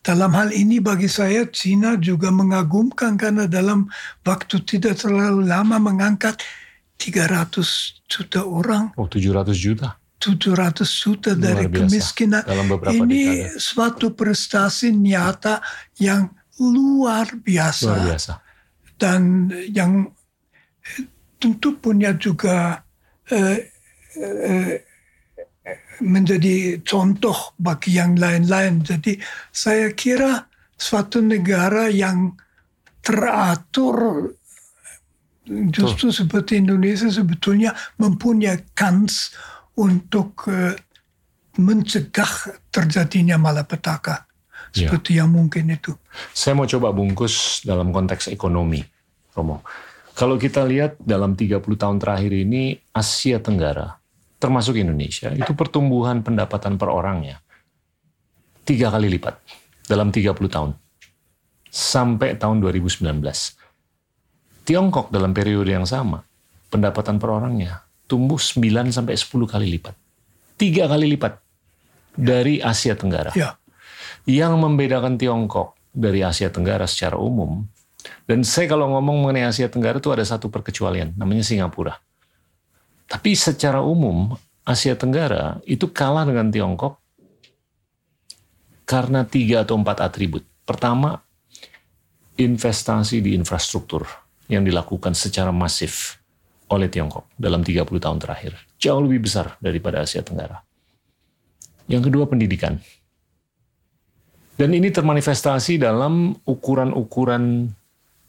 [0.06, 3.90] Dalam hal ini bagi saya Cina juga mengagumkan karena dalam
[4.22, 6.38] waktu tidak terlalu lama mengangkat
[7.02, 8.94] 300 juta orang.
[8.94, 9.98] Oh 700 juta?
[10.22, 12.46] 700 juta dari kemiskinan.
[12.46, 13.58] Ini dekade.
[13.58, 15.58] suatu prestasi nyata
[15.98, 16.30] yang
[16.62, 17.90] luar biasa.
[17.90, 18.32] Luar biasa.
[18.94, 20.06] Dan yang
[21.42, 22.86] tentu punya juga
[23.26, 23.74] eh,
[24.14, 24.91] eh,
[26.02, 28.82] menjadi contoh bagi yang lain-lain.
[28.82, 29.16] Jadi
[29.54, 32.34] saya kira suatu negara yang
[33.02, 34.30] teratur
[35.70, 36.16] justru Tuh.
[36.22, 39.34] seperti Indonesia sebetulnya mempunyai kans
[39.78, 40.74] untuk uh,
[41.58, 44.24] mencegah terjadinya malapetaka
[44.72, 44.86] ya.
[44.86, 45.92] seperti yang mungkin itu.
[46.32, 48.80] Saya mau coba bungkus dalam konteks ekonomi,
[49.34, 49.60] Romo.
[50.12, 54.01] Kalau kita lihat dalam 30 tahun terakhir ini Asia Tenggara,
[54.42, 57.38] termasuk Indonesia, itu pertumbuhan pendapatan per orangnya
[58.66, 59.38] tiga kali lipat
[59.86, 60.74] dalam 30 tahun.
[61.72, 63.00] sampai tahun 2019.
[64.68, 66.20] Tiongkok dalam periode yang sama,
[66.68, 69.96] pendapatan per orangnya tumbuh 9 sampai 10 kali lipat.
[70.60, 71.40] Tiga kali lipat
[72.12, 73.32] dari Asia Tenggara.
[73.32, 73.56] Ya.
[74.28, 77.64] Yang membedakan Tiongkok dari Asia Tenggara secara umum,
[78.28, 81.96] dan saya kalau ngomong mengenai Asia Tenggara itu ada satu perkecualian, namanya Singapura.
[83.12, 84.32] Tapi secara umum,
[84.64, 86.96] Asia Tenggara itu kalah dengan Tiongkok
[88.88, 90.48] karena tiga atau empat atribut.
[90.64, 91.20] Pertama,
[92.40, 94.08] investasi di infrastruktur
[94.48, 96.24] yang dilakukan secara masif
[96.72, 98.56] oleh Tiongkok dalam 30 tahun terakhir.
[98.80, 100.64] Jauh lebih besar daripada Asia Tenggara.
[101.84, 102.80] Yang kedua, pendidikan.
[104.56, 107.68] Dan ini termanifestasi dalam ukuran-ukuran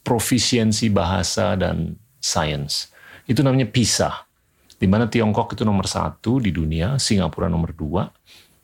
[0.04, 2.92] profisiensi bahasa dan sains.
[3.24, 4.12] Itu namanya PISA,
[4.84, 8.04] di mana Tiongkok itu nomor satu di dunia, Singapura nomor dua,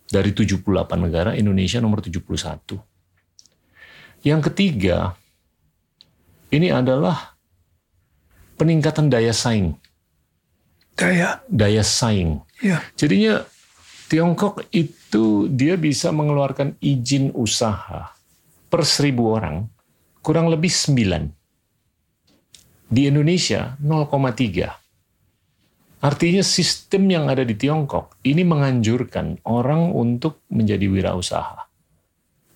[0.03, 0.67] dari 78
[0.99, 2.75] negara, Indonesia nomor 71.
[4.27, 5.15] Yang ketiga,
[6.51, 7.39] ini adalah
[8.59, 9.79] peningkatan daya saing.
[10.99, 11.39] Daya?
[11.47, 12.43] Daya saing.
[12.59, 12.83] Ya.
[12.99, 13.47] Jadinya
[14.11, 18.11] Tiongkok itu dia bisa mengeluarkan izin usaha
[18.67, 19.71] per seribu orang
[20.19, 21.31] kurang lebih 9.
[22.91, 24.78] Di Indonesia 0,3.
[25.99, 31.67] Artinya sistem yang ada di Tiongkok ini menganjurkan orang untuk menjadi wirausaha.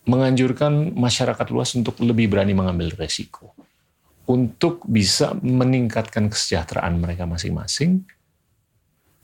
[0.08, 3.52] Menganjurkan masyarakat luas untuk lebih berani mengambil resiko.
[4.24, 8.08] Untuk bisa meningkatkan kesejahteraan mereka masing-masing.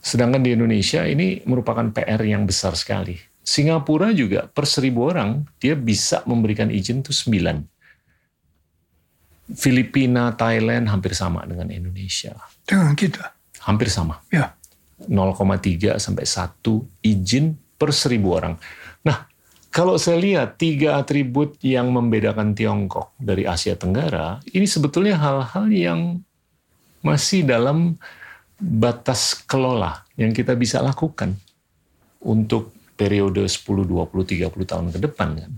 [0.03, 3.15] Sedangkan di Indonesia ini merupakan PR yang besar sekali.
[3.39, 7.79] Singapura juga per seribu orang dia bisa memberikan izin itu 9
[9.49, 12.37] Filipina, Thailand hampir sama dengan Indonesia.
[12.69, 13.38] Dengan kita?
[13.69, 14.17] Hampir sama.
[14.33, 14.57] Ya.
[15.05, 18.57] 0,3 sampai 1 izin per seribu orang.
[19.05, 19.29] Nah,
[19.69, 25.99] kalau saya lihat tiga atribut yang membedakan Tiongkok dari Asia Tenggara, ini sebetulnya hal-hal yang
[27.05, 27.95] masih dalam
[28.59, 31.37] batas kelola yang kita bisa lakukan
[32.19, 35.51] untuk periode 10, 20, 30 tahun ke depan kan.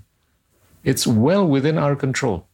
[0.86, 2.46] It's well within our control.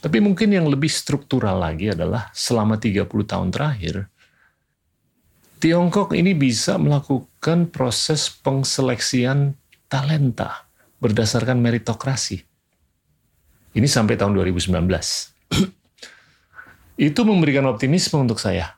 [0.00, 4.08] Tapi mungkin yang lebih struktural lagi adalah selama 30 tahun terakhir,
[5.64, 9.56] Tiongkok ini bisa melakukan proses pengseleksian
[9.88, 10.68] talenta
[11.00, 12.36] berdasarkan meritokrasi.
[13.72, 14.76] Ini sampai tahun 2019.
[17.08, 18.76] Itu memberikan optimisme untuk saya.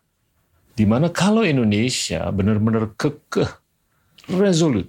[0.79, 3.51] Di mana kalau Indonesia benar-benar kekeh,
[4.39, 4.87] resolut,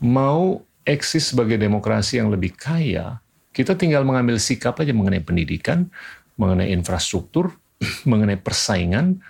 [0.00, 3.20] mau eksis sebagai demokrasi yang lebih kaya,
[3.52, 5.92] kita tinggal mengambil sikap aja mengenai pendidikan,
[6.40, 7.52] mengenai infrastruktur,
[8.08, 9.20] mengenai persaingan,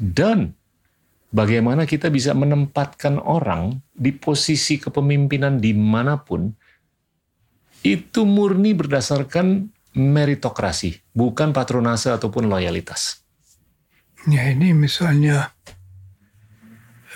[0.00, 0.56] dan
[1.32, 6.52] bagaimana kita bisa menempatkan orang di posisi kepemimpinan di mana pun,
[7.82, 13.24] itu murni berdasarkan meritokrasi, bukan patronase ataupun loyalitas.
[14.30, 15.50] Ya ini misalnya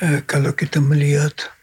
[0.03, 1.55] eh, kalau kita melihat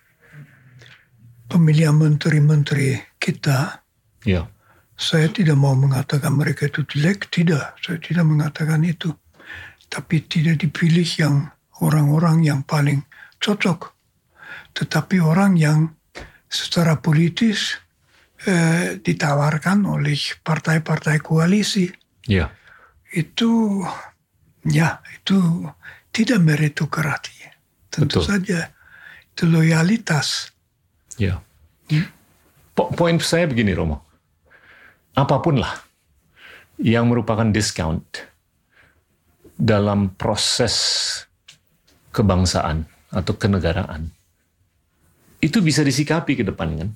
[1.52, 3.84] pemilihan menteri-menteri kita,
[4.24, 4.48] ya.
[4.94, 7.76] Saya tidak mau mengatakan mereka itu jelek, tidak.
[7.82, 9.10] Saya tidak mengatakan itu.
[9.90, 11.50] Tapi tidak dipilih yang
[11.84, 13.03] orang-orang yang paling
[13.43, 13.91] cocok.
[14.73, 15.91] Tetapi orang yang
[16.47, 17.76] secara politis
[18.47, 21.91] eh, ditawarkan oleh partai-partai koalisi.
[22.26, 22.47] Ya.
[23.11, 23.84] Itu,
[24.65, 25.68] ya, itu
[26.10, 27.51] tidak meritokrasi.
[27.91, 28.23] Tentu Betul.
[28.26, 28.60] saja
[29.35, 30.49] itu loyalitas.
[31.19, 31.43] Ya.
[31.91, 32.10] Hmm?
[32.73, 34.14] poin saya begini, Romo
[35.14, 35.73] apa pun lah
[36.81, 38.01] yang merupakan discount
[39.53, 40.73] dalam proses
[42.14, 44.14] kebangsaan atau kenegaraan.
[45.41, 46.90] Itu bisa disikapi ke depan kan?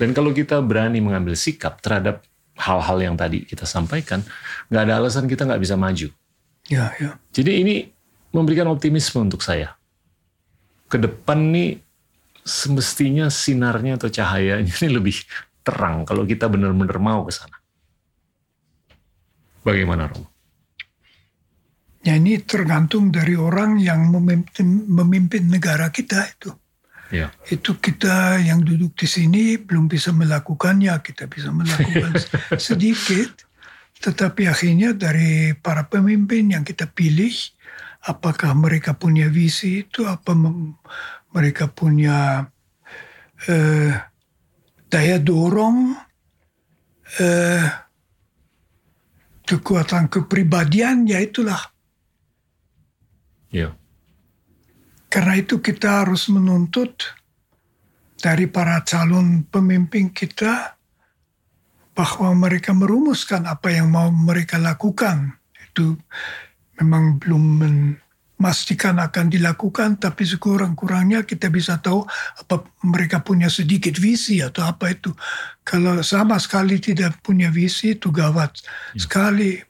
[0.00, 2.24] Dan kalau kita berani mengambil sikap terhadap
[2.56, 4.22] hal-hal yang tadi kita sampaikan
[4.70, 6.08] nggak ada alasan kita nggak bisa maju.
[6.70, 7.18] Ya ya.
[7.34, 7.74] Jadi ini
[8.32, 9.76] memberikan optimisme untuk saya.
[10.88, 11.80] Ke depan nih
[12.42, 15.20] semestinya sinarnya atau cahayanya ini lebih
[15.62, 17.56] terang kalau kita benar-benar mau ke sana.
[19.62, 20.31] Bagaimana, Romo?
[22.02, 26.50] Ya ini tergantung dari orang yang memimpin, memimpin negara kita itu.
[27.14, 27.30] Ya.
[27.46, 32.18] Itu kita yang duduk di sini belum bisa melakukannya, kita bisa melakukan
[32.58, 33.46] sedikit.
[34.02, 37.30] Tetapi akhirnya dari para pemimpin yang kita pilih,
[38.08, 40.34] apakah mereka punya visi itu, apa
[41.30, 42.50] mereka punya
[43.46, 43.94] eh,
[44.90, 45.94] daya dorong,
[47.22, 47.66] eh,
[49.46, 51.71] kekuatan kepribadian, ya itulah.
[53.52, 53.76] Ya.
[55.12, 57.04] Karena itu kita harus menuntut
[58.16, 60.78] dari para calon pemimpin kita
[61.92, 65.36] bahwa mereka merumuskan apa yang mau mereka lakukan.
[65.52, 66.00] Itu
[66.80, 67.44] memang belum
[68.40, 72.02] memastikan akan dilakukan, tapi sekurang-kurangnya kita bisa tahu
[72.40, 75.12] apa mereka punya sedikit visi atau apa itu.
[75.60, 78.56] Kalau sama sekali tidak punya visi itu gawat
[78.96, 79.04] ya.
[79.04, 79.60] sekali.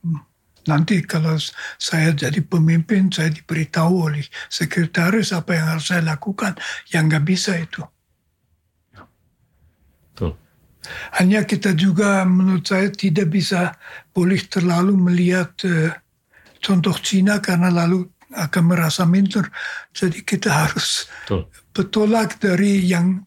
[0.70, 1.34] Nanti kalau
[1.78, 6.54] saya jadi pemimpin, saya diberitahu oleh sekretaris apa yang harus saya lakukan,
[6.94, 7.82] yang nggak bisa itu.
[10.12, 10.38] Betul.
[11.18, 13.74] Hanya kita juga menurut saya tidak bisa
[14.14, 15.90] boleh terlalu melihat uh,
[16.62, 19.50] contoh Cina karena lalu akan merasa minder.
[19.90, 21.50] Jadi kita harus Betul.
[21.74, 23.26] bertolak dari yang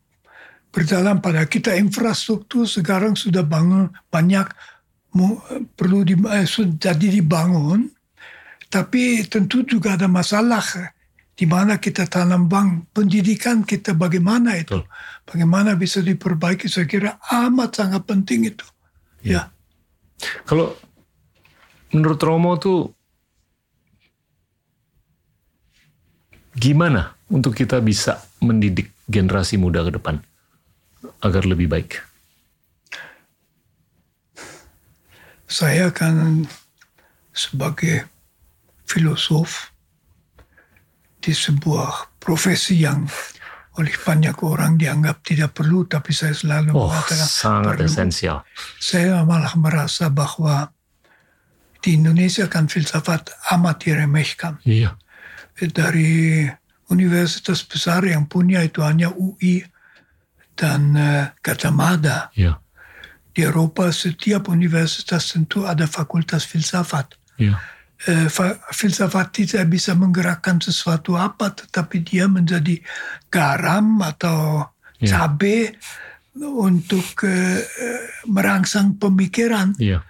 [0.75, 4.43] berjalan pada kita infrastruktur sekarang sudah bangun banyak
[5.75, 7.87] perlu di, eh, jadi dibangun
[8.67, 10.63] tapi tentu juga ada masalah
[11.35, 14.79] di mana kita tanam bank pendidikan kita bagaimana itu?
[14.79, 14.87] Betul.
[15.27, 16.67] bagaimana bisa diperbaiki?
[16.71, 18.67] Saya kira amat sangat penting itu.
[19.25, 19.51] Ya,
[20.19, 20.31] ya.
[20.47, 20.75] kalau
[21.91, 22.91] menurut Romo tuh
[26.55, 30.23] gimana untuk kita bisa mendidik generasi muda ke depan
[31.19, 31.99] agar lebih baik
[35.45, 36.45] saya kan
[37.35, 38.07] sebagai
[38.85, 39.75] filosof
[41.33, 43.09] sebuah profesi yang
[43.75, 47.87] oleh banyak orang dianggap tidak perlu, tapi saya selalu oh, mengatakan sangat perlu.
[47.89, 48.37] esensial.
[48.79, 50.71] Saya malah merasa bahwa
[51.83, 54.63] di Indonesia kan filsafat amat diremehkan.
[54.63, 54.95] Iya.
[55.59, 56.47] Dari
[56.87, 59.65] universitas besar yang punya itu hanya UI
[60.55, 62.31] dan uh, Gajah Mada.
[62.31, 62.63] Iya.
[63.35, 67.19] Di Eropa setiap universitas tentu ada fakultas filsafat.
[67.35, 67.59] Iya
[68.07, 68.27] eh,
[68.71, 72.79] filsafat tidak bisa menggerakkan sesuatu apa, tetapi dia menjadi
[73.31, 74.67] garam atau
[74.99, 75.09] yeah.
[75.09, 75.73] cabai
[76.35, 77.63] untuk eh,
[78.27, 79.73] merangsang pemikiran.
[79.79, 80.03] Yeah.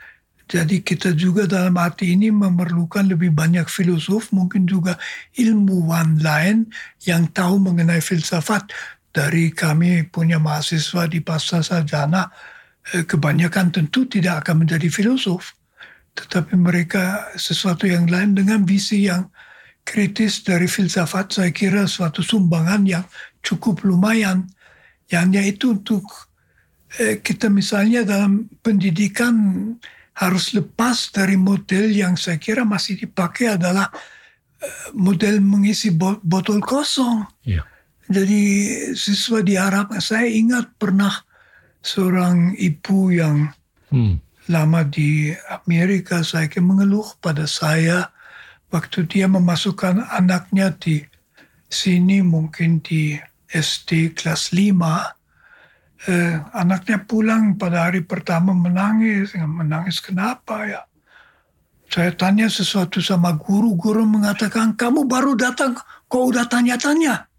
[0.45, 4.93] Jadi kita juga dalam arti ini memerlukan lebih banyak filosof, mungkin juga
[5.41, 6.69] ilmuwan lain
[7.01, 8.69] yang tahu mengenai filsafat.
[9.09, 12.29] Dari kami punya mahasiswa di Pasca Sarjana,
[12.85, 15.57] kebanyakan tentu tidak akan menjadi filosof
[16.15, 19.27] tetapi mereka sesuatu yang lain dengan visi yang
[19.85, 23.05] kritis dari filsafat saya kira suatu sumbangan yang
[23.43, 24.47] cukup lumayan
[25.13, 26.05] yang itu untuk
[26.97, 29.35] eh, kita misalnya dalam pendidikan
[30.15, 33.91] harus lepas dari model yang saya kira masih dipakai adalah
[34.63, 35.93] eh, model mengisi
[36.23, 37.27] botol kosong.
[37.45, 37.67] Yeah.
[38.05, 38.41] Jadi
[38.93, 41.24] siswa di Arab saya ingat pernah
[41.85, 43.53] seorang ibu yang
[43.93, 44.17] hmm.
[44.49, 48.09] lama di Amerika saya mengeluh pada saya
[48.73, 51.05] waktu dia memasukkan anaknya di
[51.69, 53.13] sini mungkin di
[53.53, 55.15] SD kelas 5
[56.09, 59.33] eh, anaknya pulang pada hari pertama menangis.
[59.37, 60.81] Menangis kenapa ya?
[61.89, 63.77] Saya tanya sesuatu sama guru.
[63.77, 65.77] Guru mengatakan kamu baru datang
[66.09, 67.29] kok udah tanya-tanya?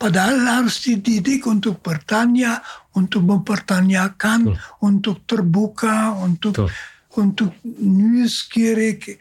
[0.00, 2.58] Padahal harus dididik untuk bertanya,
[2.92, 4.58] untuk mempertanyakan, Tuh.
[4.84, 6.70] untuk terbuka, untuk Tuh.
[7.12, 9.20] untuk neugierig,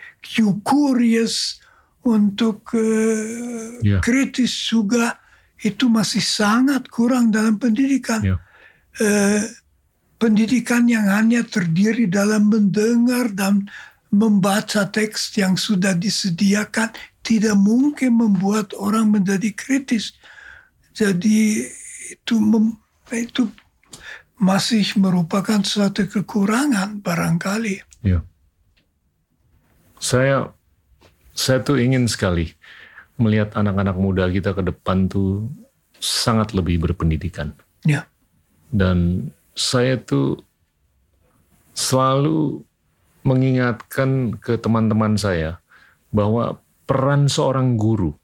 [0.64, 1.60] curious,
[2.08, 4.00] untuk uh, yeah.
[4.00, 5.20] kritis juga
[5.62, 8.24] itu masih sangat kurang dalam pendidikan.
[8.24, 8.40] Yeah.
[9.00, 9.44] Uh,
[10.20, 13.66] pendidikan yang hanya terdiri dalam mendengar dan
[14.12, 16.92] membaca teks yang sudah disediakan
[17.24, 20.12] tidak mungkin membuat orang menjadi kritis
[20.92, 21.72] jadi
[22.12, 22.76] itu mem,
[23.12, 23.48] itu
[24.42, 27.86] masih merupakan suatu kekurangan barangkali.
[28.02, 28.26] Ya.
[30.02, 30.50] Saya
[31.38, 32.58] saya tuh ingin sekali
[33.22, 35.46] melihat anak-anak muda kita ke depan tuh
[36.02, 37.54] sangat lebih berpendidikan.
[37.86, 38.10] Ya.
[38.74, 40.42] Dan saya tuh
[41.78, 42.66] selalu
[43.22, 45.62] mengingatkan ke teman-teman saya
[46.10, 46.58] bahwa
[46.90, 48.18] peran seorang guru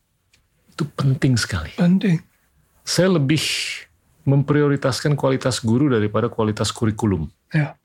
[0.73, 1.77] itu penting sekali.
[1.77, 2.26] Penting
[2.88, 3.44] saya lebih
[4.28, 7.32] memprioritaskan kualitas guru daripada kualitas kurikulum.
[7.56, 7.80] Ya.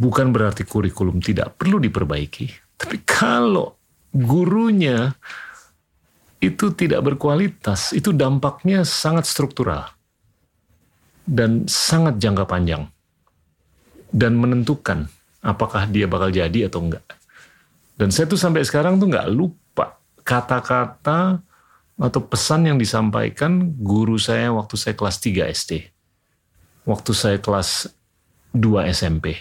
[0.00, 2.48] Bukan berarti kurikulum tidak perlu diperbaiki,
[2.80, 3.76] tapi kalau
[4.08, 5.12] gurunya
[6.40, 9.92] itu tidak berkualitas, itu dampaknya sangat struktural
[11.28, 12.88] dan sangat jangka panjang
[14.08, 15.04] dan menentukan
[15.44, 17.04] apakah dia bakal jadi atau enggak.
[18.00, 21.44] Dan saya tuh sampai sekarang tuh nggak lupa kata-kata
[22.00, 25.72] atau pesan yang disampaikan guru saya waktu saya kelas 3 SD.
[26.88, 27.92] Waktu saya kelas
[28.56, 29.36] 2 SMP.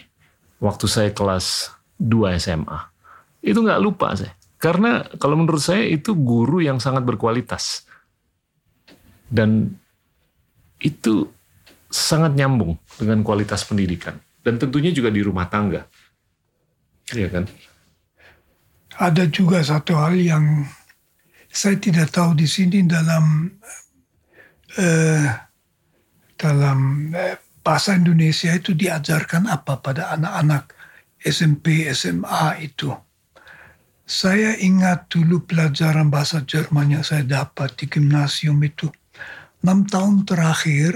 [0.60, 2.80] Waktu saya kelas 2 SMA.
[3.40, 4.36] Itu nggak lupa saya.
[4.60, 7.88] Karena kalau menurut saya itu guru yang sangat berkualitas.
[9.32, 9.72] Dan
[10.84, 11.32] itu
[11.88, 15.86] sangat nyambung dengan kualitas pendidikan dan tentunya juga di rumah tangga.
[17.12, 17.46] Iya kan?
[19.00, 20.66] Ada juga satu hal yang
[21.60, 23.52] saya tidak tahu di sini dalam
[24.80, 25.28] eh,
[26.40, 30.72] dalam eh, bahasa Indonesia itu diajarkan apa pada anak-anak
[31.20, 32.96] SMP, SMA itu.
[34.08, 38.88] Saya ingat dulu pelajaran bahasa Jerman yang saya dapat di gimnasium itu.
[39.60, 40.96] Enam tahun terakhir,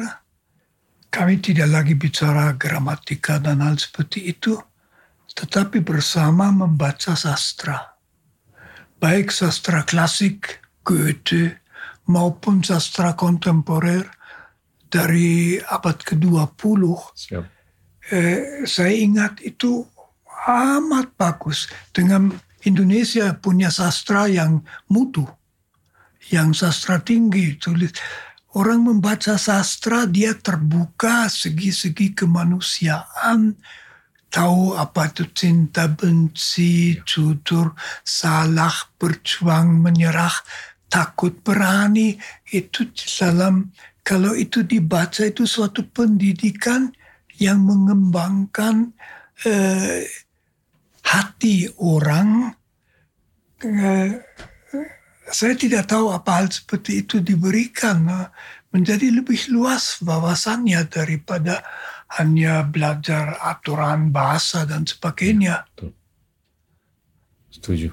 [1.11, 4.56] kami tidak lagi bicara gramatika dan hal seperti itu,
[5.35, 7.93] tetapi bersama membaca sastra.
[9.04, 11.60] Baik sastra klasik, Goethe,
[12.08, 14.08] maupun sastra kontemporer
[14.88, 16.82] dari abad ke-20.
[18.16, 19.84] Eh, saya ingat itu
[20.48, 22.32] amat bagus dengan
[22.64, 25.28] Indonesia punya sastra yang mutu,
[26.32, 27.92] yang sastra tinggi tulis
[28.56, 33.60] orang membaca sastra dia terbuka segi-segi kemanusiaan
[34.34, 40.34] tahu apa itu cinta benci jujur salah berjuang menyerah
[40.90, 42.18] takut berani.
[42.50, 42.90] Itu
[43.22, 43.70] dalam
[44.02, 46.90] kalau itu dibaca itu suatu pendidikan
[47.38, 48.98] yang mengembangkan
[49.46, 50.10] eh,
[51.06, 52.58] hati orang.
[53.62, 54.18] Eh,
[55.30, 58.28] saya tidak tahu apa hal seperti itu diberikan eh,
[58.74, 61.62] menjadi lebih luas wawasannya daripada
[62.19, 65.65] hanya belajar aturan bahasa dan sebagainya.
[67.49, 67.90] Setuju.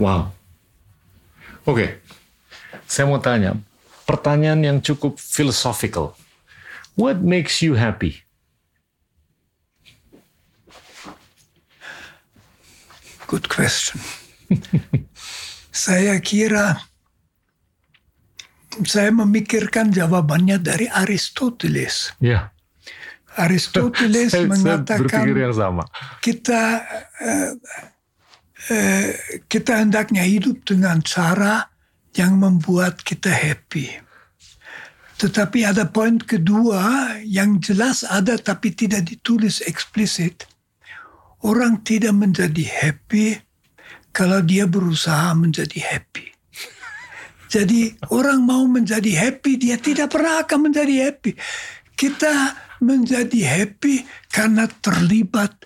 [0.00, 0.32] Wow.
[1.68, 1.90] Oke, okay.
[2.88, 3.54] saya mau tanya,
[4.08, 6.16] pertanyaan yang cukup philosophical.
[6.96, 8.24] What makes you happy?
[13.30, 14.02] Good question.
[15.70, 16.89] saya kira
[18.86, 22.14] saya memikirkan jawabannya dari Aristoteles.
[22.22, 22.54] Ya.
[23.38, 25.82] Aristoteles saya, mengatakan saya yang sama.
[26.18, 26.82] kita
[27.22, 27.50] uh,
[28.70, 29.08] uh,
[29.46, 31.70] kita hendaknya hidup dengan cara
[32.18, 33.90] yang membuat kita happy.
[35.20, 40.48] Tetapi ada poin kedua yang jelas ada tapi tidak ditulis eksplisit.
[41.44, 43.36] Orang tidak menjadi happy
[44.16, 46.29] kalau dia berusaha menjadi happy.
[47.50, 51.34] Jadi orang mau menjadi happy, dia tidak pernah akan menjadi happy.
[51.98, 55.58] Kita menjadi happy karena terlibat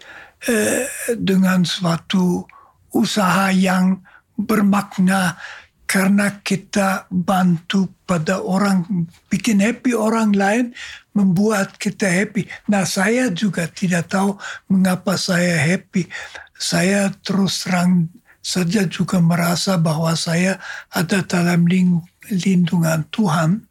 [0.48, 2.48] eh, dengan suatu
[2.97, 4.01] usaha yang
[4.35, 5.36] bermakna
[5.85, 10.74] karena kita bantu pada orang bikin happy orang lain
[11.15, 12.48] membuat kita happy.
[12.66, 14.35] Nah saya juga tidak tahu
[14.66, 16.09] mengapa saya happy.
[16.56, 18.11] Saya terus terang
[18.45, 20.61] saja juga merasa bahwa saya
[20.93, 21.65] ada dalam
[22.29, 23.65] lindungan Tuhan.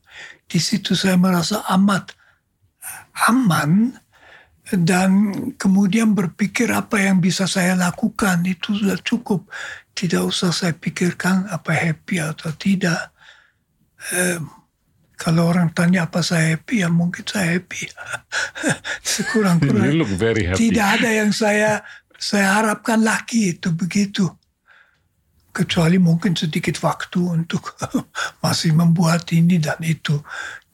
[0.49, 2.17] Di situ saya merasa amat
[3.29, 3.93] aman
[4.73, 5.29] dan
[5.61, 9.45] kemudian berpikir apa yang bisa saya lakukan itu sudah cukup.
[9.93, 13.13] Tidak usah saya pikirkan apa happy atau tidak.
[14.09, 14.41] Eh,
[15.13, 17.85] kalau orang tanya apa saya happy, ya mungkin saya happy.
[19.05, 19.93] Sekurang-kurang.
[20.57, 21.85] Tidak ada yang saya
[22.17, 24.25] saya harapkan lagi itu begitu
[25.53, 27.77] kecuali mungkin sedikit waktu untuk
[28.43, 30.19] masih membuat ini dan itu.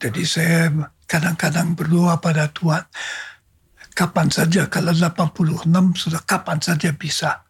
[0.00, 0.72] Jadi saya
[1.04, 2.82] kadang-kadang berdoa pada Tuhan,
[3.92, 7.44] kapan saja kalau 86 sudah kapan saja bisa.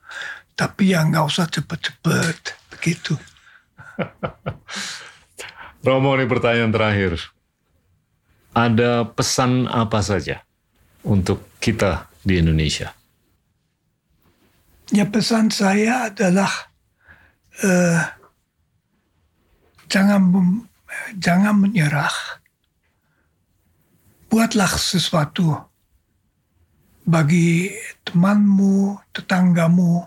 [0.59, 2.39] Tapi yang nggak usah cepet-cepet
[2.75, 3.15] begitu.
[5.87, 7.17] Romo ini pertanyaan terakhir.
[8.51, 10.43] Ada pesan apa saja
[11.07, 12.93] untuk kita di Indonesia?
[14.91, 16.70] Ya pesan saya adalah
[17.65, 18.03] uh,
[19.91, 20.23] jangan
[21.19, 22.13] jangan menyerah.
[24.31, 25.59] Buatlah sesuatu
[27.03, 27.75] bagi
[28.07, 30.07] temanmu, tetanggamu,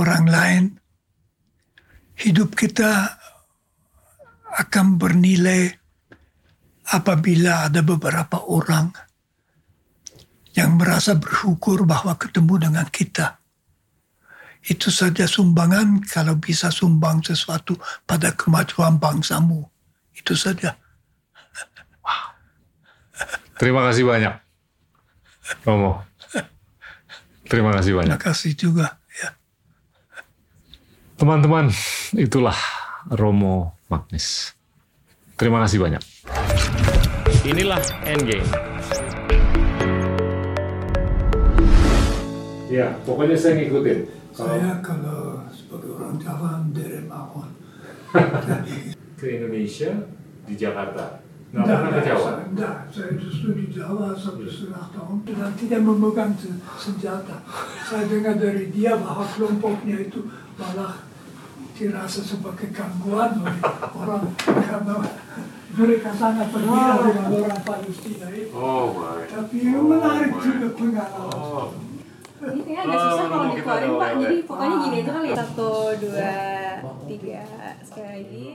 [0.00, 0.64] orang lain.
[2.16, 3.20] Hidup kita
[4.60, 5.72] akan bernilai
[6.90, 8.92] apabila ada beberapa orang
[10.56, 13.39] yang merasa bersyukur bahwa ketemu dengan kita
[14.68, 19.64] itu saja sumbangan kalau bisa sumbang sesuatu pada kemajuan bangsamu.
[20.12, 20.76] Itu saja.
[23.56, 24.34] Terima kasih banyak.
[25.64, 26.04] Romo.
[27.48, 28.16] Terima kasih banyak.
[28.16, 28.86] Terima kasih juga.
[29.16, 29.36] Ya.
[31.20, 31.68] Teman-teman,
[32.16, 32.56] itulah
[33.12, 34.56] Romo Magnis.
[35.36, 36.00] Terima kasih banyak.
[37.48, 38.48] Inilah Endgame.
[42.70, 44.19] Ya, pokoknya saya ngikutin.
[44.30, 47.50] Saya kalau sebagai orang Jawa dari Mawon.
[49.18, 49.90] ke Indonesia
[50.44, 51.20] di Jakarta.
[51.50, 52.22] Nggak pernah ke Jawa?
[52.30, 57.42] saya- Enggak, saya justru di Jawa satu setengah tahun dan tidak memegang se- senjata.
[57.82, 60.24] Saya dengar dari dia bahwa kelompoknya itu
[60.54, 61.02] malah
[61.74, 63.58] dirasa sebagai gangguan oleh
[63.90, 64.94] orang karena
[65.70, 68.52] mereka sangat berbeda dengan orang Palestina itu.
[68.52, 69.26] Oh, baik.
[69.28, 71.34] Tapi menarik juga pengalaman.
[71.34, 71.66] Oh,
[72.40, 74.10] Ini kayaknya agak susah kalau dikeluarin Pak.
[74.16, 75.36] Jadi pokoknya gini aja kali ya.
[75.36, 76.32] Satu, dua,
[77.04, 77.42] tiga.
[77.84, 78.46] Sekali lagi.